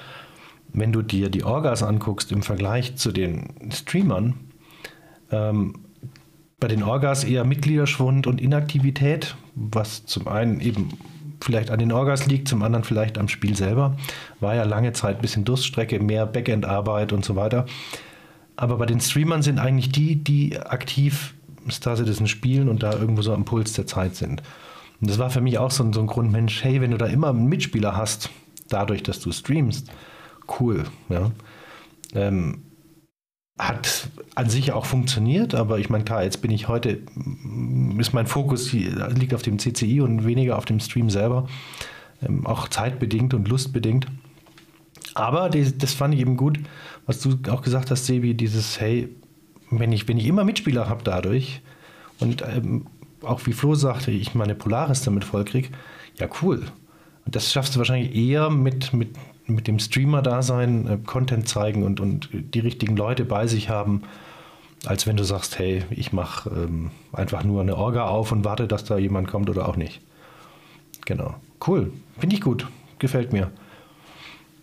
[0.73, 4.33] wenn du dir die Orgas anguckst im Vergleich zu den Streamern,
[5.31, 5.84] ähm,
[6.59, 10.89] bei den Orgas eher Mitgliederschwund und Inaktivität, was zum einen eben
[11.41, 13.97] vielleicht an den Orgas liegt, zum anderen vielleicht am Spiel selber.
[14.39, 17.65] War ja lange Zeit ein bisschen Durststrecke, mehr Backend-Arbeit und so weiter.
[18.55, 21.33] Aber bei den Streamern sind eigentlich die, die aktiv
[21.69, 24.41] Star Citizen spielen und da irgendwo so am Puls der Zeit sind.
[25.01, 27.07] Und das war für mich auch so, so ein Grund, Mensch, hey, wenn du da
[27.07, 28.29] immer einen Mitspieler hast,
[28.69, 29.91] dadurch, dass du streamst,
[30.59, 30.85] cool.
[31.09, 31.31] Ja.
[32.13, 32.64] Ähm,
[33.57, 37.01] hat an sich auch funktioniert, aber ich meine, klar, jetzt bin ich heute,
[37.97, 41.47] ist mein Fokus liegt auf dem CCI und weniger auf dem Stream selber,
[42.21, 44.07] ähm, auch zeitbedingt und lustbedingt.
[45.13, 46.59] Aber das, das fand ich eben gut,
[47.05, 49.09] was du auch gesagt hast, Sebi, dieses, hey,
[49.71, 51.61] wenn ich, wenn ich immer Mitspieler habe dadurch
[52.19, 52.87] und ähm,
[53.21, 55.69] auch wie Flo sagte, ich meine Polaris damit vollkriege,
[56.19, 56.63] ja cool.
[57.25, 59.15] Und das schaffst du wahrscheinlich eher mit, mit
[59.47, 64.03] mit dem Streamer-Dasein äh, Content zeigen und, und die richtigen Leute bei sich haben,
[64.85, 68.67] als wenn du sagst, hey, ich mache ähm, einfach nur eine Orga auf und warte,
[68.67, 70.01] dass da jemand kommt oder auch nicht.
[71.05, 71.35] Genau.
[71.65, 71.91] Cool.
[72.19, 72.67] Finde ich gut.
[72.99, 73.51] Gefällt mir.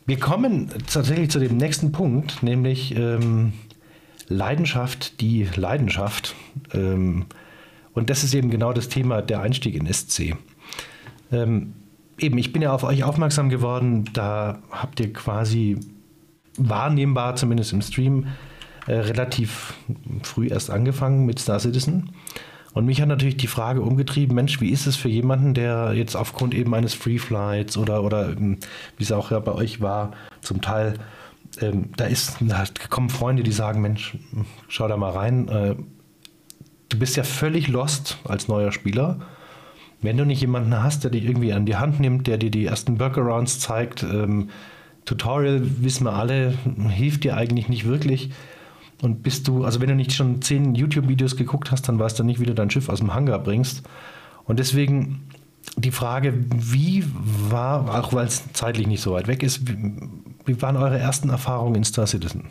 [0.06, 3.52] Wir kommen tatsächlich zu dem nächsten Punkt, nämlich ähm,
[4.28, 6.34] Leidenschaft, die Leidenschaft.
[6.72, 7.26] Ähm,
[7.94, 10.34] und das ist eben genau das Thema der Einstieg in SC.
[11.30, 11.74] Ähm,
[12.22, 15.78] eben, ich bin ja auf euch aufmerksam geworden, da habt ihr quasi
[16.56, 18.26] wahrnehmbar, zumindest im Stream,
[18.86, 19.74] äh, relativ
[20.22, 22.10] früh erst angefangen mit Star Citizen.
[22.74, 26.16] Und mich hat natürlich die Frage umgetrieben, Mensch, wie ist es für jemanden, der jetzt
[26.16, 28.58] aufgrund eben eines Free Flights oder, oder ähm,
[28.96, 30.94] wie es auch ja bei euch war, zum Teil,
[31.60, 34.16] ähm, da ist, da kommen Freunde, die sagen, Mensch,
[34.68, 35.76] schau da mal rein, äh,
[36.88, 39.20] du bist ja völlig lost als neuer Spieler.
[40.02, 42.66] Wenn du nicht jemanden hast, der dich irgendwie an die Hand nimmt, der dir die
[42.66, 44.50] ersten Workarounds zeigt, ähm,
[45.04, 46.54] Tutorial, wissen wir alle,
[46.88, 48.30] hilft dir eigentlich nicht wirklich.
[49.00, 52.24] Und bist du, also wenn du nicht schon zehn YouTube-Videos geguckt hast, dann weißt du
[52.24, 53.82] nicht, wie du dein Schiff aus dem Hangar bringst.
[54.44, 55.28] Und deswegen
[55.76, 59.96] die Frage, wie war, auch weil es zeitlich nicht so weit weg ist, wie,
[60.44, 62.44] wie waren eure ersten Erfahrungen in Star Citizen?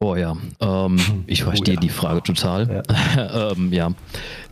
[0.00, 1.80] Oh ja, ähm, ich Oh verstehe ja.
[1.80, 2.84] die Frage total.
[2.86, 3.50] Ja.
[3.52, 3.92] ähm, ja,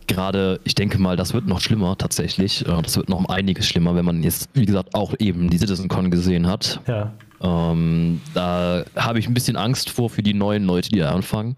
[0.07, 2.65] gerade, ich denke mal, das wird noch schlimmer tatsächlich.
[2.67, 5.57] Äh, Das wird noch um einiges schlimmer, wenn man jetzt, wie gesagt, auch eben die
[5.57, 6.79] CitizenCon gesehen hat.
[6.87, 7.11] Ja.
[7.41, 11.55] Ähm, da habe ich ein bisschen Angst vor für die neuen Leute, die da anfangen.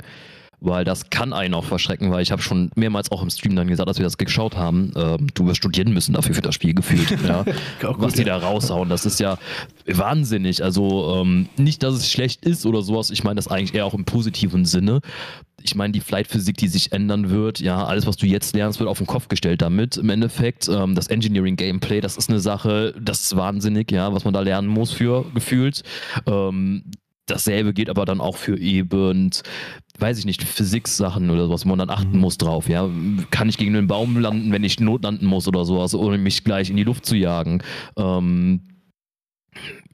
[0.59, 3.67] Weil das kann einen auch verschrecken, weil ich habe schon mehrmals auch im Stream dann
[3.67, 6.73] gesagt, als wir das geschaut haben, ähm, du wirst studieren müssen dafür für das Spiel
[6.73, 7.11] gefühlt.
[7.27, 7.43] ja.
[7.79, 8.39] Gut, Was die ja.
[8.39, 9.37] da raushauen, das ist ja
[9.85, 10.63] wahnsinnig.
[10.63, 13.93] Also ähm, nicht, dass es schlecht ist oder sowas, ich meine das eigentlich eher auch
[13.93, 15.01] im positiven Sinne.
[15.61, 18.89] Ich meine, die Flight-Physik, die sich ändern wird, ja, alles, was du jetzt lernst, wird
[18.89, 19.97] auf den Kopf gestellt damit.
[19.97, 24.33] Im Endeffekt, ähm, das Engineering-Gameplay, das ist eine Sache, das ist wahnsinnig, ja, was man
[24.33, 25.83] da lernen muss für gefühlt.
[26.25, 26.83] Ähm,
[27.27, 29.29] dasselbe geht aber dann auch für eben,
[29.99, 32.89] weiß ich nicht, Physik-Sachen oder sowas, wo man dann achten muss drauf, ja.
[33.29, 36.69] Kann ich gegen einen Baum landen, wenn ich notlanden muss oder sowas, ohne mich gleich
[36.69, 37.61] in die Luft zu jagen?
[37.97, 38.61] Ähm,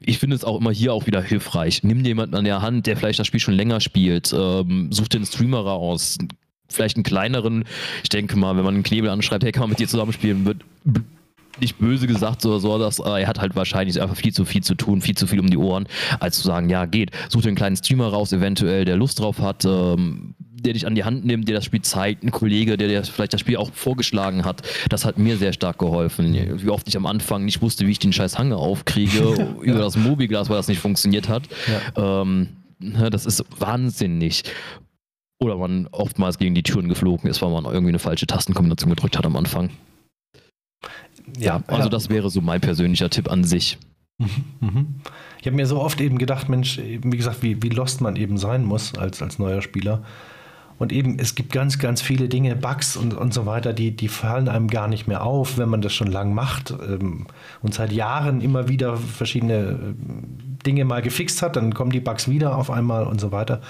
[0.00, 1.82] ich finde es auch immer hier auch wieder hilfreich.
[1.82, 4.32] Nimm dir jemanden an der Hand, der vielleicht das Spiel schon länger spielt.
[4.32, 6.18] Ähm, such einen Streamer raus.
[6.68, 7.64] Vielleicht einen kleineren.
[8.02, 10.58] Ich denke mal, wenn man einen Knebel anschreibt, hey, kann man mit dir zusammenspielen, wird
[11.60, 14.62] nicht böse gesagt oder so, dass äh, er hat halt wahrscheinlich einfach viel zu viel
[14.62, 15.86] zu tun, viel zu viel um die Ohren,
[16.20, 17.10] als zu sagen, ja, geht.
[17.28, 20.34] Such dir einen kleinen Streamer raus, eventuell, der Lust drauf hat, ähm,
[20.64, 23.34] der dich an die Hand nimmt, dir das Spiel zeigt, ein Kollege, der dir vielleicht
[23.34, 24.62] das Spiel auch vorgeschlagen hat.
[24.88, 26.32] Das hat mir sehr stark geholfen.
[26.32, 29.96] Wie oft ich am Anfang nicht wusste, wie ich den scheiß Hanger aufkriege über das
[29.96, 31.42] Mobiglas, weil das nicht funktioniert hat.
[31.96, 32.48] Ähm,
[32.78, 34.44] ne, das ist wahnsinnig.
[35.38, 39.18] Oder man oftmals gegen die Türen geflogen ist, weil man irgendwie eine falsche Tastenkombination gedrückt
[39.18, 39.70] hat am Anfang.
[41.38, 43.78] Ja, also das wäre so mein persönlicher Tipp an sich.
[44.18, 44.96] Mhm.
[45.40, 48.38] Ich habe mir so oft eben gedacht, Mensch, wie gesagt, wie, wie lost man eben
[48.38, 50.02] sein muss als, als neuer Spieler.
[50.78, 54.08] Und eben, es gibt ganz, ganz viele Dinge, Bugs und, und so weiter, die, die
[54.08, 57.26] fallen einem gar nicht mehr auf, wenn man das schon lang macht ähm,
[57.62, 62.28] und seit Jahren immer wieder verschiedene ähm, Dinge mal gefixt hat, dann kommen die Bugs
[62.28, 63.60] wieder auf einmal und so weiter.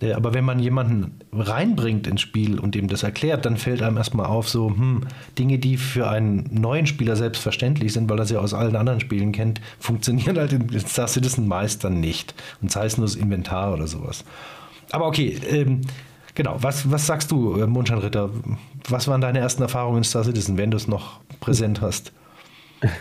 [0.00, 3.96] Äh, Aber wenn man jemanden reinbringt ins Spiel und ihm das erklärt, dann fällt einem
[3.96, 5.06] erstmal auf, so hm,
[5.38, 9.32] Dinge, die für einen neuen Spieler selbstverständlich sind, weil er sie aus allen anderen Spielen
[9.32, 12.34] kennt, funktionieren halt in Star Citizen meist dann nicht.
[12.62, 14.24] Und sei es nur das Inventar oder sowas.
[14.90, 15.82] Aber okay, ähm,
[16.34, 16.56] genau.
[16.60, 18.30] Was, was sagst du, äh, Mondschein Ritter?
[18.88, 22.12] Was waren deine ersten Erfahrungen in Star Citizen, wenn du es noch präsent hast?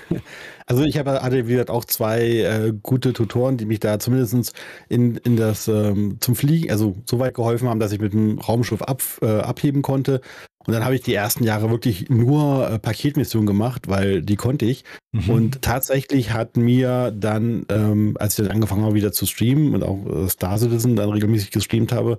[0.68, 4.53] Also ich habe, hatte, wie gesagt, auch zwei äh, gute Tutoren, die mich da zumindest
[4.89, 8.38] in, in das ähm, zum Fliegen, also so weit geholfen haben, dass ich mit dem
[8.39, 10.20] Raumschiff ab, äh, abheben konnte.
[10.65, 14.65] Und dann habe ich die ersten Jahre wirklich nur äh, Paketmissionen gemacht, weil die konnte
[14.65, 14.84] ich.
[15.13, 15.30] Mhm.
[15.30, 19.84] Und tatsächlich hat mir dann, ähm, als ich dann angefangen habe, wieder zu streamen und
[19.84, 22.18] auch äh, Star Citizen dann regelmäßig gestreamt habe,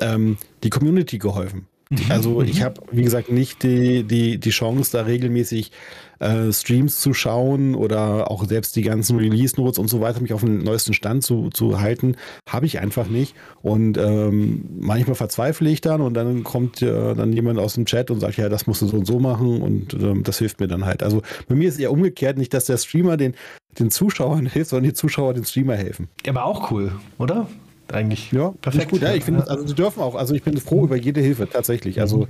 [0.00, 1.68] ähm, die Community geholfen.
[1.90, 1.98] Mhm.
[2.08, 5.70] Also ich habe, wie gesagt, nicht die, die, die Chance, da regelmäßig
[6.18, 10.40] äh, Streams zu schauen oder auch selbst die ganzen Release-Notes und so weiter, mich auf
[10.40, 12.16] den neuesten Stand zu, zu halten,
[12.48, 13.36] habe ich einfach nicht.
[13.62, 18.10] Und ähm, manchmal verzweifle ich dann und dann kommt äh, dann jemand aus dem Chat
[18.10, 20.68] und sagt, ja, das musst du so und so machen und ähm, das hilft mir
[20.68, 21.04] dann halt.
[21.04, 23.34] Also bei mir ist eher umgekehrt, nicht, dass der Streamer den,
[23.78, 26.08] den Zuschauern hilft, sondern die Zuschauer den Streamer helfen.
[26.26, 27.46] Aber auch cool, oder?
[27.92, 28.90] Eigentlich Ja, perfekt.
[28.90, 31.48] Gut, ja, ich finde, also sie dürfen auch, also ich bin froh über jede Hilfe,
[31.48, 32.00] tatsächlich.
[32.00, 32.26] Also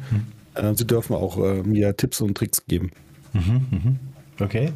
[0.54, 2.90] äh, sie dürfen auch äh, mir Tipps und Tricks geben.
[4.40, 4.72] Okay.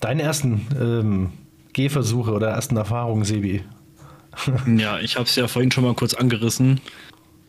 [0.00, 1.30] Deine ersten ähm,
[1.72, 3.62] Gehversuche oder ersten Erfahrungen, Sebi?
[4.76, 6.80] Ja, ich habe es ja vorhin schon mal kurz angerissen.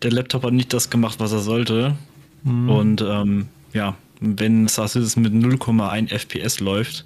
[0.02, 1.96] Der Laptop hat nicht das gemacht, was er sollte.
[2.44, 7.06] Und ähm, ja, wenn Citizen mit 0,1 FPS läuft,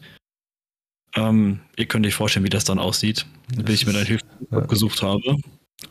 [1.16, 4.60] ähm, ihr könnt euch vorstellen, wie das dann aussieht, bis ich mir dann Hilfe ja.
[4.62, 5.38] gesucht habe.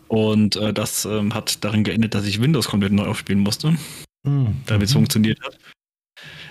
[0.08, 3.76] Und äh, das ähm, hat darin geendet, dass ich Windows komplett neu aufspielen musste,
[4.24, 4.62] Mhm.
[4.66, 5.58] damit es funktioniert hat.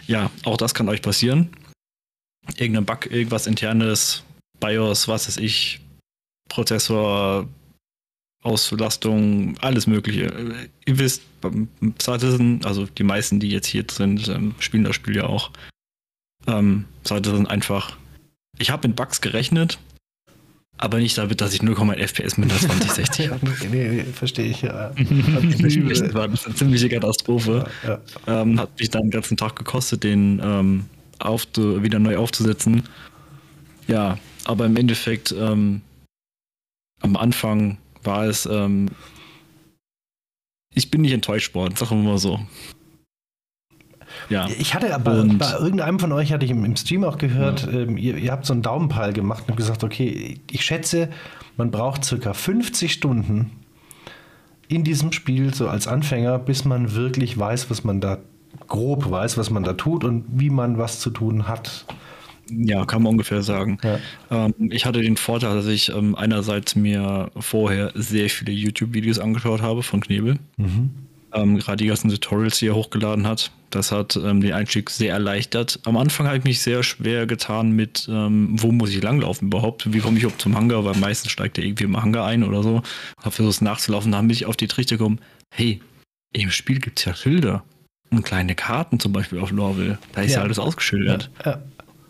[0.05, 1.49] Ja, auch das kann euch passieren.
[2.57, 4.23] Irgendein Bug, irgendwas internes,
[4.59, 5.79] BIOS, was weiß ich,
[6.49, 7.47] Prozessor,
[8.43, 10.25] Auslastung, alles Mögliche.
[10.25, 11.21] Äh, Ihr wisst,
[12.01, 15.51] Citizen, also die meisten, die jetzt hier sind, spielen das Spiel ja auch.
[16.47, 17.97] Ähm, Citizen einfach.
[18.59, 19.79] Ich habe mit Bugs gerechnet,
[20.77, 23.39] Aber nicht damit, dass ich 0,1 FPS mit einer 2060 habe.
[23.69, 24.89] nee, nee, verstehe ich, ja.
[24.95, 27.69] Das war eine ziemliche Katastrophe.
[27.83, 28.41] Ja, ja.
[28.41, 30.85] Ähm, hat mich dann den ganzen Tag gekostet, den ähm,
[31.83, 32.83] wieder neu aufzusetzen.
[33.87, 35.81] Ja, aber im Endeffekt ähm,
[37.01, 38.47] am Anfang war es.
[38.47, 38.89] Ähm,
[40.73, 42.39] ich bin nicht enttäuscht worden, sagen wir mal so.
[44.29, 44.47] Ja.
[44.59, 47.67] Ich hatte aber Und- bei irgendeinem von euch hatte ich im, im Stream auch gehört,
[47.71, 51.09] ähm, ihr, ihr habt so einen Daumenpeil gemacht und gesagt, okay, ich schätze,
[51.57, 53.51] man braucht circa 50 Stunden
[54.67, 58.19] in diesem Spiel so als Anfänger, bis man wirklich weiß, was man da
[58.67, 61.85] grob weiß, was man da tut und wie man was zu tun hat.
[62.49, 63.77] Ja, kann man ungefähr sagen.
[63.83, 63.99] Ja.
[64.29, 69.61] Ähm, ich hatte den Vorteil, dass ich ähm, einerseits mir vorher sehr viele YouTube-Videos angeschaut
[69.61, 70.37] habe von Knebel.
[71.33, 73.51] Ähm, Gerade die ganzen Tutorials, die er hochgeladen hat.
[73.69, 75.79] Das hat ähm, den Einstieg sehr erleichtert.
[75.85, 79.93] Am Anfang habe ich mich sehr schwer getan mit, ähm, wo muss ich langlaufen überhaupt?
[79.93, 80.83] Wie komme ich überhaupt zum Hangar?
[80.83, 82.81] Weil meistens steigt er irgendwie im Hangar ein oder so.
[83.17, 84.11] Habe versucht nachzulaufen.
[84.11, 85.19] Dann bin ich auf die Trichter gekommen,
[85.53, 85.81] hey,
[86.33, 87.63] im Spiel gibt es ja Schilder.
[88.09, 89.97] Und kleine Karten zum Beispiel auf Lorville.
[90.11, 90.43] Da ist ja, Ja.
[90.43, 91.29] alles ausgeschildert.
[91.45, 91.61] Ja.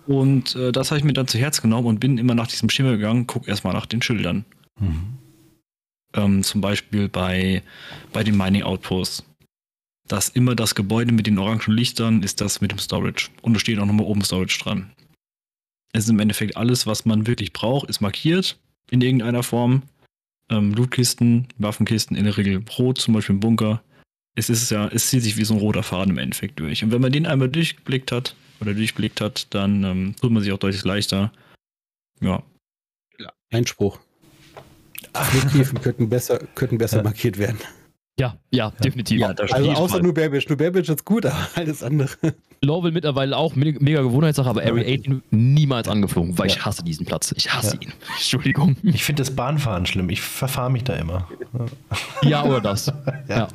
[0.08, 2.72] Und äh, das habe ich mir dann zu Herz genommen und bin immer nach diesem
[2.72, 4.46] Schimmer gegangen, guck erstmal nach den Schildern.
[6.14, 7.64] Ähm, zum Beispiel bei,
[8.12, 9.24] bei den Mining Outposts.
[10.08, 13.30] Das immer das Gebäude mit den orangen Lichtern ist das mit dem Storage.
[13.42, 14.92] Und da steht auch nochmal oben Storage dran.
[15.94, 18.58] Es ist im Endeffekt alles, was man wirklich braucht, ist markiert
[18.90, 19.84] in irgendeiner Form.
[20.50, 23.82] Ähm, Lootkisten, Waffenkisten in der Regel rot, zum Beispiel im Bunker.
[24.36, 26.84] Es ist ja, es zieht sich wie so ein roter Faden im Endeffekt durch.
[26.84, 30.52] Und wenn man den einmal durchgeblickt hat oder durchblickt hat, dann ähm, tut man sich
[30.52, 31.32] auch deutlich leichter.
[32.22, 32.44] Ja,
[33.52, 34.00] Einspruch.
[35.14, 37.04] Flughäfen könnten besser, könnten besser Ja.
[37.04, 37.58] markiert werden.
[38.20, 39.20] Ja, ja, definitiv.
[39.20, 40.48] Ja, Also außer halt- nur Babish.
[40.48, 42.10] Nur Babish ist gut, aber alles andere.
[42.64, 46.56] Lowell mittlerweile auch me mega Gewohnheitssache, aber Area 18 niemals angeflogen, weil Ja.
[46.56, 47.34] ich hasse diesen Platz.
[47.36, 47.82] Ich hasse Ja.
[47.88, 47.94] ihn.
[48.18, 48.76] Entschuldigung.
[48.84, 50.10] Ich finde das Bahnfahren schlimm.
[50.10, 51.28] Ich verfahre mich da immer.
[52.22, 52.92] Ja, oder das.
[53.28, 53.48] Ja.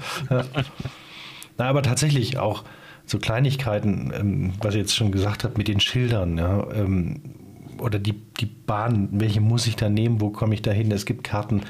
[1.58, 2.64] Na, aber tatsächlich auch
[3.04, 7.20] so Kleinigkeiten, ähm, was ihr jetzt schon gesagt habt mit den Schildern, ja, ähm,
[7.80, 10.90] oder die, die Bahn, welche muss ich da nehmen, wo komme ich da hin?
[10.92, 11.62] Es gibt Karten,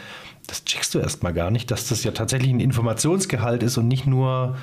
[0.46, 4.06] das checkst du erstmal gar nicht, dass das ja tatsächlich ein Informationsgehalt ist und nicht
[4.06, 4.56] nur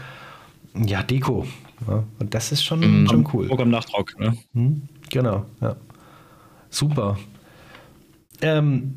[0.76, 1.46] ja, Deko.
[1.88, 2.04] Ja.
[2.20, 3.08] Und das ist schon, Mhm.
[3.10, 3.52] schon cool.
[3.60, 4.18] Am Nachdruck.
[4.20, 4.38] Ne?
[4.54, 5.76] Hm, Genau, ja.
[6.70, 7.18] Super.
[8.42, 8.96] Ähm,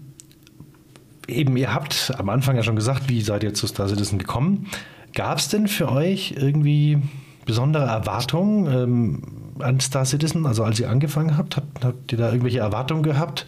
[1.29, 4.67] eben, ihr habt am Anfang ja schon gesagt, wie seid ihr zu Star Citizen gekommen?
[5.15, 6.99] Gab es denn für euch irgendwie
[7.47, 9.23] besondere Erwartungen ähm,
[9.61, 10.45] an Star Citizen?
[10.45, 13.47] Also als ihr angefangen habt, habt, habt ihr da irgendwelche Erwartungen gehabt?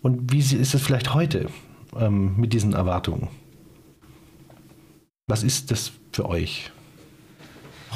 [0.00, 1.48] Und wie ist es vielleicht heute
[1.98, 3.28] ähm, mit diesen Erwartungen?
[5.26, 6.70] Was ist das für euch?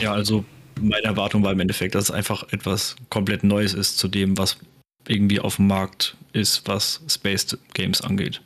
[0.01, 0.45] Ja, also
[0.81, 4.59] meine Erwartung war im Endeffekt, dass es einfach etwas komplett Neues ist zu dem, was
[5.07, 8.43] irgendwie auf dem Markt ist, was Space Games angeht.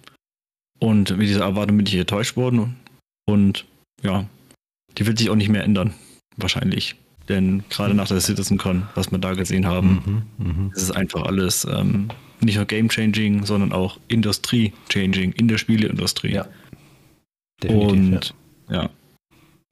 [0.79, 2.77] Und mit dieser Erwartung bin ich enttäuscht worden.
[3.27, 3.67] Und
[4.03, 4.27] ja,
[4.97, 5.95] die wird sich auch nicht mehr ändern.
[6.41, 6.97] Wahrscheinlich.
[7.29, 10.73] Denn gerade nach der CitizenCon, was wir da gesehen haben, Mhm, mhm.
[10.75, 12.09] ist es einfach alles ähm,
[12.41, 16.33] nicht nur Game-Changing, sondern auch Industrie-Changing in der Spieleindustrie.
[16.33, 16.47] Ja.
[17.69, 18.35] Und
[18.71, 18.89] ja.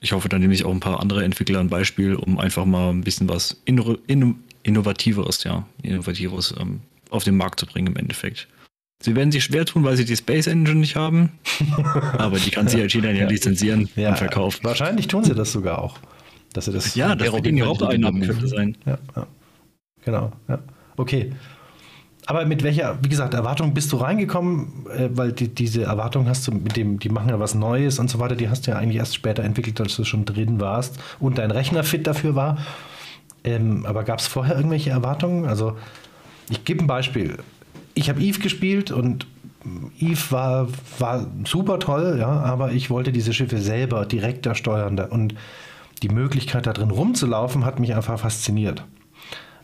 [0.00, 2.90] ich hoffe, dann nehme ich auch ein paar andere Entwickler ein Beispiel, um einfach mal
[2.90, 7.96] ein bisschen was Inno Inno Innovativeres, ja, Innovativeres ähm, auf den Markt zu bringen im
[7.96, 8.48] Endeffekt.
[9.02, 11.32] Sie werden sich schwer tun, weil sie die Space Engine nicht haben,
[12.18, 13.28] aber die kann CIG dann ja, Ja.
[13.28, 14.10] lizenzieren ja.
[14.10, 14.64] und verkaufen.
[14.64, 15.98] Wahrscheinlich tun sie das sogar auch.
[16.58, 18.76] Dass sie das Ja, das wäre die Haupteinnahmen ein könnte sein.
[18.84, 19.26] Ja, ja.
[20.04, 20.58] Genau, ja.
[20.96, 21.30] Okay.
[22.26, 24.86] Aber mit welcher, wie gesagt, Erwartung bist du reingekommen?
[24.92, 28.10] Äh, weil die, diese Erwartung hast du mit dem, die machen ja was Neues und
[28.10, 30.98] so weiter, die hast du ja eigentlich erst später entwickelt, als du schon drin warst
[31.20, 32.58] und dein Rechner fit dafür war.
[33.44, 35.46] Ähm, aber gab es vorher irgendwelche Erwartungen?
[35.46, 35.78] Also,
[36.50, 37.38] ich gebe ein Beispiel.
[37.94, 39.28] Ich habe Eve gespielt und
[40.00, 40.68] Eve war,
[40.98, 44.98] war super toll, ja, aber ich wollte diese Schiffe selber direkt da steuern.
[44.98, 45.36] Und
[46.00, 48.84] die Möglichkeit, da drin rumzulaufen, hat mich einfach fasziniert.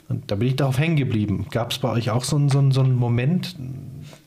[0.09, 1.47] Und da bin ich darauf hängen geblieben.
[1.51, 3.56] Gab es bei euch auch so einen, so, einen, so einen Moment,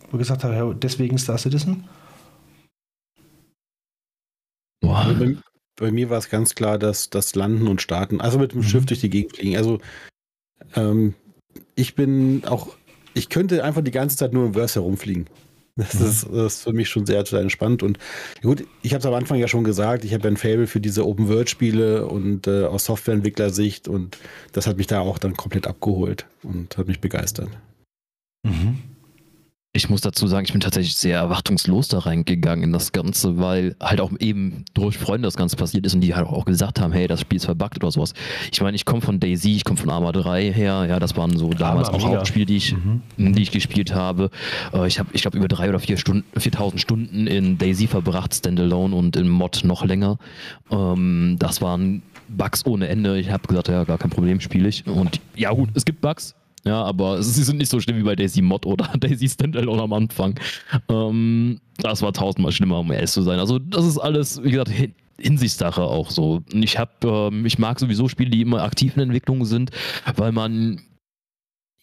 [0.09, 1.83] wo ihr gesagt habt, deswegen Star Citizen?
[4.81, 4.97] Boah.
[4.99, 5.35] Also bei,
[5.75, 8.85] bei mir war es ganz klar, dass das Landen und Starten, also mit dem Schiff
[8.85, 9.57] durch die Gegend fliegen.
[9.57, 9.79] Also
[10.75, 11.13] ähm,
[11.75, 12.75] ich bin auch,
[13.13, 15.27] ich könnte einfach die ganze Zeit nur im Verse herumfliegen.
[15.77, 16.05] Das, Mhm.
[16.07, 17.83] ist, das ist für mich schon sehr, sehr entspannt.
[17.83, 17.99] Und
[18.41, 21.05] gut, ich habe es am Anfang ja schon gesagt, ich habe ein Fable für diese
[21.05, 24.17] Open-World-Spiele und äh, aus Softwareentwicklersicht und
[24.53, 27.49] das hat mich da auch dann komplett abgeholt und hat mich begeistert.
[28.43, 28.79] Mhm.
[29.77, 33.75] Ich muss dazu sagen, ich bin tatsächlich sehr erwartungslos da reingegangen in das Ganze, weil
[33.81, 36.91] halt auch eben durch Freunde das Ganze passiert ist und die halt auch gesagt haben,
[36.91, 38.13] hey, das Spiel ist verbuggt oder sowas.
[38.51, 41.37] Ich meine, ich komme von Daisy, ich komme von Arma 3 her, ja, das waren
[41.37, 42.07] so damals Arma auch.
[42.17, 42.75] Hauptspiele, die ich,
[43.17, 43.33] Mhm.
[43.33, 44.29] die ich gespielt habe.
[44.73, 48.33] Äh, Ich habe, ich glaube, über drei oder vier Stunden, 4000 Stunden in Daisy verbracht,
[48.33, 50.17] Standalone und in Mod noch länger.
[50.71, 53.17] Ähm, das waren Bugs ohne Ende.
[53.19, 54.85] Ich habe gesagt, ja, gar kein Problem, spiele ich.
[54.87, 56.35] Und ja, gut, es gibt Bugs.
[56.67, 59.93] Ja, aber sie sind nicht so schlimm wie bei Daisy Mod oder Daisy Standalone am
[59.93, 60.39] Anfang.
[60.89, 63.39] Ähm, das war tausendmal schlimmer, um ehrlich zu sein.
[63.39, 66.43] Also, das ist alles, wie gesagt, Hin- Hinsichtssache auch so.
[66.53, 66.91] Ich habe,
[67.31, 69.71] ähm, ich mag sowieso Spiele, die immer aktiv in Entwicklung sind,
[70.15, 70.81] weil man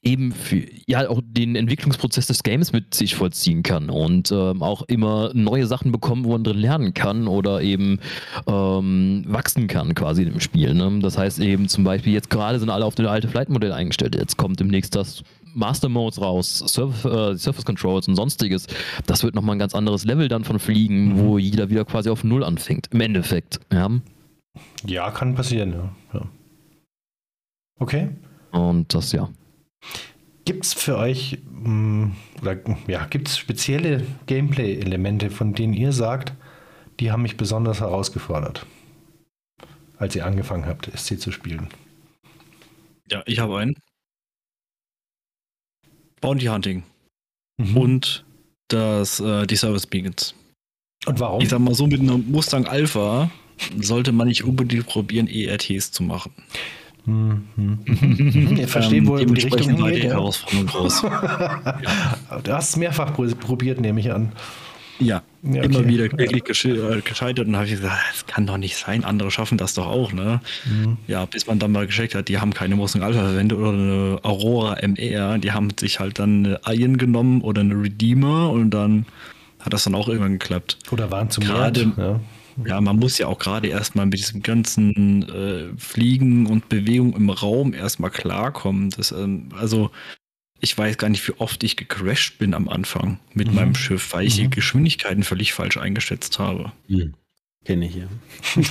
[0.04, 4.82] eben für, ja auch den Entwicklungsprozess des Games mit sich vollziehen kann und ähm, auch
[4.82, 7.98] immer neue Sachen bekommen, wo man drin lernen kann oder eben
[8.46, 10.74] ähm, wachsen kann quasi in dem Spiel.
[10.74, 10.98] Ne?
[11.00, 14.14] Das heißt eben zum Beispiel jetzt gerade sind alle auf das alte Flight-Modell eingestellt.
[14.14, 15.22] Jetzt kommt demnächst das
[15.54, 18.66] Master Modes raus, Surf, äh, Surface Controls und sonstiges.
[19.06, 22.24] Das wird nochmal ein ganz anderes Level dann von Fliegen, wo jeder wieder quasi auf
[22.24, 22.88] Null anfängt.
[22.90, 23.60] Im Endeffekt.
[23.72, 23.88] Ja.
[24.86, 25.92] Ja, kann passieren, ja.
[26.12, 26.26] ja.
[27.78, 28.08] Okay.
[28.50, 29.28] Und das ja.
[30.44, 32.10] Gibt es für euch, mh,
[32.42, 36.34] oder ja, gibt es spezielle Gameplay-Elemente, von denen ihr sagt,
[37.00, 38.66] die haben mich besonders herausgefordert,
[39.96, 41.68] als ihr angefangen habt, SC zu spielen?
[43.10, 43.74] Ja, ich habe einen.
[46.20, 46.82] Bounty Hunting
[47.58, 47.76] Mhm.
[47.76, 48.24] und
[48.68, 50.34] das, äh, die Service Beacons.
[51.06, 51.40] Und warum?
[51.42, 53.30] Ich sag mal so, mit einer Mustang Alpha
[53.78, 56.32] sollte man nicht unbedingt probieren, ERTs zu machen.
[57.06, 57.78] Mhm.
[57.86, 59.98] Ich verstehe, Ähm, wo, wo die Richtung war die.
[60.04, 60.12] Ja.
[60.12, 61.02] Herausforderung groß.
[62.44, 64.32] Du hast es mehrfach pro- probiert, nehme ich an.
[65.00, 65.88] Ja, Ja, immer okay.
[65.88, 69.30] wieder kläglich gesche- äh, gescheitert und habe ich gesagt, das kann doch nicht sein, andere
[69.32, 70.40] schaffen das doch auch, ne?
[70.66, 70.96] Mhm.
[71.08, 74.18] Ja, bis man dann mal gecheckt hat, die haben keine Mustang Alpha verwendet oder eine
[74.22, 79.04] Aurora MR, die haben sich halt dann eine Iron genommen oder eine Redeemer und dann
[79.58, 80.78] hat das dann auch irgendwann geklappt.
[80.92, 82.20] Oder waren zu Gerade- ja.
[82.64, 87.30] Ja, man muss ja auch gerade erstmal mit diesem ganzen äh, Fliegen und Bewegung im
[87.30, 88.90] Raum erstmal klarkommen.
[88.90, 89.90] Das, ähm, also,
[90.60, 93.54] ich weiß gar nicht, wie oft ich gecrashed bin am Anfang mit Mhm.
[93.54, 94.50] meinem Schiff, weil ich die Mhm.
[94.50, 96.72] Geschwindigkeiten völlig falsch eingeschätzt habe.
[96.88, 97.14] Hm.
[97.64, 98.04] Kenne ich ja.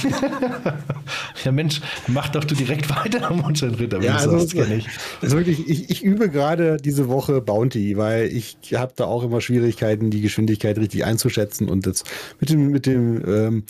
[1.44, 4.68] ja, Mensch, mach doch du direkt weiter am Mondscheinritter, wenn Ja, du also sagst, es-
[4.68, 4.88] kenn ich.
[5.22, 9.42] Also wirklich, ich, ich übe gerade diese Woche Bounty, weil ich habe da auch immer
[9.42, 12.04] Schwierigkeiten, die Geschwindigkeit richtig einzuschätzen und das
[12.40, 13.64] mit dem, mit dem ähm,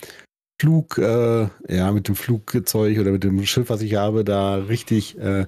[0.62, 5.18] Flug, äh, ja, mit dem Flugzeug oder mit dem Schiff, was ich habe, da richtig
[5.18, 5.45] äh,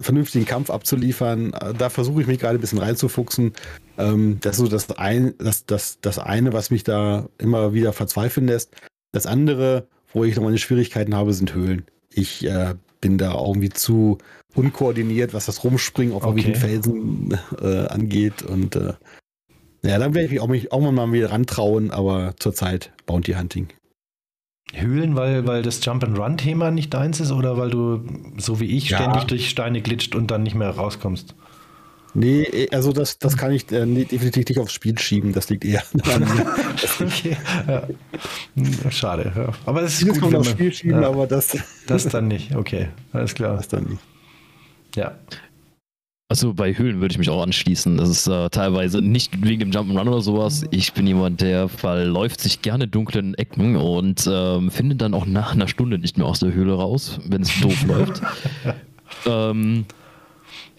[0.00, 1.52] vernünftigen Kampf abzuliefern.
[1.78, 3.52] Da versuche ich mich gerade ein bisschen reinzufuchsen.
[3.98, 7.92] Ähm, das ist so das, ein, das, das, das eine, was mich da immer wieder
[7.92, 8.74] verzweifeln lässt.
[9.12, 11.84] Das andere, wo ich noch meine Schwierigkeiten habe, sind Höhlen.
[12.12, 14.18] Ich äh, bin da irgendwie zu
[14.54, 16.40] unkoordiniert, was das Rumspringen auf Okay.
[16.40, 18.42] irgendwelchen Felsen äh, angeht.
[18.42, 18.94] Und äh,
[19.82, 23.68] ja, dann werde ich mich auch, mich auch mal wieder rantrauen, aber zurzeit Bounty Hunting.
[24.74, 28.00] Höhlen, weil, weil das Jump-and-Run-Thema nicht deins ist oder weil du,
[28.38, 28.98] so wie ich, Ja.
[28.98, 31.34] ständig durch Steine glitscht und dann nicht mehr rauskommst?
[32.14, 35.32] Nee, eh, also das, das kann ich äh, nee, definitiv nicht aufs Spiel schieben.
[35.32, 35.82] Das liegt eher
[36.14, 36.46] an mir.
[37.00, 37.36] okay.
[37.66, 37.88] Ja.
[38.54, 39.32] Hm, Schade.
[39.34, 39.52] Ja.
[39.64, 41.56] Aber das ist gut, kann man aufs Spiel schieben, ja, aber das,
[41.86, 42.54] das dann nicht.
[42.54, 43.56] Okay, alles klar.
[43.56, 44.02] das dann nicht.
[44.94, 45.16] Ja.
[46.28, 47.98] Also bei Höhlen würde ich mich auch anschließen.
[47.98, 50.64] Das ist äh, teilweise nicht wegen dem Jump'n'Run oder sowas.
[50.70, 55.52] Ich bin jemand, der verläuft sich gerne dunklen Ecken und ähm, findet dann auch nach
[55.52, 58.22] einer Stunde nicht mehr aus der Höhle raus, wenn es doof läuft.
[59.26, 59.84] Ähm,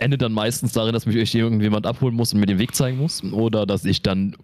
[0.03, 3.23] endet dann meistens darin, dass mich irgendjemand abholen muss und mir den Weg zeigen muss.
[3.23, 4.35] Oder dass ich dann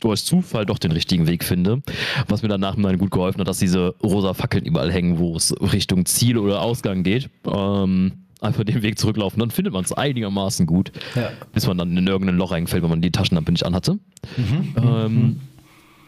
[0.00, 1.82] durch Zufall doch den richtigen Weg finde.
[2.28, 5.36] Was mir dann nach Nachhinein gut geholfen hat, dass diese rosa Fackeln überall hängen, wo
[5.36, 7.30] es Richtung Ziel oder Ausgang geht.
[7.46, 9.40] Ähm, einfach den Weg zurücklaufen.
[9.40, 11.30] Dann findet man es einigermaßen gut, ja.
[11.52, 13.98] bis man dann in irgendein Loch reingefällt, wenn man die Taschenlampe nicht anhatte.
[14.36, 14.74] Mhm.
[14.76, 15.40] Ähm,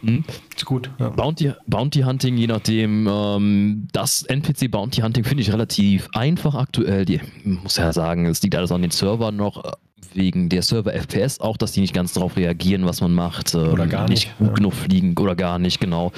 [0.02, 0.22] mh.
[0.56, 0.90] Ist gut.
[0.98, 1.10] Ja.
[1.10, 7.04] Bounty, Bounty Hunting, je nachdem, ähm, das NPC Bounty Hunting finde ich relativ einfach aktuell.
[7.04, 9.70] Die muss ja sagen, es liegt alles an den Servern noch, äh,
[10.14, 13.54] wegen der Server FPS auch, dass die nicht ganz darauf reagieren, was man macht.
[13.54, 14.54] ähm, Oder gar nicht, gut ja.
[14.54, 16.12] genug fliegen oder gar nicht, genau.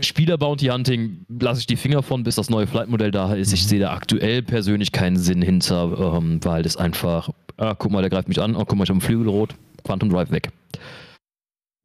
[0.00, 3.48] Spieler Bounty Hunting lasse ich die Finger von, bis das neue Flight-Modell da ist.
[3.48, 3.54] Mhm.
[3.54, 7.28] Ich sehe da aktuell persönlich keinen Sinn hinter, ähm, weil das einfach,
[7.58, 9.54] ah, guck mal, der greift mich an, oh, guck mal, ich habe einen Flügel rot,
[9.84, 10.50] Quantum Drive weg.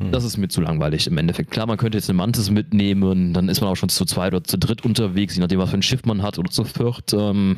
[0.01, 0.11] Hm.
[0.11, 1.51] Das ist mir zu langweilig im Endeffekt.
[1.51, 4.43] Klar, man könnte jetzt eine Mantis mitnehmen, dann ist man auch schon zu zweit oder
[4.43, 7.13] zu dritt unterwegs, je nachdem, was für ein Schiff man hat oder zu viert.
[7.13, 7.57] Ähm,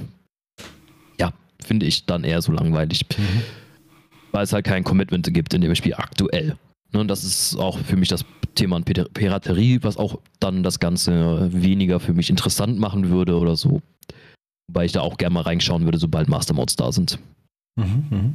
[1.19, 1.33] ja,
[1.63, 3.05] finde ich dann eher so langweilig.
[3.17, 3.41] Mhm.
[4.31, 6.57] Weil es halt kein Commitment gibt in dem Spiel aktuell.
[6.93, 8.23] Ne, Und das ist auch für mich das
[8.55, 13.81] Thema Piraterie, was auch dann das Ganze weniger für mich interessant machen würde oder so.
[14.67, 17.19] Wobei ich da auch gerne mal reinschauen würde, sobald Master Modes da sind.
[17.75, 18.05] Mhm.
[18.09, 18.33] Mhm.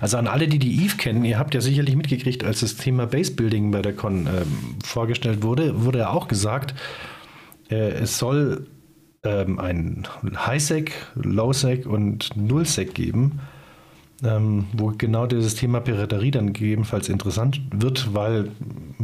[0.00, 3.06] Also an alle, die die Eve kennen, ihr habt ja sicherlich mitgekriegt, als das Thema
[3.06, 6.74] Base Building bei der Con ähm, vorgestellt wurde, wurde ja auch gesagt,
[7.70, 8.66] äh, es soll
[9.22, 13.40] ähm, ein High-Sec, Low-Sec und Null-Sec geben,
[14.24, 18.50] ähm, wo genau dieses Thema Piraterie dann gegebenenfalls interessant wird, weil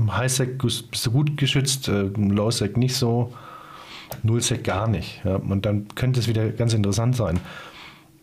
[0.08, 3.32] High-Sec bist du gut geschützt, äh, Low-Sec nicht so,
[4.22, 5.22] Null-Sec gar nicht.
[5.24, 5.36] Ja?
[5.36, 7.40] Und dann könnte es wieder ganz interessant sein.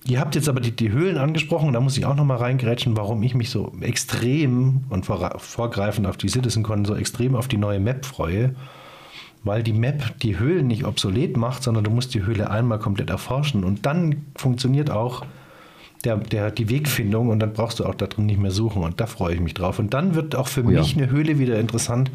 [0.09, 3.21] Ihr habt jetzt aber die, die Höhlen angesprochen, da muss ich auch nochmal reingrätschen, warum
[3.21, 7.79] ich mich so extrem und vor, vorgreifend auf die CitizenCon so extrem auf die neue
[7.79, 8.55] Map freue.
[9.43, 13.09] Weil die Map die Höhlen nicht obsolet macht, sondern du musst die Höhle einmal komplett
[13.11, 15.25] erforschen und dann funktioniert auch
[16.03, 18.99] der, der, die Wegfindung und dann brauchst du auch da drin nicht mehr suchen und
[18.99, 19.77] da freue ich mich drauf.
[19.77, 20.79] Und dann wird auch für oh ja.
[20.79, 22.09] mich eine Höhle wieder interessant.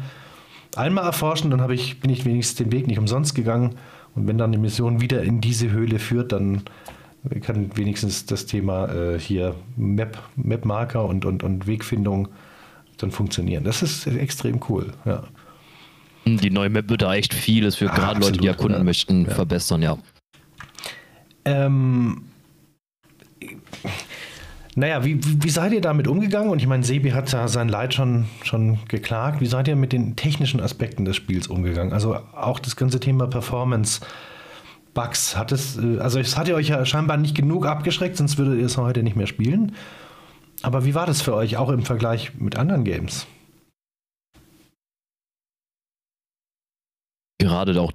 [0.75, 3.75] Einmal erforschen, dann ich, bin ich wenigstens den Weg nicht umsonst gegangen
[4.15, 6.63] und wenn dann die Mission wieder in diese Höhle führt, dann
[7.41, 12.29] kann wenigstens das Thema äh, hier Map, Map-Marker und, und, und Wegfindung
[12.97, 13.63] dann funktionieren.
[13.63, 15.23] Das ist extrem cool, ja.
[16.25, 18.83] Die neue Map wird da echt vieles für ah, gerade Leute, die erkunden ja.
[18.83, 19.31] möchten, ja.
[19.31, 19.97] verbessern, ja.
[21.45, 22.23] Ähm,
[24.75, 26.49] naja, wie, wie seid ihr damit umgegangen?
[26.49, 29.39] Und ich meine, Sebi hat ja sein Leid schon, schon geklagt.
[29.39, 31.93] Wie seid ihr mit den technischen Aspekten des Spiels umgegangen?
[31.93, 34.01] Also auch das ganze Thema Performance.
[34.95, 35.37] Bugs.
[35.37, 38.57] Hat es, äh, also es hat ihr euch ja scheinbar nicht genug abgeschreckt, sonst würdet
[38.57, 39.75] ihr es heute nicht mehr spielen.
[40.63, 43.27] Aber wie war das für euch auch im Vergleich mit anderen Games?
[47.37, 47.91] Gerade auch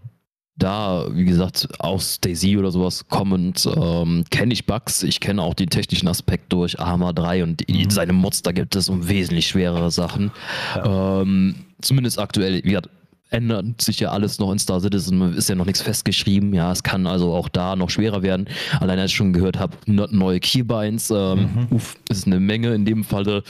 [0.57, 5.03] da, wie gesagt, aus Daisy oder sowas kommend, ähm, kenne ich Bugs.
[5.03, 7.91] Ich kenne auch den technischen Aspekt durch Arma 3 und mhm.
[7.91, 10.31] seine Mods, da gibt es um wesentlich schwerere Sachen.
[10.77, 11.23] Ja.
[11.23, 12.91] Ähm, zumindest aktuell, wie gesagt,
[13.31, 16.53] ändert sich ja alles noch in Star Citizen, ist ja noch nichts festgeschrieben.
[16.53, 18.49] Ja, es kann also auch da noch schwerer werden.
[18.81, 21.67] Allein als ich schon gehört habe, neue Keybinds, ähm, mhm.
[21.71, 23.43] uff, ist eine Menge in dem Falle,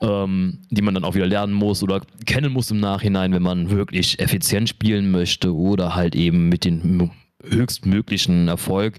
[0.00, 3.70] ähm, die man dann auch wieder lernen muss oder kennen muss im Nachhinein, wenn man
[3.70, 7.10] wirklich effizient spielen möchte oder halt eben mit dem
[7.44, 8.98] höchstmöglichen Erfolg,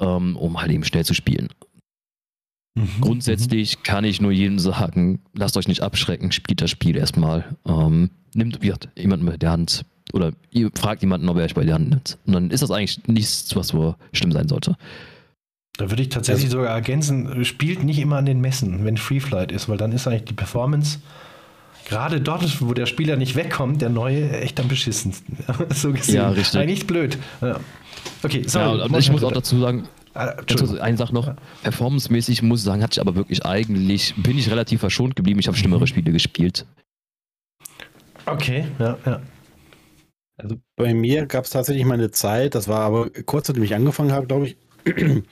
[0.00, 1.48] ähm, um halt eben schnell zu spielen.
[2.74, 3.82] Mhm, Grundsätzlich mhm.
[3.82, 7.56] kann ich nur jedem sagen, lasst euch nicht abschrecken, spielt das Spiel erstmal.
[7.66, 8.60] Ähm, nimmt
[8.96, 12.18] jemanden bei der Hand oder ihr fragt jemanden, ob er euch bei der Hand nimmt.
[12.26, 14.76] Und dann ist das eigentlich nichts, was so schlimm sein sollte.
[15.76, 19.20] Da würde ich tatsächlich also, sogar ergänzen, spielt nicht immer an den Messen, wenn Free
[19.20, 20.98] Flight ist, weil dann ist eigentlich die Performance
[21.88, 25.38] gerade dort, wo der Spieler nicht wegkommt, der neue echt am beschissensten.
[25.70, 26.16] so gesehen.
[26.16, 26.60] Ja, richtig.
[26.60, 27.18] Eigentlich blöd.
[27.40, 27.58] Ja.
[28.22, 28.78] Okay, sorry.
[28.78, 30.34] Ja, ich muss auch dazu sagen, Ah,
[30.80, 34.80] eine Sache noch, performancemäßig muss ich sagen, hatte ich aber wirklich eigentlich, bin ich relativ
[34.80, 35.40] verschont geblieben.
[35.40, 35.86] Ich habe schlimmere mhm.
[35.86, 36.66] Spiele gespielt.
[38.26, 39.20] Okay, ja, ja.
[40.36, 43.74] Also bei mir gab es tatsächlich mal eine Zeit, das war aber kurz nachdem ich
[43.74, 44.56] angefangen habe, glaube ich.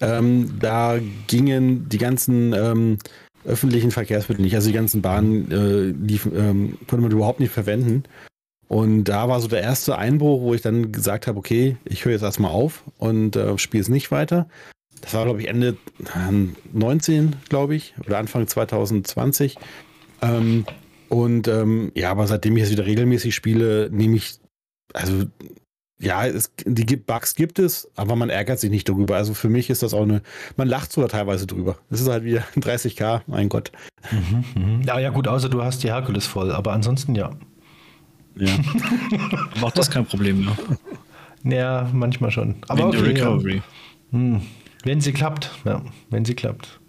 [0.00, 2.98] ähm, da gingen die ganzen ähm,
[3.44, 8.04] öffentlichen Verkehrsmittel nicht, also die ganzen Bahnen äh, liefen, ähm, konnte man überhaupt nicht verwenden.
[8.72, 12.12] Und da war so der erste Einbruch, wo ich dann gesagt habe, okay, ich höre
[12.12, 14.48] jetzt erstmal auf und äh, spiele es nicht weiter.
[15.02, 16.32] Das war, glaube ich, Ende äh,
[16.72, 19.58] 19, glaube ich, oder Anfang 2020.
[20.22, 20.64] Ähm,
[21.10, 24.38] und ähm, ja, aber seitdem ich es wieder regelmäßig spiele, nehme ich,
[24.94, 25.24] also
[26.00, 29.16] ja, es, die Bugs gibt es, aber man ärgert sich nicht darüber.
[29.16, 30.22] Also für mich ist das auch eine,
[30.56, 31.76] man lacht sogar teilweise drüber.
[31.90, 33.70] Es ist halt wieder 30k, mein Gott.
[34.10, 34.84] Mhm, mh.
[34.86, 37.32] Ja, ja, gut, außer du hast die Herkules voll, aber ansonsten ja.
[38.36, 38.52] Ja.
[39.60, 40.56] Macht das kein Problem mehr.
[41.44, 42.56] Ja, manchmal schon.
[42.68, 43.56] Aber okay, Recovery.
[43.56, 43.62] Ja.
[44.18, 44.42] Hm.
[44.84, 46.80] Wenn sie klappt, ja, wenn sie klappt.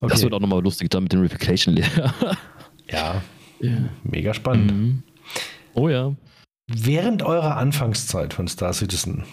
[0.00, 0.12] Okay.
[0.12, 2.14] Das wird auch nochmal lustig dann mit dem Replication Layer.
[2.90, 3.22] ja,
[3.62, 3.88] yeah.
[4.02, 4.72] mega spannend.
[4.72, 5.02] Mhm.
[5.74, 6.14] Oh ja.
[6.66, 9.24] Während eurer Anfangszeit von Star Citizen,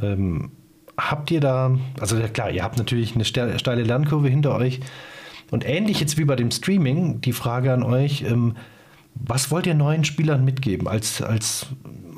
[0.00, 0.52] ähm,
[0.96, 4.80] habt ihr da, also ja klar, ihr habt natürlich eine steile Lernkurve hinter euch
[5.50, 8.56] und ähnlich jetzt wie bei dem Streaming, die Frage an euch, ähm,
[9.14, 11.66] was wollt ihr neuen Spielern mitgeben als, als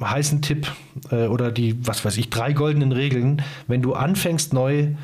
[0.00, 0.70] heißen Tipp
[1.10, 4.94] äh, oder die, was weiß ich, drei goldenen Regeln, wenn du anfängst neu,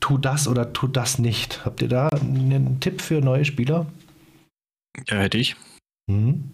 [0.00, 1.64] tu das oder tu das nicht.
[1.64, 3.86] Habt ihr da einen Tipp für neue Spieler?
[5.08, 5.56] Ja, hätte ich.
[6.06, 6.50] Mhm.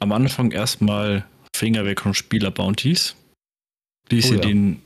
[0.00, 3.14] Am Anfang erstmal Finger weg von Spieler-Bounties,
[4.08, 4.42] bis oh, ihr ja.
[4.42, 4.82] den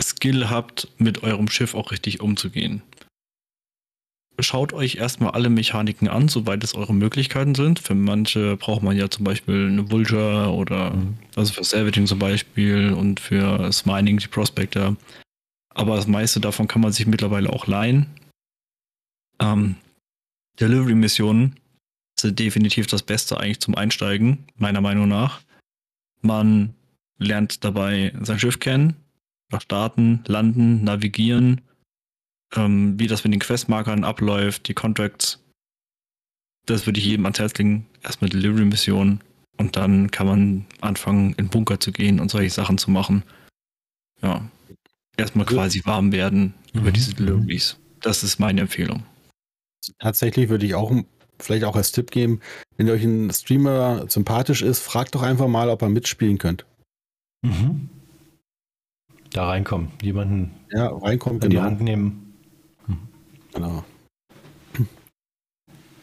[0.00, 2.82] Skill habt, mit eurem Schiff auch richtig umzugehen
[4.38, 7.78] schaut euch erstmal alle Mechaniken an, soweit es eure Möglichkeiten sind.
[7.78, 11.18] Für manche braucht man ja zum Beispiel eine Vulture oder mhm.
[11.36, 14.96] also für Salvaging zum Beispiel und für das Mining die Prospector.
[15.70, 18.06] Aber das meiste davon kann man sich mittlerweile auch leihen.
[19.40, 19.76] Ähm,
[20.60, 21.56] Delivery-Missionen
[22.18, 25.40] sind definitiv das Beste eigentlich zum Einsteigen, meiner Meinung nach.
[26.22, 26.74] Man
[27.18, 28.96] lernt dabei sein Schiff kennen,
[29.58, 31.60] starten, landen, navigieren,
[32.56, 35.40] ähm, wie das mit den Questmarkern abläuft, die Contracts.
[36.66, 37.86] Das würde ich jedem ans Herz legen.
[38.02, 39.20] Erstmal Delivery-Mission
[39.58, 43.22] und dann kann man anfangen, in den Bunker zu gehen und solche Sachen zu machen.
[44.22, 44.48] Ja.
[45.16, 46.94] Erstmal quasi warm werden über Mhm.
[46.94, 47.78] diese Deliveries.
[48.00, 49.04] Das ist meine Empfehlung.
[49.98, 50.92] Tatsächlich würde ich auch
[51.38, 52.40] vielleicht auch als Tipp geben,
[52.76, 56.64] wenn euch ein Streamer sympathisch ist, fragt doch einfach mal, ob er mitspielen könnt.
[57.42, 57.88] Mhm.
[59.30, 61.66] Da reinkommen, jemanden Ja, reinkommt, an die genau.
[61.68, 62.23] Hand nehmen.
[63.54, 63.84] Genau.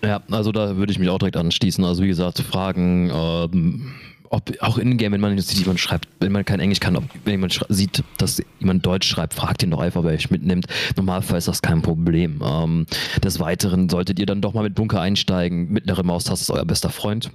[0.04, 1.84] Ja, also da würde ich mich auch direkt anschließen.
[1.86, 3.92] Also wie gesagt, Fragen, ähm,
[4.32, 7.34] ob auch in-game, wenn man sieht, jemand schreibt, wenn man kein Englisch kann, ob, wenn
[7.34, 10.66] jemand sieht, dass jemand Deutsch schreibt, fragt ihn doch einfach, wer euch mitnimmt.
[10.96, 12.42] Normalfall ist das kein Problem.
[12.44, 12.88] Ähm,
[13.24, 15.72] des Weiteren solltet ihr dann doch mal mit Bunker einsteigen.
[15.72, 17.30] Mittlere Maustaste ist euer bester Freund.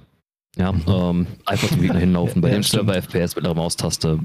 [0.57, 2.41] Ja, ähm, einfach zum Gegner hinlaufen.
[2.41, 2.89] Bei Ja, dem stimmt.
[2.91, 4.19] Server FPS mittlere Maustaste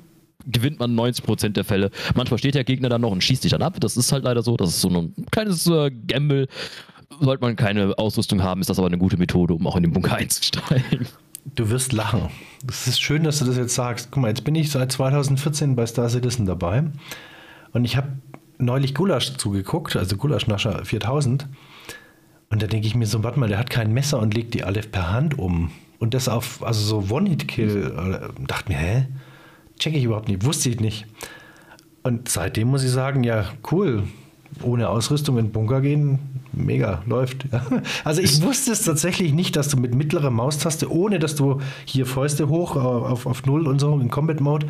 [0.47, 1.90] gewinnt man 90% der Fälle.
[2.14, 3.77] Manchmal steht der Gegner dann noch und schießt dich dann ab.
[3.81, 4.56] Das ist halt leider so.
[4.56, 6.48] Das ist so ein kleines äh, Gamble.
[7.20, 9.93] Sollte man keine Ausrüstung haben, ist das aber eine gute Methode, um auch in den
[9.93, 11.06] Bunker einzusteigen.
[11.55, 12.28] Du wirst lachen.
[12.69, 14.09] Es ist schön, dass du das jetzt sagst.
[14.10, 16.85] Guck mal, jetzt bin ich seit 2014 bei Star Citizen dabei
[17.73, 18.09] und ich habe
[18.59, 21.48] neulich Gulasch zugeguckt, also Gulaschnascher 4000.
[22.51, 24.62] Und da denke ich mir so, warte mal, der hat kein Messer und legt die
[24.62, 25.70] alle per Hand um.
[25.98, 27.93] Und das auf, also so One-Hit-Kill.
[27.97, 29.06] äh, Dachte mir, hä?
[29.78, 31.07] Check ich überhaupt nicht, wusste ich nicht.
[32.03, 34.05] Und seitdem muss ich sagen, ja, cool.
[34.62, 36.19] Ohne Ausrüstung in den Bunker gehen,
[36.53, 37.47] mega, läuft.
[38.05, 42.05] Also ich wusste es tatsächlich nicht, dass du mit mittlerer Maustaste, ohne dass du hier
[42.07, 44.66] Fäuste hoch auf, auf Null und so in Combat Mode,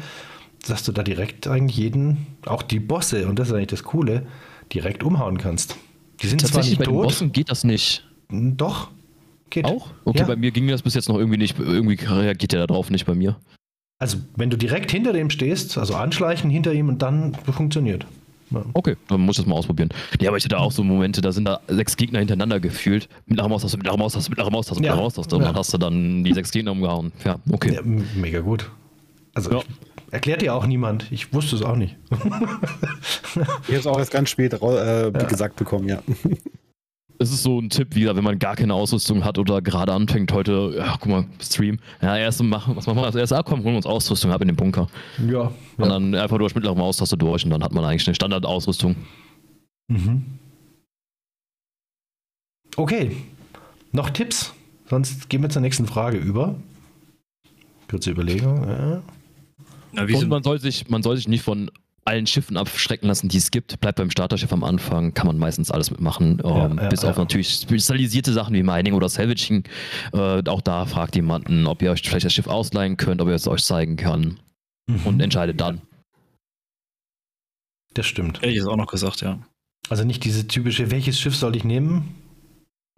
[0.68, 4.24] dass du da direkt eigentlich jeden, auch die Bosse, und das ist eigentlich das Coole,
[4.72, 5.76] direkt umhauen kannst.
[6.22, 8.06] Die sind zwar Tatsächlich nicht bei den tot, Bossen geht das nicht.
[8.30, 8.90] doch.
[9.50, 9.64] Geht.
[9.66, 9.90] Auch?
[10.04, 10.26] Okay, Ja.
[10.26, 11.58] bei mir ging das bis jetzt noch irgendwie nicht.
[11.58, 13.36] Irgendwie reagiert der da drauf nicht bei mir.
[14.02, 18.04] Also wenn du direkt hinter dem stehst, also anschleichen hinter ihm und dann funktioniert.
[18.50, 18.64] Ja.
[18.72, 19.90] Okay, dann muss ich das mal ausprobieren.
[20.20, 23.08] Ja, aber ich hatte auch so Momente, da sind da sechs Gegner hintereinander gefühlt.
[23.26, 25.02] Mittlere Maustaste, mittlere Maustaste, mittlere Maustaste, mittlere Ja.
[25.02, 25.36] Maustaste.
[25.36, 25.48] Und Ja.
[25.48, 27.12] dann hast du dann die sechs Gegner umgehauen.
[27.24, 27.74] Ja, okay.
[27.74, 27.80] Ja,
[28.16, 28.68] mega gut.
[29.34, 29.60] Also Ja.
[30.10, 31.06] erklärt dir auch niemand.
[31.12, 31.94] Ich wusste es auch nicht.
[33.34, 33.36] Ich
[33.68, 35.10] habe es auch erst ganz spät äh, Ja.
[35.10, 36.02] gesagt bekommen, ja.
[37.18, 39.92] Es ist so ein Tipp, wie gesagt, wenn man gar keine Ausrüstung hat oder gerade
[39.92, 41.78] anfängt heute, ja, guck mal, Stream.
[42.00, 43.38] Ja, erst machen, was machen wir als erstes?
[43.38, 44.88] Ah, komm, holen wir uns Ausrüstung ab in den Bunker.
[45.30, 45.52] Ja.
[45.76, 48.96] Und dann einfach durch mittlere Maustaste durch und dann hat man eigentlich eine Standardausrüstung.
[49.88, 50.24] Mhm.
[52.76, 53.16] Okay.
[53.92, 54.52] Noch Tipps?
[54.88, 56.56] Sonst gehen wir zur nächsten Frage über.
[57.88, 58.68] Kurze Überlegung.
[58.68, 59.02] Ja.
[59.92, 61.70] Na, wie Und man soll sich, man soll sich nicht von
[62.04, 63.78] allen Schiffen abschrecken lassen, die es gibt.
[63.80, 66.40] Bleibt beim Starterschiff am Anfang, kann man meistens alles mitmachen.
[66.44, 67.10] ähm, ja, bis ja.
[67.10, 69.64] auf natürlich spezialisierte Sachen wie Mining oder Salvaging.
[70.12, 73.34] Äh, auch da fragt jemanden, ob ihr euch vielleicht das Schiff ausleihen könnt, ob er
[73.34, 74.38] es euch zeigen kann.
[75.04, 75.20] Und Mhm.
[75.20, 75.80] entscheidet dann.
[77.94, 78.38] Das stimmt.
[78.38, 79.38] hätte ich jetzt auch noch gesagt, ja.
[79.88, 82.14] Also nicht diese typische, welches Schiff soll ich nehmen?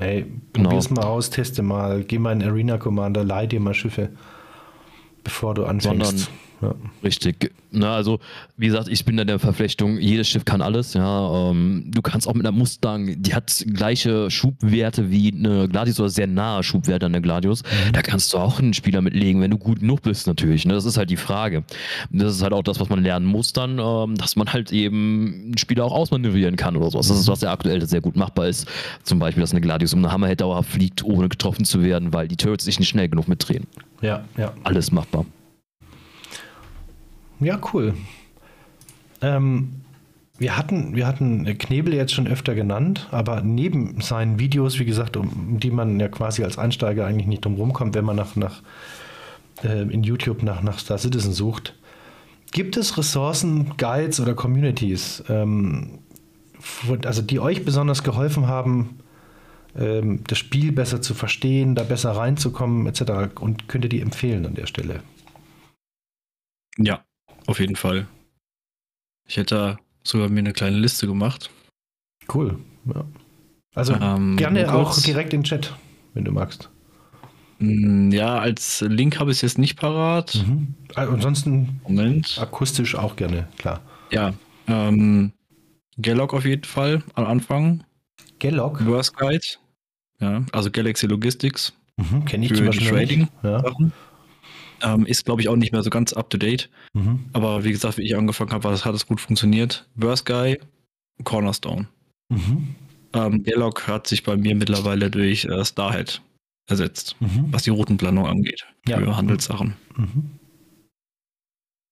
[0.01, 0.69] Hey, Genau.
[0.69, 4.11] probier's mal aus, teste mal, geh mal in Arena Commander, leih dir mal Schiffe,
[5.23, 6.31] bevor du anfängst.
[6.65, 6.75] Ja.
[7.03, 7.53] Richtig.
[7.71, 8.21] Na, also,
[8.57, 11.51] wie gesagt, ich bin da der Verflechtung, jedes Schiff kann alles, ja.
[11.51, 16.09] Ähm, du kannst auch mit einer Mustang, die hat gleiche Schubwerte wie eine Gladius oder
[16.09, 17.63] sehr nahe Schubwerte an der Gladius.
[17.93, 20.65] Da kannst du auch einen Spieler mitlegen, wenn du gut genug bist, natürlich.
[20.67, 20.75] Ne?
[20.75, 21.65] Das ist halt die Frage.
[22.11, 25.45] Das ist halt auch das, was man lernen muss dann, ähm, dass man halt eben
[25.47, 27.09] einen Spieler auch ausmanövrieren kann oder sowas.
[27.09, 28.69] Das ist, was ja aktuell sehr gut machbar ist.
[29.03, 32.29] Zum Beispiel, dass eine Gladius um eine Hammerhead dauerhaft fliegt, ohne getroffen zu werden, weil
[32.29, 33.67] die Turrets sich nicht schnell genug mitdrehen.
[34.01, 34.53] ja, ja.
[34.63, 35.27] Alles machbar.
[37.41, 37.95] Ja, cool.
[39.21, 39.81] Ähm,
[40.39, 45.17] wir, hatten, wir hatten Knebel jetzt schon öfter genannt, aber neben seinen Videos, wie gesagt,
[45.17, 48.63] um die man ja quasi als Einsteiger eigentlich nicht drum rumkommt, wenn man nach, nach,
[49.63, 51.75] äh, in YouTube nach, nach Star Citizen sucht,
[52.53, 55.99] gibt es Ressourcen, Guides oder Communities, ähm,
[57.05, 59.01] also die euch besonders geholfen haben,
[59.77, 63.41] ähm, das Spiel besser zu verstehen, da besser reinzukommen, etc.
[63.41, 65.01] Und könnt ihr die empfehlen an der Stelle?
[66.77, 67.05] Ja,
[67.47, 68.07] auf jeden Fall.
[69.27, 71.51] Ich hätte da sogar mir eine kleine Liste gemacht.
[72.33, 72.59] Cool.
[72.95, 73.05] Ja.
[73.75, 75.75] Also Ähm, gerne auch direkt in den Chat,
[76.15, 76.71] wenn du magst.
[77.59, 80.35] Mm, Ja, als Link habe ich es jetzt nicht parat.
[80.47, 80.75] Mhm.
[80.95, 82.37] Ah, Ansonsten Moment.
[82.41, 83.81] akustisch auch gerne, klar.
[84.11, 84.33] Ja,
[84.69, 85.33] ähm,
[86.01, 87.85] Galog auf jeden Fall am Anfang.
[88.39, 89.45] Gellog, Worst Guide.
[90.21, 91.73] Ja, also Galaxy Logistics.
[91.97, 92.25] mhm.
[92.25, 93.29] kenne ich Für zum Beispiel Trading.
[93.43, 93.61] Ja.
[93.61, 93.93] Sachen.
[94.83, 96.69] Ähm, ist, glaube ich, auch nicht mehr so ganz up to date.
[96.95, 97.25] Mhm.
[97.33, 99.89] Aber wie gesagt, wie ich angefangen habe, hat es gut funktioniert.
[99.95, 100.61] Worst Guy,
[101.25, 101.89] Cornerstone.
[102.29, 102.75] Mhm.
[103.13, 106.21] Ähm, Galog hat sich bei mir mittlerweile durch äh, Starhead
[106.69, 107.53] ersetzt, Mhm.
[107.53, 108.67] was die Routenplanung angeht.
[108.89, 108.99] Ja.
[108.99, 109.77] Für Handelssachen.
[109.97, 110.31] Mhm.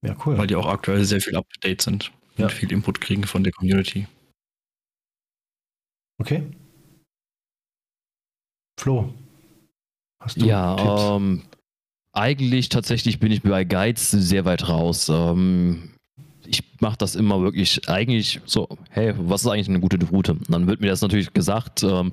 [0.05, 0.37] Ja, cool.
[0.37, 2.11] Weil die auch aktuell sehr viel up to date sind.
[2.37, 2.47] Ja.
[2.47, 4.07] Und viel Input kriegen von der Community.
[6.19, 6.43] Okay.
[8.81, 9.13] Flo,
[10.21, 11.03] hast du Ja, Tipps?
[11.03, 11.43] ähm,
[12.13, 15.09] eigentlich tatsächlich bin ich bei Guides sehr weit raus.
[15.09, 15.91] Ähm,
[16.47, 20.33] ich mache das immer wirklich eigentlich so, hey, was ist eigentlich eine gute Route?
[20.33, 21.83] Und dann wird mir das natürlich gesagt.
[21.83, 22.13] Ähm,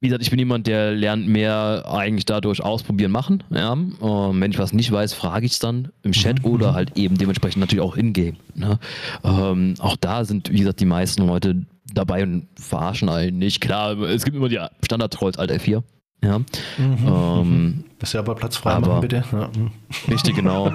[0.00, 3.44] wie gesagt, ich bin jemand, der lernt mehr eigentlich dadurch ausprobieren, machen.
[3.50, 3.72] Ja?
[3.72, 6.98] Ähm, wenn ich was nicht weiß, frage ich es dann im Chat Mhm, oder halt
[6.98, 8.36] eben dementsprechend natürlich auch in-game.
[8.54, 8.80] Ne?
[9.22, 11.64] Ähm, auch da sind, wie gesagt, die meisten Leute
[11.94, 13.60] dabei und verarschen einen nicht.
[13.60, 15.82] Klar, es gibt immer die Standard-Trolls Alt F4.
[16.24, 19.24] Ja, Mhm, ähm, Das aber Platz frei aber- machen, bitte.
[19.32, 19.70] Ja, mhm.
[20.08, 20.72] richtig genau.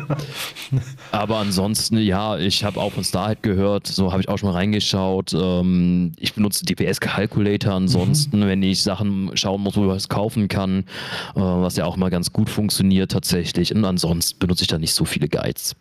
[1.13, 4.55] Aber ansonsten, ja, ich habe auch von Starhead gehört, so habe ich auch schon mal
[4.55, 5.33] reingeschaut.
[5.33, 10.49] Ähm, ich benutze DPS Calculator ansonsten, wenn ich Sachen schauen muss, wo ich was kaufen
[10.49, 10.79] kann,
[11.35, 13.73] äh, was ja auch mal ganz gut funktioniert tatsächlich.
[13.73, 15.75] Und ansonsten benutze ich da nicht so viele Guides.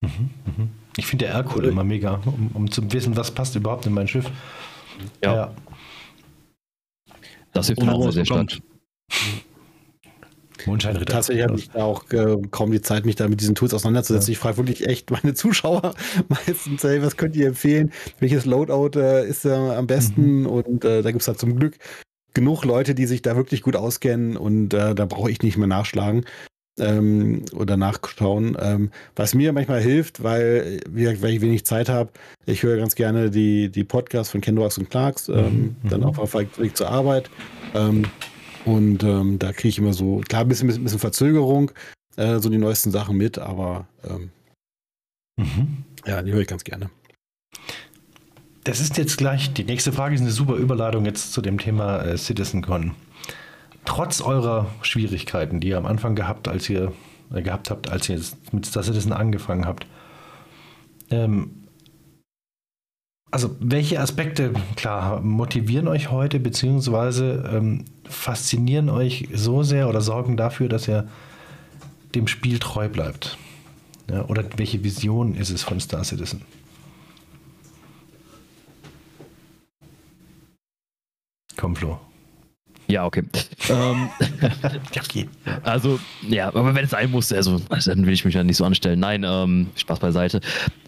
[0.00, 0.70] Mhm, mhm.
[0.96, 4.08] Ich finde der R-Code immer mega, um, um zu wissen, was passt überhaupt in mein
[4.08, 4.28] Schiff.
[5.22, 5.52] Ja.
[7.52, 8.58] Das hilft Ohne auch sehr, sehr stark.
[10.66, 11.12] Mondscheinritter.
[11.12, 14.32] Tatsächlich habe ich da auch äh, kaum die Zeit, mich da mit diesen Tools auseinanderzusetzen.
[14.32, 15.94] Ich frage wirklich echt meine Zuschauer
[16.28, 17.92] meistens, hey, was könnt ihr empfehlen?
[18.20, 20.46] Welches Loadout äh, ist äh, am besten?
[20.46, 21.78] Und äh, da gibt es halt zum Glück
[22.34, 25.66] genug Leute, die sich da wirklich gut auskennen und äh, da brauche ich nicht mehr
[25.66, 26.24] nachschlagen
[26.78, 28.56] ähm, oder nachschauen.
[28.58, 32.10] Ähm, was mir manchmal hilft, weil, gesagt, weil ich wenig Zeit habe,
[32.46, 36.06] ich höre ganz gerne die, die Podcasts von Kendricks und Clarks, ähm, Mhm, dann mhm.
[36.06, 37.30] auch auf dem Weg zur Arbeit.
[37.74, 38.04] Ähm,
[38.64, 41.70] und ähm, da kriege ich immer so, klar, ein bisschen, bisschen, bisschen Verzögerung,
[42.16, 44.30] äh, so die neuesten Sachen mit, aber ähm,
[45.36, 45.84] Mhm.
[46.06, 46.90] ja, die höre ich ganz gerne.
[48.64, 52.02] Das ist jetzt gleich, die nächste Frage ist eine super Überleitung jetzt zu dem Thema
[52.02, 52.94] äh, CitizenCon.
[53.84, 56.92] Trotz eurer Schwierigkeiten, die ihr am Anfang gehabt, als ihr
[57.34, 59.86] äh, gehabt habt, als ihr jetzt mit Star Citizen angefangen habt,
[61.10, 61.61] ähm,
[63.32, 70.36] also welche Aspekte, klar, motivieren euch heute, beziehungsweise ähm, faszinieren euch so sehr oder sorgen
[70.36, 71.08] dafür, dass ihr
[72.14, 73.38] dem Spiel treu bleibt?
[74.10, 76.42] Ja, oder welche Vision ist es von Star Citizen?
[81.56, 81.98] Komm, Flo.
[82.92, 83.22] Ja, okay.
[83.70, 84.10] ähm,
[84.94, 85.28] Ja, okay.
[85.62, 85.98] Also,
[86.28, 88.64] ja, aber wenn es sein muss, also, also dann will ich mich ja nicht so
[88.66, 89.00] anstellen.
[89.00, 90.40] Nein, ähm, Spaß beiseite.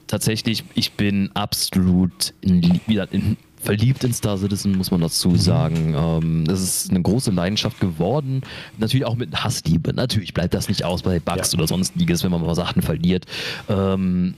[0.07, 2.79] Tatsächlich, ich bin absolut in,
[3.11, 5.95] in, verliebt in Star Citizen, muss man dazu sagen.
[5.97, 8.43] Ähm, es ist eine große Leidenschaft geworden.
[8.77, 9.95] Natürlich auch mit Hassliebe.
[9.95, 11.59] Natürlich bleibt das nicht aus bei Bugs Ja.
[11.59, 13.25] oder sonstiges, wenn man mal Sachen verliert.
[13.71, 14.35] Ähm,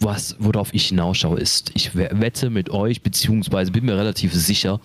[0.00, 4.80] was, worauf ich hinausschaue, ist, ich we- wette mit euch, beziehungsweise bin mir relativ sicher,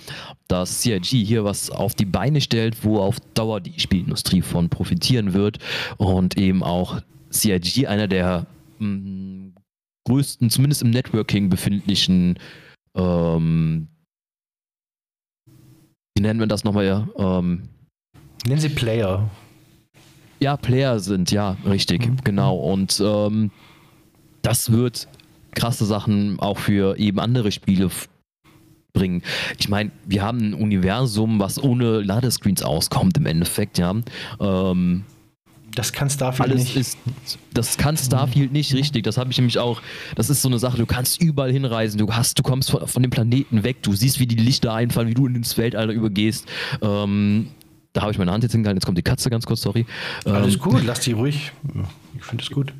[0.47, 5.33] dass CIG hier was auf die Beine stellt, wo auf Dauer die Spielindustrie von profitieren
[5.33, 5.59] wird
[5.97, 8.45] und eben auch CIG einer der
[8.79, 9.51] mh,
[10.07, 12.37] größten, zumindest im Networking befindlichen,
[12.95, 13.87] ähm,
[16.15, 17.63] wie nennen wir das nochmal, ähm,
[18.45, 19.29] Nennen Sie Player.
[20.39, 22.17] ja, Player sind, ja, richtig, Mhm.
[22.23, 22.55] genau.
[22.57, 23.51] Und ähm,
[24.41, 25.07] das wird
[25.55, 27.89] krasse Sachen auch für eben andere Spiele
[28.93, 29.21] bringen.
[29.59, 33.93] Ich meine, wir haben ein Universum, was ohne Ladescreens auskommt im Endeffekt, ja.
[34.39, 35.03] Ähm,
[35.75, 36.75] Das kann Starfield alles nicht.
[36.75, 36.97] ist,
[37.53, 39.03] das kann Starfield nicht richtig.
[39.03, 39.81] Das habe ich nämlich auch.
[40.15, 40.77] Das ist so eine Sache.
[40.77, 41.97] Du kannst überall hinreisen.
[41.99, 43.83] Du hast, du kommst von, von dem Planeten weg.
[43.83, 46.47] Du siehst, wie die Lichter einfallen, wie du ins Weltall übergehst.
[46.81, 47.47] Ähm,
[47.93, 48.77] da habe ich meine Hand jetzt hingehalten.
[48.77, 49.61] Jetzt kommt die Katze ganz kurz.
[49.61, 49.85] Sorry.
[50.25, 51.51] Alles Ähm, gut, lass die ruhig.
[52.17, 52.73] Ich finde es gut.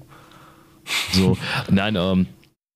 [1.13, 1.37] So,
[1.69, 2.27] nein, ähm,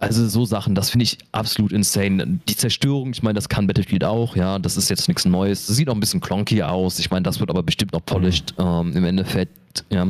[0.03, 2.39] also so Sachen, das finde ich absolut insane.
[2.49, 5.67] Die Zerstörung, ich meine, das kann Battlefield auch, ja, das ist jetzt nichts Neues.
[5.67, 6.99] Das sieht auch ein bisschen clunky aus.
[6.99, 10.07] Ich meine, das wird aber bestimmt noch polished ähm, im Endeffekt, ja.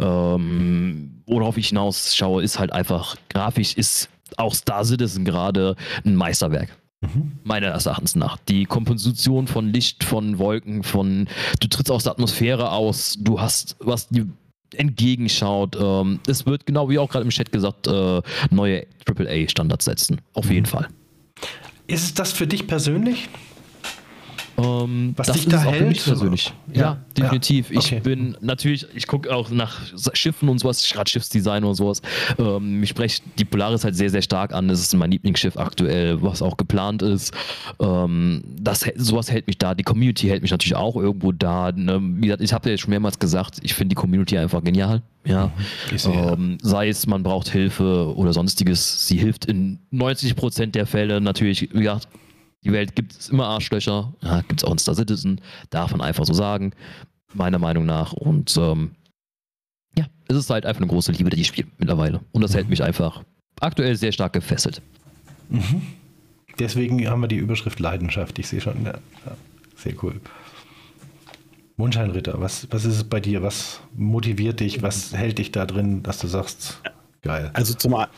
[0.00, 6.16] Ähm, worauf ich hinaus schaue, ist halt einfach, grafisch ist auch Star Citizen gerade ein
[6.16, 6.76] Meisterwerk.
[7.00, 7.32] Mhm.
[7.44, 8.38] Meines Erachtens nach.
[8.48, 11.28] Die Komposition von Licht, von Wolken, von
[11.60, 14.26] du trittst aus der Atmosphäre aus, du hast was die
[14.74, 15.76] entgegenschaut.
[15.80, 20.20] Ähm, es wird, genau wie auch gerade im Chat gesagt, äh, neue AAA-Standards setzen.
[20.34, 20.88] Auf jeden Fall.
[21.86, 23.28] Ist es das für dich persönlich?
[24.58, 26.04] Ähm, Was dich da auch für mich hält?
[26.04, 26.52] persönlich.
[26.74, 27.70] Ja, Ja, definitiv.
[27.70, 28.00] ja, Ich okay.
[28.00, 29.78] bin natürlich, ich gucke auch nach
[30.14, 32.02] Schiffen und sowas, gerade Schiffsdesign und sowas.
[32.38, 34.66] Ähm, mich spricht die Polaris halt sehr, sehr stark an.
[34.68, 37.32] Das ist mein Lieblingsschiff aktuell, was auch geplant ist.
[37.80, 39.74] Ähm, das, hält- sowas hält mich da.
[39.74, 41.70] Die Community hält mich natürlich auch irgendwo da.
[41.72, 42.00] Ne?
[42.02, 45.02] Wie gesagt, ich habe ja jetzt schon mehrmals gesagt, ich finde die Community einfach genial.
[45.24, 45.52] Ja.
[45.94, 46.14] Ich sehe.
[46.14, 49.06] Ähm, sei es, man braucht Hilfe oder sonstiges.
[49.06, 51.62] Sie hilft in 90% der Fälle natürlich.
[51.62, 52.08] Wie gesagt,
[52.64, 54.12] die Welt gibt es immer Arschlöcher.
[54.22, 55.40] Ja, gibt es auch in Star Citizen.
[55.70, 56.72] Darf man einfach so sagen.
[57.34, 58.12] Meiner Meinung nach.
[58.12, 58.92] Und ähm,
[59.96, 62.20] ja, es ist halt einfach eine große Liebe, die ich spiele mittlerweile.
[62.32, 63.22] Und das hält mich einfach
[63.60, 64.82] aktuell sehr stark gefesselt.
[65.48, 65.82] Mhm.
[66.58, 68.38] Deswegen haben wir die Überschrift Leidenschaft.
[68.38, 68.94] Ich sehe schon, ja,
[69.24, 69.36] ja,
[69.76, 70.20] sehr cool.
[71.76, 73.42] Mondscheinritter, was, was ist es bei dir?
[73.42, 74.82] Was motiviert dich?
[74.82, 76.82] Was hält dich da drin, dass du sagst,
[77.22, 77.50] geil?
[77.54, 78.10] Also zum einen,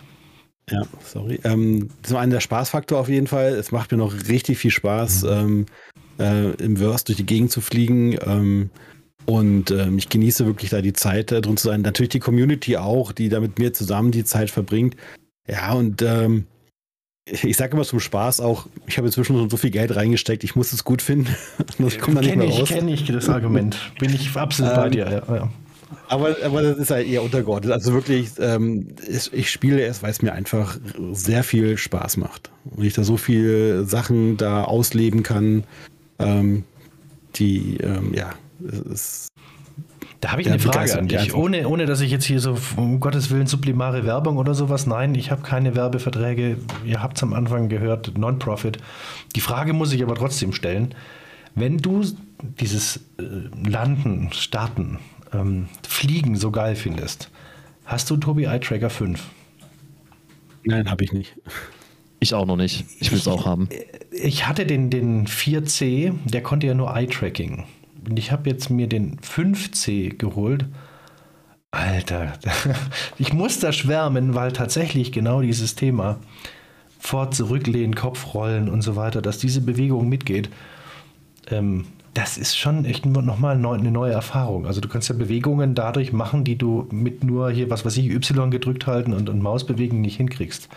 [0.70, 1.40] ja, sorry.
[1.44, 3.54] Ähm, zum einen der Spaßfaktor auf jeden Fall.
[3.54, 5.66] Es macht mir noch richtig viel Spaß, ähm,
[6.18, 8.16] äh, im Verse durch die Gegend zu fliegen.
[8.24, 8.70] Ähm,
[9.26, 11.82] und ähm, ich genieße wirklich da die Zeit äh, drin zu sein.
[11.82, 14.96] Natürlich die Community auch, die da mit mir zusammen die Zeit verbringt.
[15.48, 16.46] Ja, und ähm,
[17.26, 20.56] ich sage immer zum Spaß auch, ich habe inzwischen schon so viel Geld reingesteckt, ich
[20.56, 21.34] muss es gut finden.
[21.78, 22.68] ich komme da nicht mehr raus.
[22.68, 23.76] Kenne ich das Argument.
[23.98, 25.24] Bin ich absolut bei dir.
[25.28, 25.50] Ja, ja.
[26.08, 27.72] Aber, aber das ist halt eher untergeordnet.
[27.72, 30.78] Also wirklich, ähm, ich, ich spiele es, weil es mir einfach
[31.12, 32.50] sehr viel Spaß macht.
[32.64, 35.64] Und ich da so viele Sachen da ausleben kann,
[36.18, 36.64] ähm,
[37.36, 38.30] die, ähm, ja,
[38.66, 39.30] es ist
[40.20, 43.00] da habe ich eine Frage an dich, ohne, ohne dass ich jetzt hier so, um
[43.00, 44.86] Gottes Willen, sublimare Werbung oder sowas.
[44.86, 46.58] Nein, ich habe keine Werbeverträge.
[46.84, 48.76] Ihr habt es am Anfang gehört, Non-Profit.
[49.34, 50.94] Die Frage muss ich aber trotzdem stellen.
[51.54, 52.04] Wenn du
[52.60, 53.22] dieses äh,
[53.66, 54.98] Landen, Starten,
[55.32, 57.30] ähm, Fliegen so geil findest,
[57.84, 59.22] hast du Tobi Eye Tracker 5?
[60.64, 61.36] Nein, habe ich nicht.
[62.20, 62.84] Ich auch noch nicht.
[63.00, 63.68] Ich will es auch haben.
[64.12, 67.64] Ich hatte den, den 4C, der konnte ja nur Eye-Tracking.
[68.08, 70.66] Und ich habe jetzt mir den 5C geholt.
[71.70, 72.34] Alter,
[73.18, 76.18] ich muss da schwärmen, weil tatsächlich genau dieses Thema
[76.98, 80.50] vor, zurücklehnen, Kopfrollen und so weiter, dass diese Bewegung mitgeht,
[81.48, 84.66] ähm, das ist schon echt nochmal eine neue Erfahrung.
[84.66, 88.10] Also du kannst ja Bewegungen dadurch machen, die du mit nur hier, was weiß ich,
[88.10, 90.68] Y gedrückt halten und, und Maus bewegen nicht hinkriegst.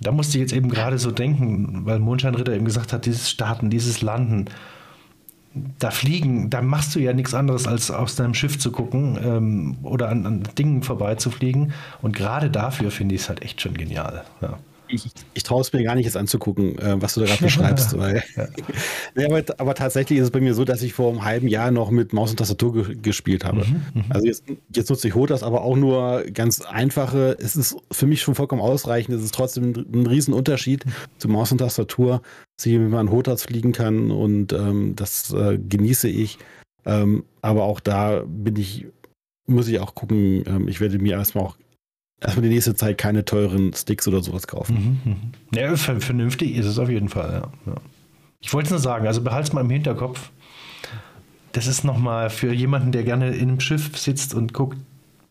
[0.00, 3.70] Da musste ich jetzt eben gerade so denken, weil Mondscheinritter eben gesagt hat, dieses Starten,
[3.70, 4.46] dieses Landen,
[5.78, 9.76] da fliegen, da machst du ja nichts anderes, als aus deinem Schiff zu gucken ähm,
[9.82, 11.72] oder an, an Dingen vorbeizufliegen.
[12.02, 14.24] Und gerade dafür finde ich es halt echt schon genial.
[14.40, 14.58] Ja
[14.88, 17.96] ich, ich traue es mir gar nicht jetzt anzugucken, äh, was du da gerade beschreibst.
[17.98, 18.22] Weil,
[19.14, 21.70] nee, aber, aber, tatsächlich ist es bei mir so, dass ich vor einem halben Jahr
[21.70, 23.64] noch mit Maus und Tastatur ge gespielt habe.
[23.64, 24.04] Mhm, mhm.
[24.08, 24.44] also jetzt,
[24.74, 27.36] jetzt nutze ich Hotas, aber auch nur ganz einfache.
[27.40, 29.16] Es ist für mich schon vollkommen ausreichend.
[29.16, 30.84] Es ist trotzdem ein, ein Riesenunterschied
[31.18, 32.22] zu Maus und Tastatur,
[32.56, 36.38] dass ich mit meinen Hotas fliegen kann und ähm, das äh, genieße ich.
[36.84, 38.86] Ähm, aber auch da bin ich,
[39.46, 41.56] muss ich auch gucken, ähm, ich werde mir erstmal auch
[42.20, 45.00] erstmal die nächste Zeit keine teuren Sticks oder sowas kaufen.
[45.04, 45.32] Mhm, mhm.
[45.54, 47.72] Ja, vernünftig ist es auf jeden Fall, ja.
[47.72, 47.78] ja.
[48.40, 50.30] Ich wollte es nur sagen, also behalte es mal im Hinterkopf.
[51.52, 54.78] Das ist nochmal für jemanden, der gerne in einem Schiff sitzt und guckt,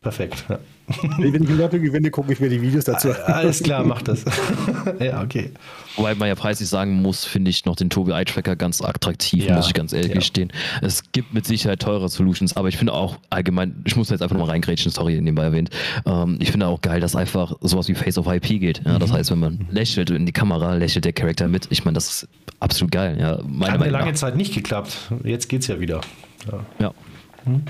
[0.01, 0.45] perfekt.
[0.49, 0.59] Ja.
[1.17, 3.17] Wenn ich Lotto gewinne, gucke ich mir die Videos dazu an.
[3.25, 4.23] Alles klar, mach das.
[4.99, 5.51] ja, okay.
[5.95, 9.45] Wobei man ja preislich sagen muss, finde ich noch den Tobi Eye Tracker ganz attraktiv,
[9.45, 10.15] ja, muss ich ganz ehrlich ja.
[10.15, 10.51] gestehen.
[10.81, 14.35] Es gibt mit Sicherheit teure Solutions, aber ich finde auch allgemein, ich muss jetzt einfach
[14.35, 15.69] nochmal reingrätschen, sorry, nebenbei erwähnt.
[16.05, 18.81] Ähm, ich finde auch geil, dass einfach sowas wie Face of IP geht.
[18.85, 19.15] Ja, das mhm.
[19.15, 21.67] heißt, wenn man lächelt in die Kamera, lächelt der Charakter mit.
[21.71, 22.27] Ich meine, das ist
[22.59, 23.17] absolut geil.
[23.19, 24.15] Ja, meine Hat mir lange nach.
[24.15, 24.97] Zeit nicht geklappt.
[25.23, 26.01] Jetzt geht es ja wieder.
[26.51, 26.59] Ja.
[26.79, 26.93] ja.
[27.45, 27.63] Hm?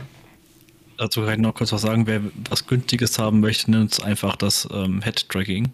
[0.97, 2.07] Dazu kann ich noch kurz was sagen.
[2.07, 5.71] Wer was Günstiges haben möchte, nimmt einfach das ähm, Head-Tracking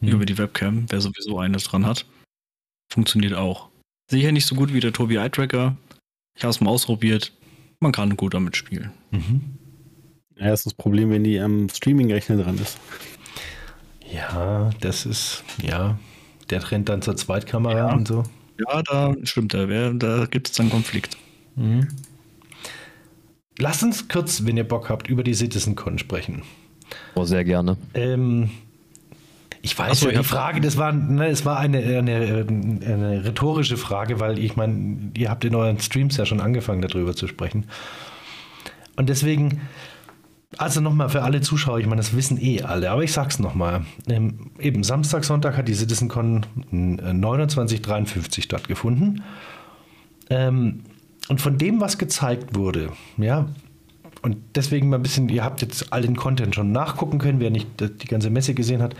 [0.00, 0.08] hm.
[0.08, 2.06] über die Webcam, wer sowieso eines dran hat.
[2.92, 3.68] Funktioniert auch.
[4.10, 5.76] Sicher nicht so gut wie der Tobi Eye Tracker.
[6.36, 7.32] Ich habe es mal ausprobiert.
[7.80, 8.92] Man kann gut damit spielen.
[9.10, 9.58] Mhm.
[10.36, 12.78] Ja, das ist das Problem, wenn die am Streaming-Rechner dran ist.
[14.12, 15.98] Ja, das ist, ja,
[16.50, 17.92] der Trend dann zur Zweitkamera ja.
[17.92, 18.22] und so.
[18.58, 21.16] Ja, da stimmt, da, da gibt es dann Konflikt.
[21.56, 21.88] Mhm.
[23.58, 26.42] Lass uns kurz, wenn ihr Bock habt, über die CitizenCon sprechen.
[27.14, 27.76] Oh, sehr gerne.
[27.94, 28.50] Ähm,
[29.62, 33.76] ich weiß so, ja, die Frage, das war, ne, es war eine, eine, eine rhetorische
[33.76, 37.64] Frage, weil ich meine, ihr habt in euren Streams ja schon angefangen, darüber zu sprechen.
[38.96, 39.62] Und deswegen,
[40.58, 43.84] also nochmal für alle Zuschauer, ich meine, das wissen eh alle, aber ich sag's nochmal.
[44.08, 49.22] Ähm, eben Samstag, Sonntag hat die CitizenCon 2953 stattgefunden.
[50.30, 50.84] Ähm,
[51.28, 53.48] und von dem, was gezeigt wurde, ja,
[54.22, 57.50] und deswegen mal ein bisschen, ihr habt jetzt all den Content schon nachgucken können, wer
[57.50, 58.96] nicht die ganze Messe gesehen hat.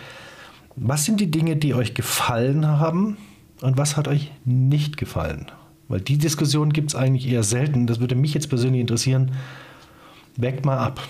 [0.76, 3.16] Was sind die Dinge, die euch gefallen haben
[3.60, 5.46] und was hat euch nicht gefallen?
[5.88, 7.86] Weil die Diskussion gibt es eigentlich eher selten.
[7.86, 9.32] Das würde mich jetzt persönlich interessieren.
[10.36, 11.00] Weckt mal ab.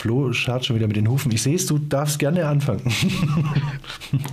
[0.00, 1.30] Flo schaut schon wieder mit den Hufen.
[1.30, 2.80] Ich sehe es, du darfst gerne anfangen.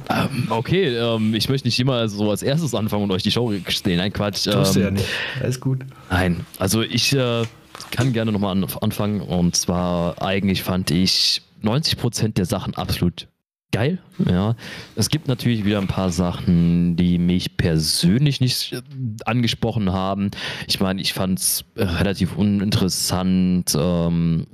[0.10, 3.52] ähm, okay, ähm, ich möchte nicht immer so als erstes anfangen und euch die Show
[3.68, 3.98] stehen.
[3.98, 4.48] Nein, Quatsch.
[4.48, 5.06] Ähm, Tust du ja nicht.
[5.41, 5.80] Alles gut.
[6.10, 7.44] Nein, also ich äh,
[7.91, 9.19] kann gerne nochmal an, anfangen.
[9.19, 13.27] Und zwar eigentlich fand ich 90% der Sachen absolut
[13.73, 13.99] geil.
[14.19, 14.56] Ja,
[14.95, 18.81] es gibt natürlich wieder ein paar Sachen, die mich persönlich nicht äh,
[19.26, 20.31] angesprochen haben.
[20.65, 23.76] Ich meine, ich fand es äh, relativ uninteressant.
[23.77, 24.48] Ähm,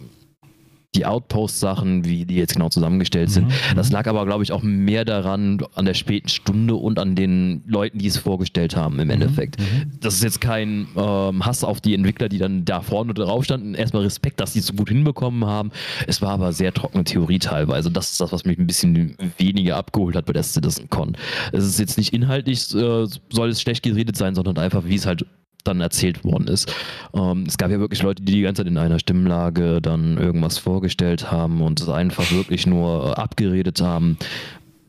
[0.96, 3.48] die Outpost-Sachen, wie die jetzt genau zusammengestellt sind.
[3.48, 3.94] Mhm, Das mhm.
[3.94, 7.98] lag aber, glaube ich, auch mehr daran, an der späten Stunde und an den Leuten,
[8.00, 9.60] die es vorgestellt haben im Endeffekt.
[9.60, 9.92] mhm.
[10.02, 13.74] Das ist jetzt kein ähm, Hass auf die Entwickler, die dann da vorne drauf standen.
[13.74, 15.72] Erstmal Respekt, dass die es so gut hinbekommen haben.
[16.08, 17.92] Es war aber sehr trockene Theorie teilweise.
[17.92, 21.18] Das ist das, was mich ein bisschen weniger abgeholt hat bei der CitizenCon.
[21.52, 25.06] Es ist jetzt nicht inhaltlich, äh, soll es schlecht geredet sein, sondern einfach, wie es
[25.06, 25.26] halt
[25.64, 26.74] dann erzählt worden ist.
[27.14, 30.58] Ähm, es gab ja wirklich Leute, die die ganze Zeit in einer Stimmlage dann irgendwas
[30.58, 34.18] vorgestellt haben und es einfach wirklich nur äh, abgeredet haben.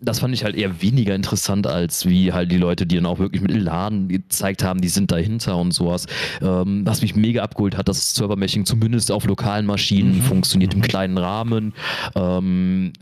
[0.01, 3.19] Das fand ich halt eher weniger interessant, als wie halt die Leute, die dann auch
[3.19, 6.07] wirklich mit Elan gezeigt haben, die sind dahinter und sowas.
[6.43, 10.23] Ähm, was mich mega abgeholt hat, dass Server-Meshing zumindest auf lokalen Maschinen Mhm.
[10.23, 10.85] funktioniert, im Mhm.
[10.85, 11.73] kleinen Rahmen.
[12.15, 12.93] Ähm,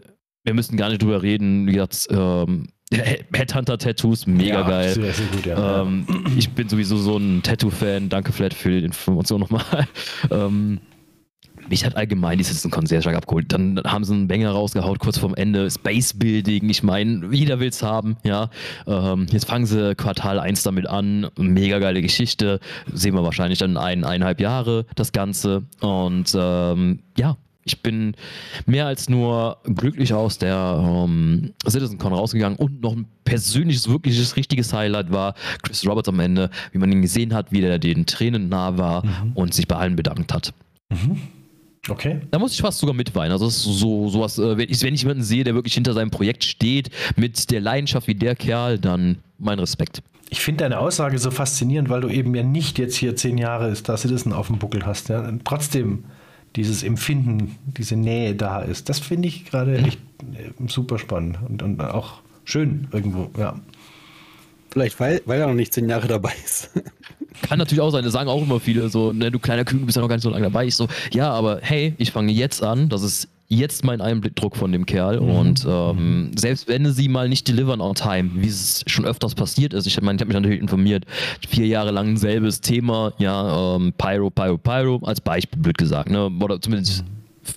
[0.45, 4.95] wir müssen gar nicht drüber reden, wie gesagt, ähm, Headhunter-Tattoos, mega ja, geil.
[4.95, 5.83] Sehr, sehr gut, ja.
[5.83, 6.07] Ähm,
[6.37, 8.09] ich bin sowieso so ein Tattoo-Fan.
[8.09, 9.63] Danke, Flat, für die Information nochmal.
[10.31, 10.81] Ähm,
[11.69, 13.53] mich hat allgemein die CitizenCon sehr stark abgeholt.
[13.53, 15.71] Dann haben sie einen Banger rausgehaut, kurz vorm Ende.
[15.71, 18.51] Space Building, ich meine, jeder will es haben, ja.
[18.87, 21.29] Ähm, jetzt fangen sie Quartal 1 damit an.
[21.39, 22.61] Mega geile Geschichte.
[22.93, 25.63] Sehen wir wahrscheinlich dann in ein, eineinhalb Jahre das Ganze.
[25.81, 28.15] Und ähm, ja, ich bin
[28.67, 34.73] mehr als nur glücklich aus der ähm, CitizenCon rausgegangen und noch ein persönliches, wirkliches, richtiges
[34.73, 38.49] Highlight war Chris Roberts am Ende, wie man ihn gesehen hat, wie der den Tränen
[38.49, 39.33] nah war Mhm.
[39.35, 40.53] und sich bei allen bedankt hat.
[40.91, 41.19] Mhm.
[41.89, 42.21] Okay.
[42.31, 43.33] Da muss ich fast sogar mitweinen.
[43.33, 45.93] Also das ist so sowas, äh, wenn, ich, wenn ich jemanden sehe, der wirklich hinter
[45.95, 50.01] seinem Projekt steht, mit der Leidenschaft wie der Kerl, dann mein Respekt.
[50.31, 53.75] Ich finde deine Aussage so faszinierend, weil du eben ja nicht jetzt hier zehn Jahre
[53.75, 55.09] Star Citizen auf dem Buckel hast.
[55.09, 55.29] Ja?
[55.45, 56.05] Trotzdem
[56.57, 58.89] dieses Empfinden, diese Nähe da ist.
[58.89, 63.31] Das finde ich gerade echt äh, super spannend und, und auch schön irgendwo.
[63.39, 63.59] Ja.
[64.71, 66.71] Vielleicht, weil, weil er noch nicht zehn Jahre dabei ist.
[67.43, 69.87] Kann natürlich auch sein, das sagen auch immer viele so, ne, du kleiner Küken, du
[69.87, 70.67] bist ja noch gar nicht so lange dabei.
[70.67, 74.73] Ich so, ja, aber hey, ich fange jetzt an, das ist jetzt mein Einblickdruck von
[74.73, 79.05] dem Kerl und ähm, selbst wenn sie mal nicht delivern on time, wie es schon
[79.05, 81.05] öfters passiert ist, ich meine, ich habe mich natürlich informiert,
[81.47, 86.31] vier Jahre lang selbes Thema, ja, ähm, Pyro, Pyro, Pyro, als Beispiel blöd gesagt, ne,
[86.41, 87.05] oder zumindest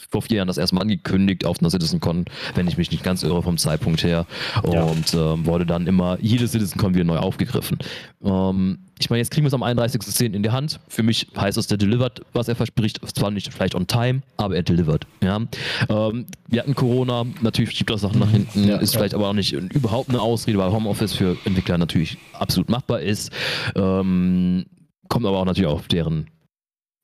[0.09, 3.23] vor vier Jahren das erste Mal angekündigt auf einer CitizenCon, wenn ich mich nicht ganz
[3.23, 4.25] irre vom Zeitpunkt her.
[4.71, 4.83] Ja.
[4.83, 7.77] Und ähm, wurde dann immer jede CitizenCon wieder neu aufgegriffen.
[8.23, 10.33] Ähm, ich meine, jetzt kriegen wir es am 31.10.
[10.33, 10.79] in die Hand.
[10.87, 12.99] Für mich heißt es, der delivert, was er verspricht.
[13.15, 15.05] Zwar nicht vielleicht on time, aber er delivert.
[15.21, 15.41] Ja?
[15.89, 18.99] Ähm, wir hatten Corona, natürlich schiebt das Sachen nach hinten, Ja, ist ja.
[18.99, 23.31] vielleicht aber auch nicht überhaupt eine Ausrede, weil Homeoffice für Entwickler natürlich absolut machbar ist.
[23.75, 24.65] Ähm,
[25.09, 26.27] kommt aber auch natürlich auf deren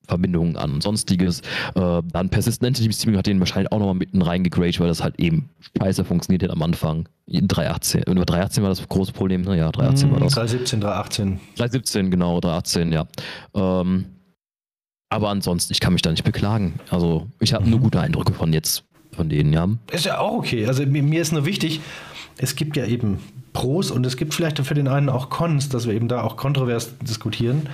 [0.07, 1.41] Verbindungen an und sonstiges.
[1.75, 5.19] Äh, dann Persistent Entity Streaming hat den wahrscheinlich auch nochmal mitten reingegradet, weil das halt
[5.19, 5.49] eben
[5.79, 7.07] scheiße funktioniert hat am Anfang.
[7.29, 8.09] 3.18.
[8.09, 9.57] Über 3.18 war das große Problem, ne?
[9.57, 10.33] Ja, 3.18 war das.
[10.33, 11.39] 317, 318.
[11.57, 13.07] 3.17, genau, 3.18, ja.
[13.53, 14.05] Ähm,
[15.09, 16.73] aber ansonsten, ich kann mich da nicht beklagen.
[16.89, 17.83] Also, ich habe nur Mhm.
[17.83, 19.67] gute Eindrücke von jetzt, von denen, ja.
[19.91, 20.65] Ist ja auch okay.
[20.67, 21.79] Also mir, mir ist nur wichtig,
[22.37, 23.19] es gibt ja eben
[23.53, 26.37] Pros und es gibt vielleicht für den einen auch Cons, dass wir eben da auch
[26.37, 27.67] kontrovers diskutieren.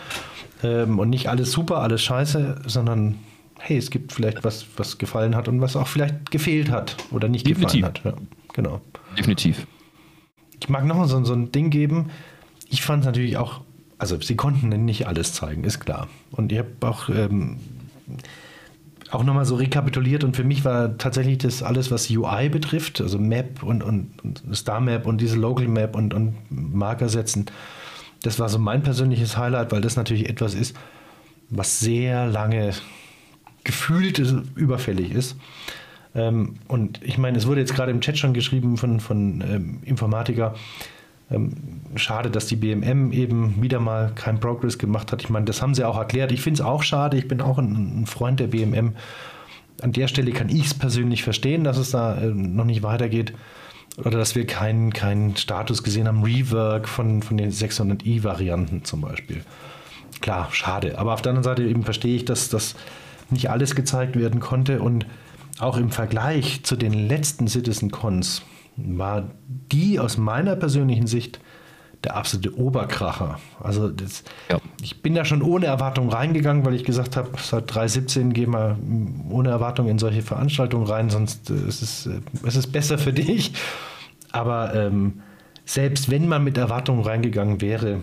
[0.63, 3.15] Ähm, und nicht alles super, alles scheiße, sondern
[3.59, 7.27] hey, es gibt vielleicht was, was gefallen hat und was auch vielleicht gefehlt hat oder
[7.27, 7.81] nicht Definitiv.
[7.81, 8.01] gefallen hat.
[8.03, 8.13] Ja,
[8.53, 8.81] genau.
[9.17, 9.67] Definitiv.
[10.59, 12.09] Ich mag noch so, so ein Ding geben.
[12.69, 13.61] Ich fand es natürlich auch,
[13.97, 16.07] also sie konnten nicht alles zeigen, ist klar.
[16.31, 17.57] Und ich habe auch, ähm,
[19.11, 23.17] auch nochmal so rekapituliert und für mich war tatsächlich das alles, was UI betrifft, also
[23.17, 27.45] Map und, und, und Star Map und diese Local Map und, und Marker setzen,
[28.27, 30.75] das war so mein persönliches Highlight, weil das natürlich etwas ist,
[31.49, 32.73] was sehr lange
[33.63, 34.19] gefühlt
[34.55, 35.37] überfällig ist.
[36.13, 39.79] Ähm, und ich meine, es wurde jetzt gerade im Chat schon geschrieben von, von ähm,
[39.85, 40.55] Informatiker,
[41.31, 41.53] ähm,
[41.95, 45.23] schade, dass die BMM eben wieder mal keinen Progress gemacht hat.
[45.23, 46.33] Ich meine, das haben sie auch erklärt.
[46.33, 47.17] Ich finde es auch schade.
[47.17, 48.93] Ich bin auch ein, ein Freund der BMM.
[49.81, 53.31] An der Stelle kann ich es persönlich verstehen, dass es da äh, noch nicht weitergeht.
[53.97, 59.43] Oder dass wir keinen keinen Status gesehen haben, Rework von, von den 600i-Varianten zum Beispiel.
[60.21, 60.97] Klar, schade.
[60.99, 62.75] Aber auf der anderen Seite eben verstehe ich, dass das
[63.29, 64.81] nicht alles gezeigt werden konnte.
[64.81, 65.05] Und
[65.59, 68.43] auch im Vergleich zu den letzten Citizen Cons
[68.75, 71.39] war die aus meiner persönlichen Sicht
[72.07, 73.37] der absolute Oberkracher.
[73.61, 74.59] Also das, Ja.
[74.81, 78.77] ich bin da schon ohne Erwartung reingegangen, weil ich gesagt habe, seit 3.17 gehen wir
[79.29, 83.11] ohne Erwartung in solche Veranstaltungen rein, sonst äh, es ist äh, es ist besser für
[83.23, 83.51] dich.
[84.31, 85.21] Aber ähm,
[85.65, 87.99] selbst wenn man mit Erwartungen reingegangen wäre,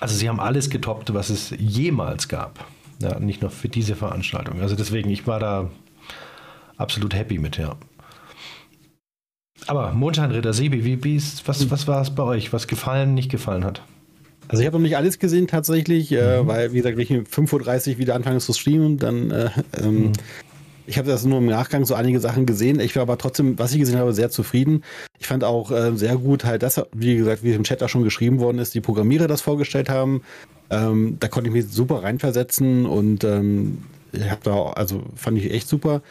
[0.00, 2.64] also sie haben alles getoppt, was es jemals gab.
[3.00, 4.60] Ja, nicht nur für diese Veranstaltung.
[4.60, 5.70] Also deswegen, ich war da
[6.76, 7.76] absolut happy mit, ja.
[9.66, 13.30] Aber Mondscheinritter, Sebi, wie, wie ist, was, was war es bei euch, was gefallen, nicht
[13.30, 13.82] gefallen hat?
[14.48, 17.24] Also ich habe noch nicht alles gesehen tatsächlich, äh, weil, wie gesagt, wenn ich um
[17.24, 19.50] 5.30 Uhr wieder anfange zu streamen, dann äh,
[19.80, 20.12] ähm,
[20.90, 22.80] ich habe das nur im Nachgang so einige Sachen gesehen.
[22.80, 24.82] Ich war aber trotzdem, was ich gesehen habe, sehr zufrieden.
[25.20, 28.02] Ich fand auch äh, sehr gut halt das, wie gesagt, wie im Chat auch schon
[28.02, 30.22] geschrieben worden ist, die Programmierer das vorgestellt haben.
[30.68, 33.78] Ähm, da konnte ich mich super reinversetzen und ähm,
[34.10, 36.02] ich habe da, also fand ich echt super.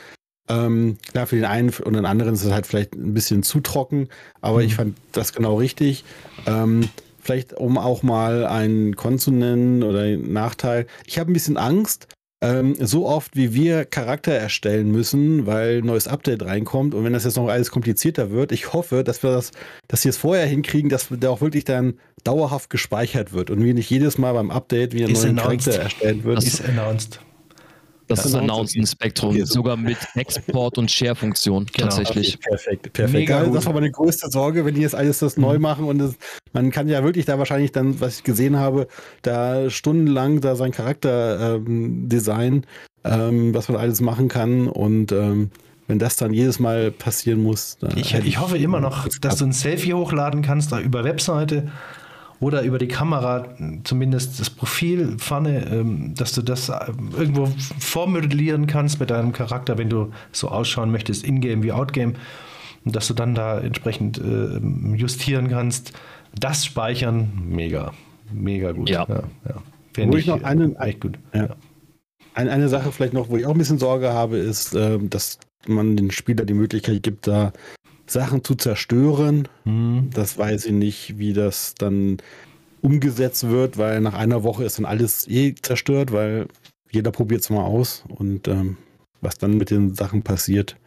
[0.49, 3.59] Ähm, klar, für den einen und den anderen ist es halt vielleicht ein bisschen zu
[3.59, 4.09] trocken,
[4.41, 4.65] aber mhm.
[4.65, 6.03] ich fand das genau richtig.
[6.47, 6.89] Ähm,
[7.21, 10.87] vielleicht um auch mal einen Kon zu nennen oder einen Nachteil.
[11.05, 12.07] Ich habe ein bisschen Angst,
[12.41, 17.13] ähm, so oft wie wir Charakter erstellen müssen, weil ein neues Update reinkommt und wenn
[17.13, 19.51] das jetzt noch alles komplizierter wird, ich hoffe, dass wir das,
[19.87, 23.73] dass wir es vorher hinkriegen, dass der auch wirklich dann dauerhaft gespeichert wird und wie
[23.73, 26.43] nicht jedes Mal beim Update wie ein neuer Charakter erstellt wird.
[26.43, 27.19] Ist announced.
[28.09, 31.87] Das ist Spectrum, okay, sogar mit Export- und Share-Funktion genau.
[31.87, 32.35] tatsächlich.
[32.35, 33.13] Okay, perfekt, perfekt.
[33.13, 35.43] Mega das war meine größte Sorge, wenn die jetzt alles das mhm.
[35.43, 36.15] neu machen und das,
[36.51, 38.87] man kann ja wirklich da wahrscheinlich dann, was ich gesehen habe,
[39.21, 42.65] da stundenlang da sein Charakter ähm, designen,
[43.03, 45.51] ähm, was man alles machen kann und ähm,
[45.87, 47.77] wenn das dann jedes Mal passieren muss.
[47.95, 51.71] Ich, ich, hoffe immer noch, dass du ein Selfie hochladen kannst, da über Webseite
[52.39, 53.47] oder über die Kamera
[53.83, 59.77] zumindest das Profil vorne, ähm, dass du das ähm, irgendwo vormodellieren kannst mit deinem Charakter,
[59.77, 62.15] wenn du so ausschauen möchtest, in-game wie out-game,
[62.85, 64.59] und dass du dann da entsprechend äh,
[64.95, 65.93] justieren kannst.
[66.39, 67.91] Das speichern, mega,
[68.31, 68.89] mega gut.
[68.89, 69.05] Ja.
[69.09, 70.07] ja, ja.
[70.07, 71.19] Wo ich, noch eine, echt gut.
[71.33, 71.49] Ja.
[72.35, 75.39] Eine, eine Sache vielleicht noch, wo ich auch ein bisschen Sorge habe, ist, äh, dass
[75.67, 77.51] man den Spieler die Möglichkeit gibt, da
[78.11, 79.47] Sachen zu zerstören.
[79.65, 80.09] Mhm.
[80.13, 82.17] Das weiß ich nicht, wie das dann
[82.81, 86.47] umgesetzt wird, weil nach einer Woche ist dann alles eh zerstört, weil
[86.91, 88.77] jeder probiert es mal aus und ähm,
[89.21, 90.77] was dann mit den Sachen passiert.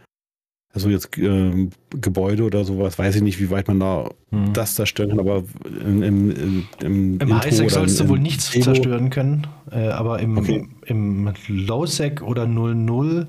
[0.75, 4.55] Also jetzt äh, Gebäude oder sowas, weiß ich nicht, wie weit man da mhm.
[4.55, 5.45] das zerstören kann, aber
[5.85, 8.65] im, im, im, im, Im Highsec sollst du wohl nichts Demo.
[8.65, 10.67] zerstören können, äh, aber im, okay.
[10.87, 13.27] im Lowsec oder 00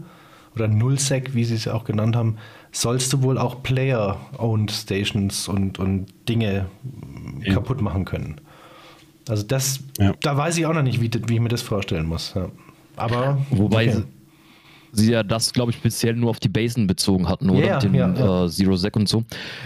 [0.55, 2.37] oder Nullsec, wie sie es auch genannt haben,
[2.73, 6.65] sollst du wohl auch Player-owned Stations und, und Dinge
[7.41, 7.53] ja.
[7.53, 8.41] kaputt machen können.
[9.29, 10.13] Also das, ja.
[10.19, 12.33] da weiß ich auch noch nicht, wie, wie ich mir das vorstellen muss.
[12.35, 12.49] Ja.
[12.97, 14.03] Aber wobei okay.
[14.93, 17.65] Sie ja das, glaube ich, speziell nur auf die Basen bezogen hatten, oder?
[17.65, 19.23] Yeah, mit dem ja, äh, Zero Sec und so.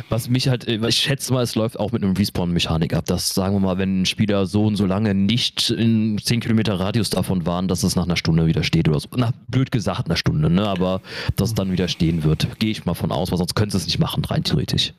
[0.10, 3.06] Was mich halt, äh, ich schätze mal, es läuft auch mit einem Respawn-Mechanik ab.
[3.06, 6.80] Dass, sagen wir mal, wenn ein Spieler so und so lange nicht in 10 Kilometer
[6.80, 9.10] Radius davon waren, dass es nach einer Stunde wieder steht oder so.
[9.16, 10.68] Na, blöd gesagt, eine Stunde, ne?
[10.68, 11.02] Aber
[11.36, 13.78] dass es dann wieder stehen wird, gehe ich mal von aus, weil sonst könntest du
[13.80, 14.94] es nicht machen, rein theoretisch.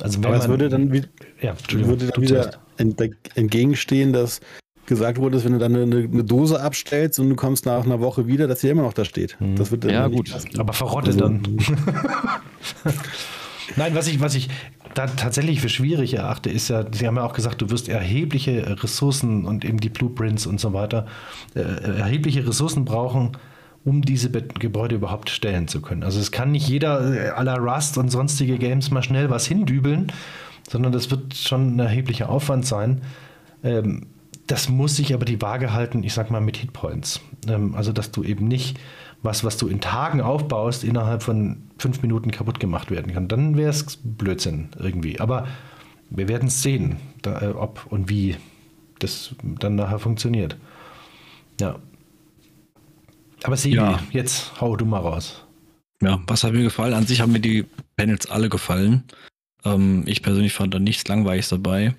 [0.00, 0.92] Also wenn Aber es würde dann,
[1.40, 2.50] ja, würde dann wieder
[3.36, 4.40] entgegenstehen, dass
[4.86, 8.00] gesagt wurde, dass wenn du dann eine, eine, Dose abstellst und du kommst nach einer
[8.00, 9.36] Woche wieder, dass sie immer noch da steht.
[9.40, 9.56] Mhm.
[9.56, 11.42] Das wird ja gut, aber verrottet also, dann.
[13.76, 14.48] Nein, was ich, was ich
[14.94, 18.82] da tatsächlich für schwierig erachte, ist ja, Sie haben ja auch gesagt, du wirst erhebliche
[18.82, 21.06] Ressourcen und eben die Blueprints und so weiter,
[21.54, 23.32] äh, erhebliche Ressourcen brauchen,
[23.84, 26.02] um diese Gebäude überhaupt stellen zu können.
[26.02, 30.12] Also es kann nicht jeder äh, aller Rust und sonstige Games mal schnell was hindübeln,
[30.68, 33.00] sondern das wird schon ein erheblicher Aufwand sein.
[33.64, 34.06] Ähm,
[34.52, 37.22] das muss sich aber die Waage halten, ich sag mal, mit Hitpoints.
[37.48, 38.78] Ähm, also, dass du eben nicht
[39.22, 43.28] was, was du in Tagen aufbaust, innerhalb von fünf Minuten kaputt gemacht werden kann.
[43.28, 45.20] Dann wäre es Blödsinn irgendwie.
[45.20, 45.46] Aber
[46.10, 48.36] wir werden es sehen, da, äh, ob und wie
[48.98, 50.58] das dann nachher funktioniert.
[51.58, 51.78] Ja.
[53.44, 54.00] Aber Sebi, ja.
[54.10, 55.46] jetzt hau du mal raus.
[56.02, 56.92] Ja, was hat mir gefallen?
[56.92, 57.64] An sich haben mir die
[57.96, 59.04] Panels alle gefallen.
[59.64, 61.94] Ähm, ich persönlich fand da nichts Langweiliges dabei.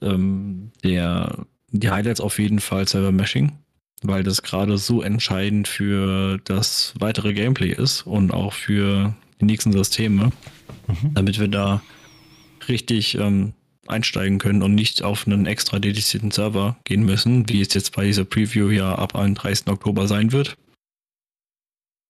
[0.00, 3.52] Ähm, der, die Highlights auf jeden Fall Server Meshing,
[4.02, 9.72] weil das gerade so entscheidend für das weitere Gameplay ist und auch für die nächsten
[9.72, 10.32] Systeme,
[10.86, 11.14] mhm.
[11.14, 11.82] damit wir da
[12.68, 13.52] richtig ähm,
[13.86, 18.04] einsteigen können und nicht auf einen extra dedizierten Server gehen müssen, wie es jetzt bei
[18.04, 19.68] dieser Preview ja ab 31.
[19.68, 20.56] Oktober sein wird.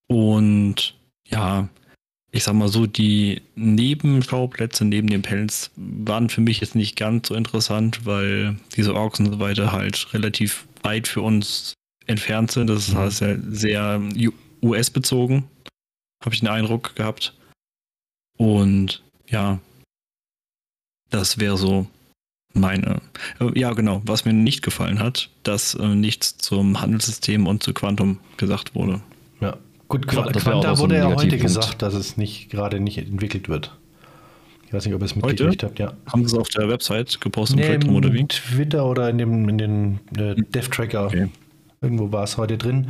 [0.09, 1.69] Und ja,
[2.39, 7.27] ich sag mal so, die Nebenschauplätze neben den Panels waren für mich jetzt nicht ganz
[7.27, 11.75] so interessant, weil diese Orks und so weiter halt relativ weit für uns
[12.07, 12.69] entfernt sind.
[12.69, 14.01] Das heißt ja sehr
[14.63, 15.49] US-bezogen,
[16.25, 17.35] habe ich den Eindruck gehabt.
[18.37, 19.59] Und ja,
[21.11, 21.89] das wäre so
[22.55, 23.03] meine.
[23.41, 24.01] Äh, ja, genau.
[24.05, 29.01] Was mir nicht gefallen hat, dass äh, nichts zum Handelssystem und zu Quantum gesagt wurde.
[29.89, 33.49] Gut, Qu das Quanta so wurde ja heute gesagt, dass es nicht gerade nicht entwickelt
[33.49, 33.77] wird.
[34.67, 35.95] Ich weiß nicht, ob ihr es mitgekriegt habt, ja.
[36.07, 38.27] Haben sie es auf der Website gepostet nee, im oder wie?
[38.27, 40.51] Twitter oder in dem in den äh, hm.
[40.51, 41.07] Dev-Tracker.
[41.07, 41.29] Okay.
[41.81, 42.89] Irgendwo war es heute drin.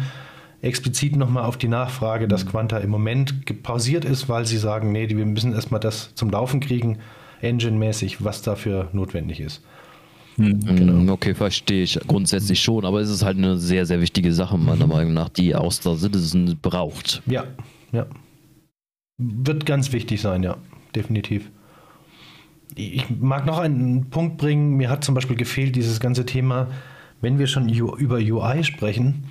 [0.60, 2.48] Explizit nochmal auf die Nachfrage, dass hm.
[2.50, 6.58] Quanta im Moment pausiert ist, weil sie sagen, nee, wir müssen erstmal das zum Laufen
[6.58, 6.98] kriegen,
[7.42, 9.62] engine-mäßig, was dafür notwendig ist.
[10.39, 11.05] Hm.
[11.05, 14.56] Mm, Okay, verstehe ich grundsätzlich schon, aber es ist halt eine sehr, sehr wichtige Sache,
[14.56, 17.23] meiner Meinung nach, die auch Star Citizen braucht.
[17.27, 17.44] Ja,
[17.93, 18.06] ja.
[19.19, 20.56] Wird ganz wichtig sein, ja,
[20.94, 21.51] definitiv.
[22.77, 24.77] Ich mag noch einen Punkt bringen.
[24.77, 26.69] Mir hat zum Beispiel gefehlt dieses ganze Thema,
[27.20, 29.24] wenn wir schon über UI sprechen,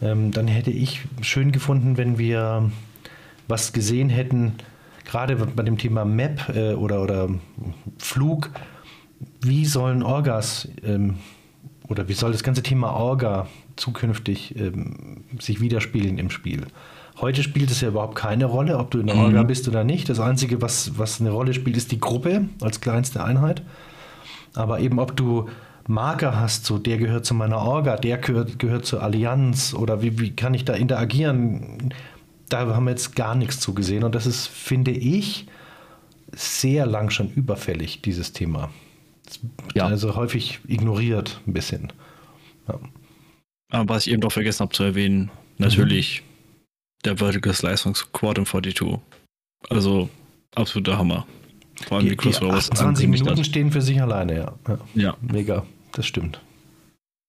[0.00, 2.70] ähm, dann hätte ich schön gefunden, wenn wir
[3.46, 4.52] was gesehen hätten,
[5.04, 7.28] gerade bei dem Thema Map äh, oder, oder
[7.98, 8.50] Flug.
[9.40, 11.16] Wie sollen Orgas ähm,
[11.88, 13.46] oder wie soll das ganze Thema Orga
[13.76, 16.66] zukünftig ähm, sich widerspiegeln im Spiel?
[17.20, 20.08] Heute spielt es ja überhaupt keine Rolle, ob du in der Orga bist oder nicht.
[20.08, 23.62] Das Einzige, was, was eine Rolle spielt, ist die Gruppe als kleinste Einheit.
[24.54, 25.48] Aber eben, ob du
[25.86, 30.18] Marker hast, so der gehört zu meiner Orga, der gehört, gehört zur Allianz oder wie,
[30.18, 31.94] wie kann ich da interagieren,
[32.48, 34.02] da haben wir jetzt gar nichts zugesehen.
[34.02, 35.46] Und das ist, finde ich,
[36.32, 38.70] sehr lang schon überfällig, dieses Thema.
[39.24, 39.86] Das wird Ja.
[39.86, 41.92] Also häufig ignoriert ein bisschen.
[42.68, 42.78] Ja.
[43.70, 46.22] Aber was ich eben doch vergessen habe zu erwähnen, natürlich
[47.04, 48.98] der Vertical Slice von Quantum 42.
[49.70, 50.08] Also
[50.54, 51.26] absoluter Hammer.
[51.86, 53.46] Vor allem Die, wie die Chris Roberts 28 angekündigt Minuten hat.
[53.46, 54.52] stehen für sich alleine, ja.
[54.68, 54.78] ja.
[54.94, 56.40] Ja, Mega, das stimmt.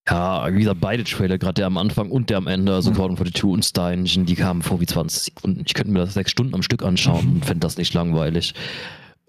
[0.07, 2.95] Ja, wie gesagt, beide Trailer, gerade der am Anfang und der am Ende, also Mhm.
[2.95, 5.63] Cordon 42 und Star Engine, die kamen vor wie 20 Sekunden.
[5.65, 7.33] Ich könnte mir das sechs Stunden am Stück anschauen Mhm.
[7.37, 8.53] und fände das nicht langweilig.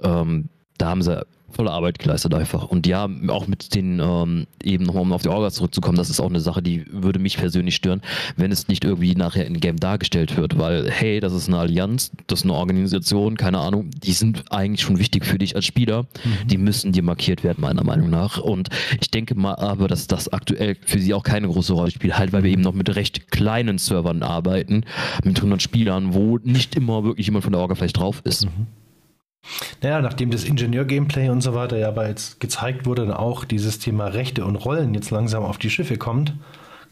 [0.02, 2.64] Ähm, da haben sie volle Arbeit geleistet einfach.
[2.64, 6.20] Und ja, auch mit den, ähm, eben nochmal um auf die Orgas zurückzukommen, das ist
[6.20, 8.02] auch eine Sache, die würde mich persönlich stören,
[8.36, 12.12] wenn es nicht irgendwie nachher in Game dargestellt wird, weil, hey, das ist eine Allianz,
[12.26, 16.06] das ist eine Organisation, keine Ahnung, die sind eigentlich schon wichtig für dich als Spieler,
[16.46, 18.38] die müssen dir markiert werden, meiner Meinung nach.
[18.38, 18.68] Und
[19.00, 22.32] ich denke mal aber, dass das aktuell für sie auch keine große Rolle spielt, halt
[22.32, 24.84] weil wir eben noch mit recht kleinen Servern arbeiten,
[25.24, 28.46] mit 100 Spielern, wo nicht immer wirklich jemand von der Orga vielleicht drauf ist.
[29.82, 33.78] Naja, nachdem das Ingenieur-Gameplay und so weiter ja aber jetzt gezeigt wurde, dann auch dieses
[33.78, 36.34] Thema Rechte und Rollen jetzt langsam auf die Schiffe kommt,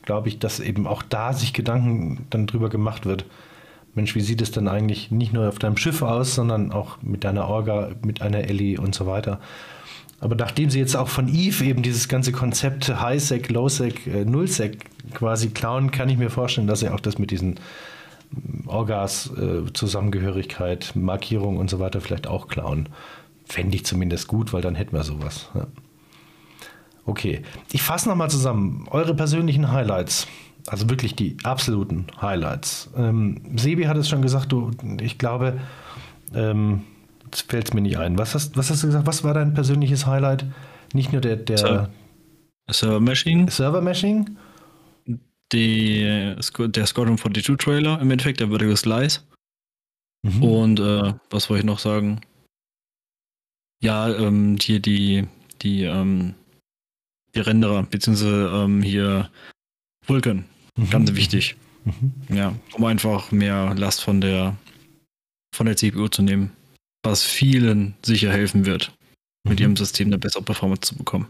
[0.03, 3.25] glaube ich, dass eben auch da sich Gedanken dann drüber gemacht wird.
[3.95, 7.25] Mensch, wie sieht es denn eigentlich nicht nur auf deinem Schiff aus, sondern auch mit
[7.25, 9.41] deiner Orga, mit einer Ellie und so weiter.
[10.21, 14.87] Aber nachdem sie jetzt auch von Eve eben dieses ganze Konzept High-Sec, Low-Sec, äh, Null-Sec
[15.13, 17.61] quasi klauen, kann ich mir vorstellen, dass sie auch das mit diesen
[18.67, 22.89] Orgas, äh, Zusammengehörigkeit, Markierung und so weiter vielleicht auch klauen.
[23.47, 25.51] Fände ich zumindest gut, weil dann hätten wir sowas.
[25.55, 25.67] Ja.
[27.07, 27.43] Okay,
[27.73, 28.87] ich fasse nochmal zusammen.
[28.91, 30.27] Eure persönlichen Highlights,
[30.67, 32.91] also wirklich die absoluten Highlights.
[32.97, 34.71] Ähm, Sebi hat es schon gesagt, du,
[35.01, 35.61] ich glaube,
[36.35, 36.83] ähm,
[37.27, 38.19] jetzt fällt es mir nicht ein.
[38.19, 39.07] Was hast, was hast du gesagt?
[39.07, 40.47] Was war dein persönliches Highlight?
[40.95, 41.91] Nicht nur der, der Server.
[42.71, 44.37] Server Meshing, Server-Meshing?
[45.55, 46.05] Die,
[46.41, 49.21] Squ- der Squadron 42 Trailer im Endeffekt, der Vertical Slice.
[50.23, 50.43] Mhm.
[50.43, 52.21] Und äh, was wollte ich noch sagen?
[53.83, 55.27] Ja, ähm, hier die,
[55.63, 56.35] die, ähm,
[57.35, 59.31] die Renderer, beziehungsweise ähm, hier
[60.07, 60.45] Vulkan,
[60.77, 60.91] Mhm.
[60.91, 61.57] ganz wichtig.
[61.85, 62.13] Mhm.
[62.35, 64.57] Ja, um einfach mehr Last von der
[65.55, 66.51] von der CPU zu nehmen.
[67.05, 68.93] Was vielen sicher helfen wird,
[69.47, 69.63] mit Mhm.
[69.63, 71.29] ihrem System eine bessere Performance zu bekommen.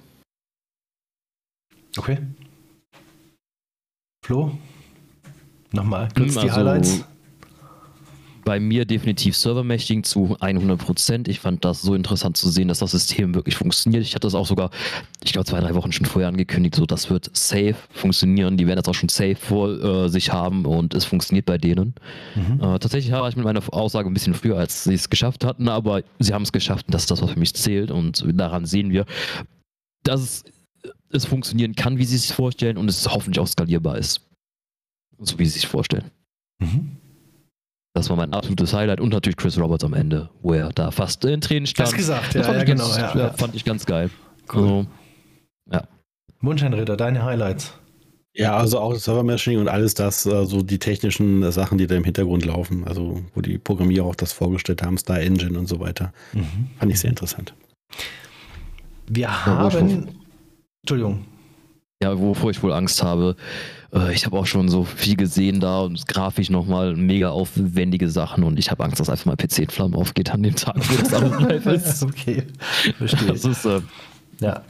[1.96, 2.18] Okay.
[4.24, 4.56] Flo?
[5.72, 7.04] Nochmal kurz Hm, die also- Highlights.
[8.46, 11.28] Bei mir definitiv Server-Meshing zu 100%.
[11.28, 14.02] Ich fand das so interessant zu sehen, dass das System wirklich funktioniert.
[14.02, 14.70] Ich hatte das auch sogar,
[15.22, 18.56] ich glaube, zwei, drei Wochen schon vorher angekündigt, so das wird safe funktionieren.
[18.58, 21.94] Die werden das auch schon safe vor äh, sich haben und es funktioniert bei denen.
[22.34, 22.60] Mhm.
[22.60, 25.68] Äh, tatsächlich war ich mit meiner Aussage ein bisschen früher, als sie es geschafft hatten,
[25.68, 27.90] aber sie haben es geschafft und das ist das, was für mich zählt.
[27.90, 29.04] Und daran sehen wir,
[30.02, 30.44] dass es,
[31.14, 34.20] es funktionieren kann, wie sie es sich vorstellen und es hoffentlich auch skalierbar ist.
[35.20, 36.10] So wie sie es sich vorstellen.
[36.60, 36.96] Mhm.
[37.94, 41.24] Das war mein absolutes Highlight und natürlich Chris Roberts am Ende, wo er da fast
[41.24, 41.88] in Tränen stand.
[41.88, 42.96] Das gesagt, Das ja, fand, ja, ich ganz, genau.
[42.96, 43.32] Ja, ja, ja.
[43.32, 44.10] fand ich ganz geil.
[44.52, 44.86] Cool.
[45.70, 45.86] Also,
[46.40, 47.72] Mundscheinritter, deine Highlights.
[48.36, 52.02] Ja, also auch das Server-Meshing und alles das, so die technischen Sachen, die da im
[52.02, 56.12] Hintergrund laufen, also wo die Programmierer auch das vorgestellt haben, Star Engine und so weiter,
[56.32, 56.70] Mhm.
[56.78, 57.54] fand ich sehr interessant.
[59.06, 60.08] Wir haben.
[60.84, 61.24] Entschuldigung.
[62.02, 63.36] ja, wovor ich wohl Angst habe.
[63.94, 68.44] Äh, ich habe auch schon so viel gesehen da und grafisch nochmal mega aufwendige Sachen
[68.44, 70.96] und ich habe Angst, dass einfach mal PC in Flammen aufgeht an dem Tag, wo
[70.96, 72.02] das live ist.
[72.02, 72.42] okay.
[72.98, 73.28] Verstehe.
[73.28, 73.80] Das ist, äh,
[74.40, 74.60] Ja.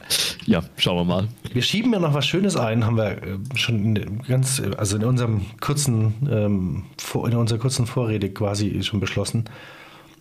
[0.45, 1.27] ja, schauen wir mal.
[1.51, 5.41] Wir schieben ja noch was Schönes ein, haben wir äh, schon ganz, also in unserem
[5.59, 6.83] kurzen, ähm,
[7.13, 9.45] in unserer kurzen Vorrede quasi schon beschlossen.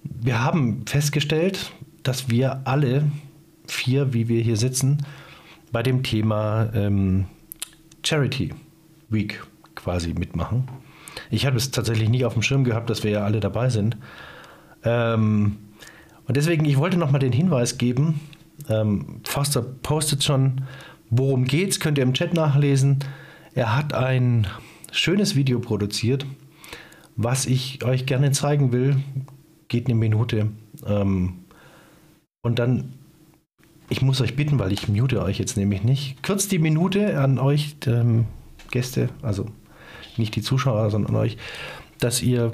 [0.02, 1.70] Wir haben festgestellt,
[2.02, 3.04] dass wir alle
[3.68, 4.98] vier, wie wir hier sitzen,
[5.74, 7.26] bei dem Thema ähm,
[8.02, 8.54] Charity
[9.10, 9.42] Week
[9.74, 10.68] quasi mitmachen.
[11.30, 13.98] Ich habe es tatsächlich nicht auf dem Schirm gehabt, dass wir ja alle dabei sind.
[14.84, 15.58] Ähm,
[16.26, 18.20] und deswegen, ich wollte noch mal den Hinweis geben,
[18.68, 20.62] Ähm, Foster postet schon,
[21.10, 23.00] worum geht's, könnt ihr im Chat nachlesen.
[23.54, 24.46] Er hat ein
[24.92, 26.24] schönes Video produziert,
[27.16, 28.96] was ich euch gerne zeigen will.
[29.68, 30.50] Geht eine Minute.
[30.86, 31.44] Ähm,
[32.42, 32.94] und dann,
[33.88, 37.38] ich muss euch bitten, weil ich mute euch jetzt nämlich nicht, kurz die Minute an
[37.38, 38.26] euch, ähm,
[38.70, 39.46] Gäste, also
[40.16, 41.36] nicht die Zuschauer, sondern an euch,
[41.98, 42.52] dass ihr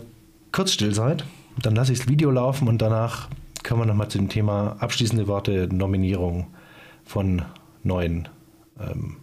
[0.52, 1.24] kurz still seid.
[1.62, 3.28] Dann lasse ich das Video laufen und danach
[3.62, 6.48] können wir nochmal zu dem Thema abschließende Worte, Nominierung
[7.04, 7.42] von
[7.82, 8.28] neuen,
[8.80, 9.16] ähm,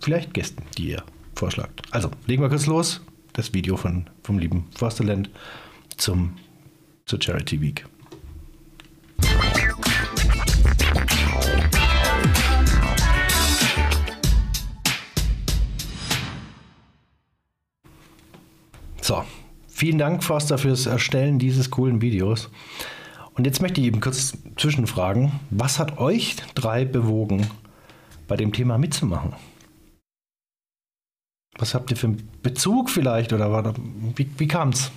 [0.00, 1.02] vielleicht Gästen, die ihr
[1.34, 1.82] vorschlagt.
[1.90, 3.00] Also, legen wir kurz los.
[3.32, 5.30] Das Video von, vom lieben Forsterland
[5.96, 6.34] zum,
[7.06, 7.86] zur Charity Week.
[19.00, 19.24] So,
[19.68, 22.50] vielen Dank, Forster, fürs Erstellen dieses coolen Videos.
[23.34, 27.48] Und jetzt möchte ich eben kurz zwischenfragen, was hat euch drei bewogen,
[28.28, 29.32] bei dem Thema mitzumachen?
[31.58, 33.74] Was habt ihr für einen Bezug vielleicht oder war da,
[34.16, 34.90] wie, wie kam es?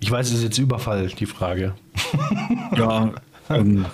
[0.00, 1.74] Ich weiß, es ist jetzt Überfall, die Frage.
[2.76, 3.12] Ja,
[3.50, 3.84] ähm,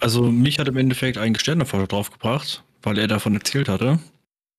[0.00, 3.98] also mich hat im Endeffekt ein Sterneforscher draufgebracht, weil er davon erzählt hatte.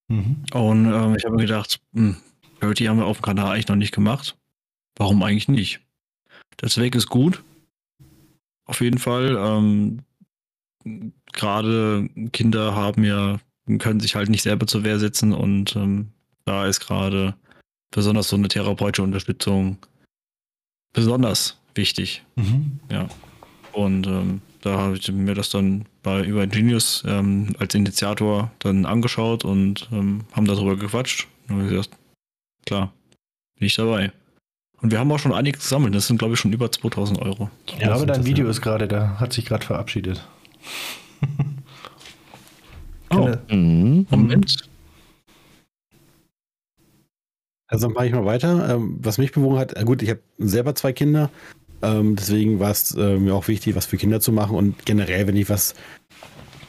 [0.08, 0.38] Mhm.
[0.54, 2.18] Und ähm, ich habe mir gedacht, hm,
[2.60, 4.36] Parity haben wir auf dem Kanal eigentlich noch nicht gemacht.
[4.96, 5.82] Warum eigentlich nicht?
[6.62, 7.44] Der Zweck ist gut.
[8.66, 9.38] Auf jeden Fall.
[9.40, 10.04] Ähm,
[11.34, 13.40] Gerade Kinder haben ja,
[13.80, 16.10] können sich halt nicht selber zur Wehr setzen und ähm,
[16.46, 17.36] da ist gerade
[17.92, 19.78] besonders so eine therapeutische Unterstützung
[20.94, 22.24] besonders wichtig.
[22.36, 22.80] Mhm.
[22.90, 23.08] Ja.
[23.74, 28.86] Und ähm, da habe ich mir das dann bei über Genius ähm, als Initiator dann
[28.86, 31.28] angeschaut und ähm, haben darüber gequatscht.
[31.50, 31.92] Und gesagt,
[32.68, 32.94] klar,
[33.57, 34.11] bin ich dabei.
[34.81, 35.95] Und wir haben auch schon einiges gesammelt.
[35.95, 37.49] Das sind, glaube ich, schon über 2000 Euro.
[37.65, 40.26] Ich glaube, dein Video ist gerade, da hat sich gerade verabschiedet.
[43.10, 44.06] Oh, Mhm.
[44.10, 44.69] Moment.
[47.68, 48.76] Also mache ich mal weiter.
[48.76, 51.30] Ähm, was mich bewogen hat, äh, gut, ich habe selber zwei Kinder,
[51.81, 55.27] ähm, deswegen war es äh, mir auch wichtig, was für Kinder zu machen und generell,
[55.27, 55.73] wenn ich was,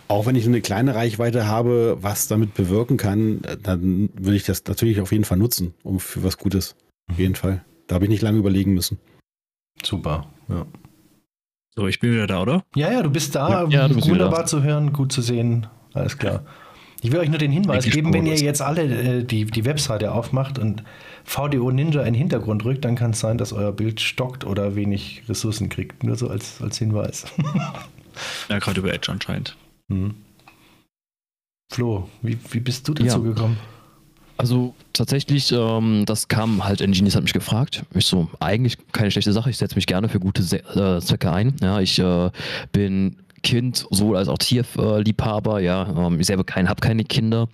[0.09, 4.65] auch wenn ich eine kleine Reichweite habe, was damit bewirken kann, dann will ich das
[4.67, 6.77] natürlich auf jeden Fall nutzen, um für was Gutes.
[7.11, 7.65] Auf jeden Fall.
[7.87, 8.99] Da habe ich nicht lange überlegen müssen.
[9.83, 10.27] Super.
[10.49, 10.67] Ja.
[11.77, 12.65] So, ich bin wieder da, oder?
[12.75, 13.49] ja, ja, du bist da.
[13.49, 14.47] Ja, ja, du bist Wunderbar da.
[14.47, 15.67] zu hören, gut zu sehen.
[15.95, 16.45] Alles klar.
[17.01, 20.11] Ich will euch nur den Hinweis geben, wenn ihr jetzt alle äh, die, die Webseite
[20.13, 20.83] aufmacht und
[21.23, 24.75] VDO Ninja in den Hintergrund rückt, dann kann es sein, dass euer Bild stockt oder
[24.75, 26.03] wenig Ressourcen kriegt.
[26.03, 27.25] Nur so als, als Hinweis.
[28.49, 29.57] Ja, gerade über Edge anscheinend.
[29.91, 30.15] Hm.
[31.73, 33.19] Flo, wie, wie bist du dazu Ja.
[33.19, 33.59] gekommen?
[34.39, 37.85] Also tatsächlich, ähm, das kam halt, Ingenious hat mich gefragt.
[37.95, 41.33] Ich so, eigentlich keine schlechte Sache, ich setze mich gerne für gute Se äh, Zwecke
[41.33, 41.57] ein.
[41.61, 42.31] Ja, ich äh,
[42.71, 46.07] bin Kind, sowohl als auch Tierliebhaber, ja.
[46.07, 47.49] Ähm, ich selber kein, habe keine Kinder.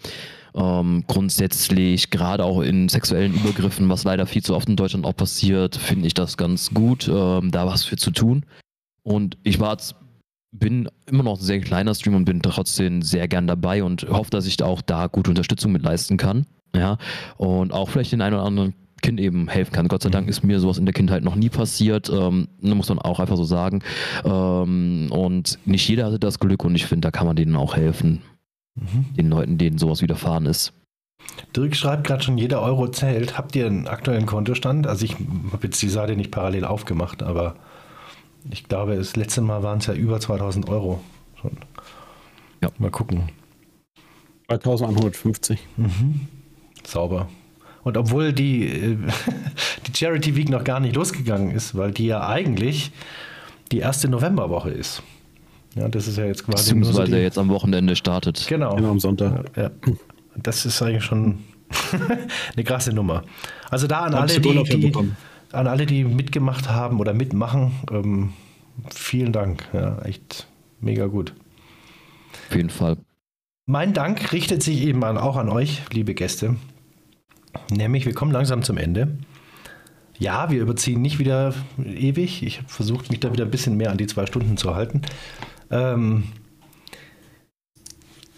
[0.54, 5.16] Ähm, grundsätzlich, gerade auch in sexuellen Übergriffen, was leider viel zu oft in Deutschland auch
[5.16, 8.44] passiert, finde ich das ganz gut, ähm, da was für zu tun.
[9.02, 9.96] Und ich war jetzt
[10.58, 14.30] bin immer noch ein sehr kleiner Streamer und bin trotzdem sehr gern dabei und hoffe,
[14.30, 16.46] dass ich da auch da gute Unterstützung mit leisten kann.
[16.74, 16.98] Ja,
[17.36, 19.86] und auch vielleicht den einen oder anderen Kind eben helfen kann.
[19.88, 22.08] Gott sei Dank ist mir sowas in der Kindheit noch nie passiert.
[22.08, 23.82] Ähm, muss man auch einfach so sagen.
[24.24, 27.76] Ähm, und nicht jeder hatte das Glück und ich finde, da kann man denen auch
[27.76, 28.22] helfen.
[28.74, 29.14] Mhm.
[29.14, 30.72] Den Leuten, denen sowas widerfahren ist.
[31.54, 33.38] Dirk schreibt gerade schon, jeder Euro zählt.
[33.38, 34.86] Habt ihr einen aktuellen Kontostand?
[34.86, 35.14] Also ich
[35.52, 37.56] habe jetzt die Seite nicht parallel aufgemacht, aber
[38.50, 41.00] ich glaube, das letzte Mal waren es ja über 2000 Euro.
[41.40, 41.52] Schon.
[42.62, 42.70] Ja.
[42.78, 43.30] Mal gucken.
[44.48, 45.58] 2150.
[45.76, 46.28] Mhm.
[46.84, 47.28] Sauber.
[47.82, 48.96] Und obwohl die, äh,
[49.86, 52.90] die Charity Week noch gar nicht losgegangen ist, weil die ja eigentlich
[53.72, 55.02] die erste Novemberwoche ist.
[55.74, 58.46] Ja, das ist ja jetzt quasi nur so Beziehungsweise die, jetzt am Wochenende startet.
[58.48, 58.76] Genau.
[58.76, 59.50] Genau am Sonntag.
[59.56, 59.70] Ja,
[60.36, 61.40] das ist eigentlich schon
[62.54, 63.24] eine krasse Nummer.
[63.70, 64.92] Also da an Hab alle, die, die.
[65.54, 68.32] An alle, die mitgemacht haben oder mitmachen, ähm,
[68.94, 69.64] vielen Dank.
[69.72, 70.46] Ja, echt
[70.80, 71.34] mega gut.
[72.48, 72.96] Auf jeden Fall.
[73.66, 76.56] Mein Dank richtet sich eben an, auch an euch, liebe Gäste.
[77.70, 79.16] Nämlich, wir kommen langsam zum Ende.
[80.18, 82.42] Ja, wir überziehen nicht wieder ewig.
[82.42, 85.02] Ich habe versucht, mich da wieder ein bisschen mehr an die zwei Stunden zu halten.
[85.70, 86.24] Ähm,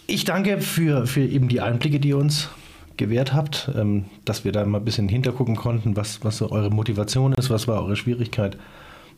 [0.06, 2.48] ich danke für, für eben die Einblicke, die ihr uns
[2.96, 6.70] gewährt habt, ähm, dass wir da mal ein bisschen hintergucken konnten, was, was so eure
[6.70, 8.56] Motivation ist, was war eure Schwierigkeit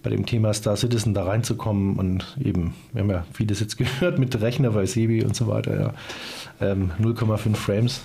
[0.02, 4.18] bei dem Thema Star Citizen da reinzukommen und eben, wir haben ja vieles jetzt gehört
[4.18, 5.94] mit Rechner bei Sebi und so weiter, ja,
[6.60, 8.02] ähm, 0,5 Frames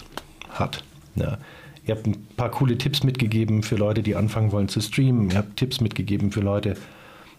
[0.49, 0.83] hat.
[1.15, 1.37] Ja.
[1.85, 5.29] Ihr habt ein paar coole Tipps mitgegeben für Leute, die anfangen wollen zu streamen.
[5.31, 6.75] Ihr habt Tipps mitgegeben für Leute,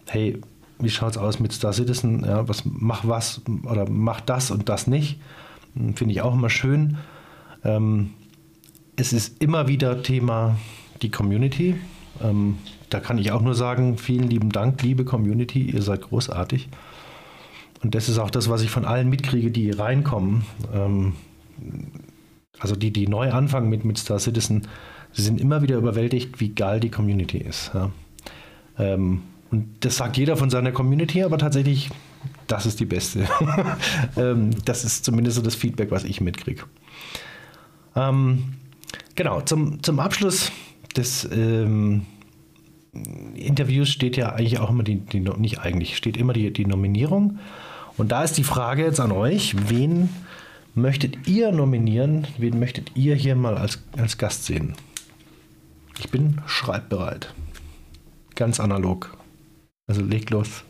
[0.07, 0.39] hey,
[0.79, 4.69] wie schaut es aus mit Star Citizen, ja, was mach was oder mach das und
[4.69, 5.19] das nicht.
[5.75, 6.97] Hm, finde ich auch immer schön.
[7.63, 8.11] Ähm,
[8.95, 10.57] es ist immer wieder Thema
[11.01, 11.75] die Community.
[12.23, 12.57] Ähm,
[12.89, 16.69] da kann ich auch nur sagen, vielen lieben Dank, liebe Community, ihr seid großartig.
[17.83, 20.45] Und das ist auch das, was ich von allen mitkriege, die reinkommen.
[20.73, 21.13] Ähm,
[22.59, 24.67] also die, die neu anfangen mit, mit Star Citizen,
[25.11, 27.71] sie sind immer wieder überwältigt, wie geil die Community ist.
[27.73, 27.91] Ja.
[28.79, 31.89] Ähm, und das sagt jeder von seiner Community, aber tatsächlich,
[32.47, 33.27] das ist die beste.
[34.17, 36.63] ähm, das ist zumindest so das Feedback, was ich mitkriege.
[37.95, 38.55] Ähm,
[39.15, 40.51] genau, zum, zum Abschluss
[40.95, 42.05] des ähm,
[43.35, 47.39] Interviews steht ja eigentlich auch immer die, die, nicht eigentlich, steht immer die, die Nominierung.
[47.97, 50.09] Und da ist die Frage jetzt an euch, wen
[50.73, 54.75] möchtet ihr nominieren, wen möchtet ihr hier mal als, als Gast sehen?
[55.99, 57.33] Ich bin schreibbereit.
[58.35, 59.17] Ganz analog.
[59.87, 60.63] Also legt los.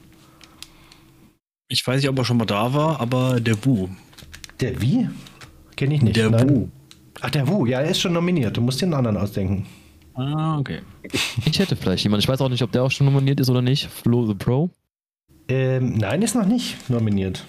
[1.68, 3.90] Ich weiß nicht, ob er schon mal da war, aber der Bu.
[4.60, 5.10] Der wie?
[5.76, 6.16] Kenne ich nicht.
[6.16, 6.48] Der Nein.
[6.48, 6.70] Bu.
[7.26, 8.56] Ach, der Wu, ja, er ist schon nominiert.
[8.56, 9.66] Du musst dir einen anderen ausdenken.
[10.14, 10.82] Ah, okay.
[11.44, 12.22] Ich hätte vielleicht jemanden.
[12.22, 13.90] Ich weiß auch nicht, ob der auch schon nominiert ist oder nicht.
[13.90, 14.70] Flo the Pro.
[15.48, 17.44] Ähm, nein, ist noch nicht nominiert.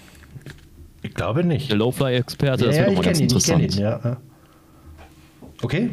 [1.02, 1.68] Ich glaube nicht.
[1.68, 2.64] Der Lowfly-Experte.
[2.64, 3.74] das ja, wird ich auch mal ganz ihn, ich interessant.
[3.74, 4.00] ihn, ja.
[4.02, 4.16] ja.
[5.60, 5.90] Okay.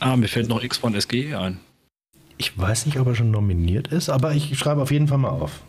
[0.00, 1.60] Ah, mir fällt noch X1 SGE ein.
[2.36, 5.30] Ich weiß nicht, ob er schon nominiert ist, aber ich schreibe auf jeden Fall mal
[5.30, 5.60] auf.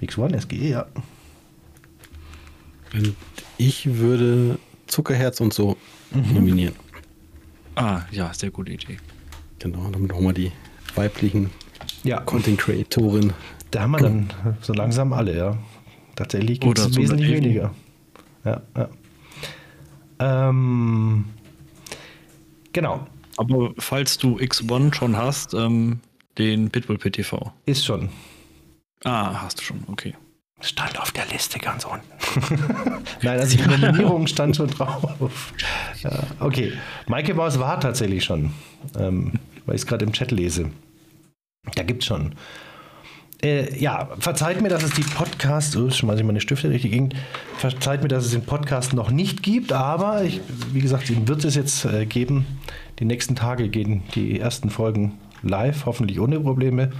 [0.00, 0.86] X1 SGE, ja.
[2.94, 3.14] Und
[3.58, 5.76] ich würde Zuckerherz und so
[6.12, 6.34] Mhm.
[6.34, 6.74] nominieren.
[7.74, 8.98] Ah, ja, sehr gute Idee.
[9.58, 10.52] Genau, damit auch mal die
[10.94, 11.50] weiblichen
[12.04, 13.32] Ja, Content Creatoren.
[13.70, 14.30] da haben wir dann
[14.62, 15.58] so langsam alle, ja.
[16.14, 17.74] Tatsächlich gibt es wesentlich weniger.
[18.44, 18.88] Ja, ja.
[20.18, 21.26] Ähm,
[22.72, 23.06] genau,
[23.36, 26.00] Aber falls du X1 schon hast, ähm,
[26.38, 27.52] den Pitbull PTV.
[27.66, 28.08] ist schon.
[29.04, 30.14] Ah, hast du schon, okay.
[30.60, 32.06] Stand auf der Liste ganz unten.
[33.22, 35.52] Nein, also die Nominierung stand schon drauf.
[36.02, 36.72] Ja, okay,
[37.06, 38.52] Maike Maus war tatsächlich schon,
[38.98, 39.34] ähm,
[39.66, 40.70] weil ich es gerade im Chat lese.
[41.74, 42.34] Da gibt's schon.
[43.42, 46.88] Äh, ja, verzeiht mir, dass es die Podcast, oh, schmeiße ich meine Stifte durch die
[46.88, 47.14] Gegend,
[47.58, 50.40] verzeiht mir, dass es den Podcast noch nicht gibt, aber ich,
[50.72, 52.46] wie gesagt, ihn wird es jetzt äh, geben.
[52.98, 56.92] Die nächsten Tage gehen die ersten Folgen live, hoffentlich ohne Probleme.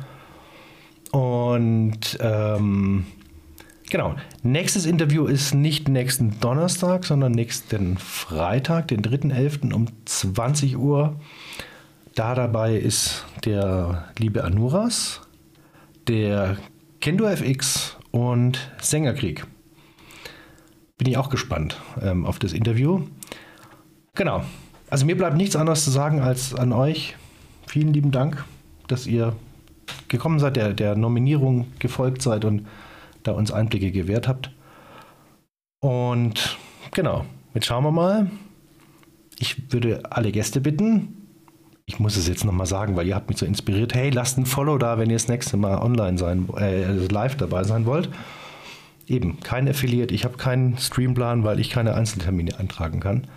[1.10, 3.06] Und ähm,
[3.90, 9.72] genau, nächstes Interview ist nicht nächsten Donnerstag, sondern nächsten Freitag, den 3.11.
[9.72, 11.20] um 20 Uhr.
[12.14, 15.20] Da dabei ist der liebe Anuras,
[16.08, 16.56] der
[17.00, 19.46] Kendo FX und Sängerkrieg.
[20.98, 23.02] Bin ich auch gespannt ähm, auf das Interview.
[24.14, 24.44] Genau.
[24.88, 27.16] Also mir bleibt nichts anderes zu sagen als an euch.
[27.66, 28.44] Vielen lieben Dank,
[28.88, 29.36] dass ihr
[30.08, 32.66] gekommen seid, der, der Nominierung gefolgt seid und
[33.26, 34.50] da uns Einblicke gewährt habt.
[35.80, 36.58] Und
[36.92, 37.24] genau,
[37.54, 38.30] jetzt schauen wir mal.
[39.38, 41.26] Ich würde alle Gäste bitten,
[41.88, 43.94] ich muss es jetzt nochmal sagen, weil ihr habt mich so inspiriert.
[43.94, 47.62] Hey, lasst ein Follow da, wenn ihr das nächste Mal online sein, äh, live dabei
[47.62, 48.10] sein wollt.
[49.06, 53.28] Eben, kein Affiliate, ich habe keinen Streamplan, weil ich keine Einzeltermine eintragen kann.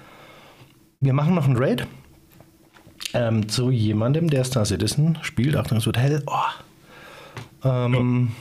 [1.00, 1.86] Wir machen noch einen Raid
[3.14, 5.56] ähm, zu jemandem, der Star Citizen spielt.
[5.56, 6.24] Achtung, es wird hell.
[6.26, 7.68] Oh.
[7.68, 8.32] Ähm,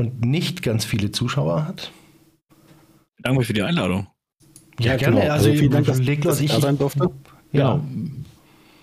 [0.00, 1.92] Und nicht ganz viele Zuschauer hat.
[3.18, 4.06] Danke für die Einladung.
[4.78, 5.30] Ja, gerne.
[5.30, 6.20] Also, vielen Dank, dass, los.
[6.22, 7.10] dass ich da sein durfte.
[7.52, 7.84] ja, Genau.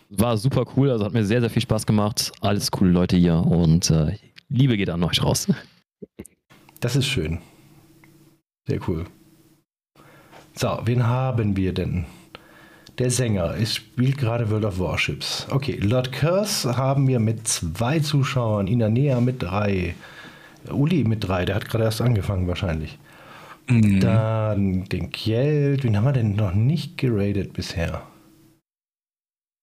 [0.09, 2.31] War super cool, also hat mir sehr, sehr viel Spaß gemacht.
[2.39, 4.15] Alles coole Leute hier und äh,
[4.47, 5.47] Liebe geht an euch raus.
[6.81, 7.39] das ist schön.
[8.67, 9.05] Sehr cool.
[10.53, 12.05] So, wen haben wir denn?
[12.99, 15.47] Der Sänger es spielt gerade World of Warships.
[15.49, 19.95] Okay, Lord Curse haben wir mit zwei Zuschauern, Inanea mit drei,
[20.69, 22.97] Uli mit drei, der hat gerade erst angefangen wahrscheinlich.
[23.69, 23.99] Mhm.
[23.99, 28.03] Dann den Kjeld, wen haben wir denn noch nicht geradet bisher?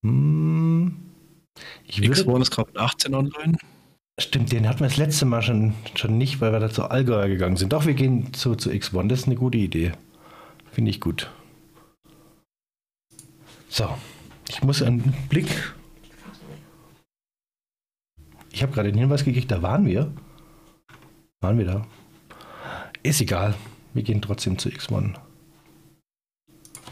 [0.05, 0.97] Hm,
[1.87, 3.57] ich würde, X1 ist gerade mit 18 online.
[4.19, 7.29] stimmt, den hatten wir das letzte Mal schon, schon nicht, weil wir da zu Allgäuer
[7.29, 7.73] gegangen sind.
[7.73, 9.93] Doch, wir gehen zu, zu X1, das ist eine gute Idee.
[10.71, 11.31] Finde ich gut.
[13.69, 13.89] So,
[14.49, 15.75] ich muss einen Blick.
[18.53, 20.13] Ich habe gerade den Hinweis gekriegt, da waren wir.
[21.45, 21.87] Waren wir da?
[23.03, 23.55] Ist egal.
[23.93, 25.13] Wir gehen trotzdem zu X1.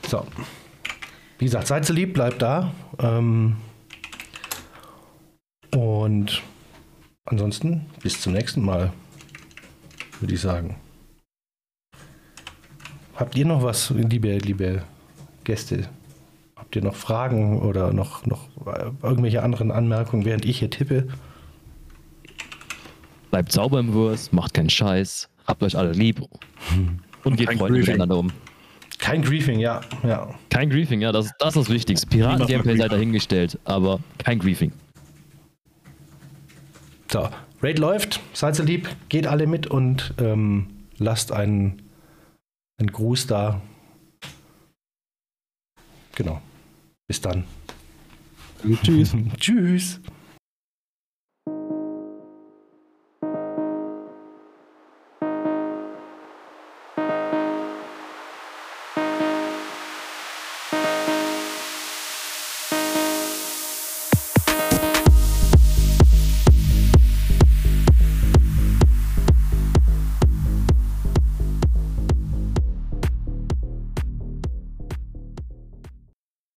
[0.07, 0.27] So.
[1.39, 2.75] Wie gesagt, seid so lieb, bleibt da.
[2.99, 3.57] Ähm
[5.75, 6.43] und
[7.25, 8.93] ansonsten bis zum nächsten Mal,
[10.21, 10.77] würde ich sagen.
[13.15, 14.83] Habt ihr noch was, liebe, liebe
[15.45, 15.89] Gäste?
[16.57, 21.09] Habt ihr noch Fragen oder noch, noch äh, irgendwelche anderen Anmerkungen, während ich hier tippe?
[23.33, 26.21] Bleibt sauber im Wurst, macht keinen Scheiß, habt euch alle lieb
[27.25, 28.31] und geht freundlich miteinander um.
[28.99, 29.81] Kein Griefing, ja.
[30.03, 30.35] ja.
[30.51, 32.07] Kein Griefing, ja, das, das ist das Wichtigste.
[32.09, 34.71] Piraten-Gameplay sei dahingestellt, aber kein Griefing.
[37.11, 37.31] So,
[37.63, 40.67] Raid läuft, seid so lieb, geht alle mit und ähm,
[40.99, 41.81] lasst einen,
[42.79, 43.63] einen Gruß da.
[46.17, 46.43] Genau.
[47.09, 47.45] Bis dann.
[48.83, 49.17] Tschüss.
[49.39, 50.01] Tschüss.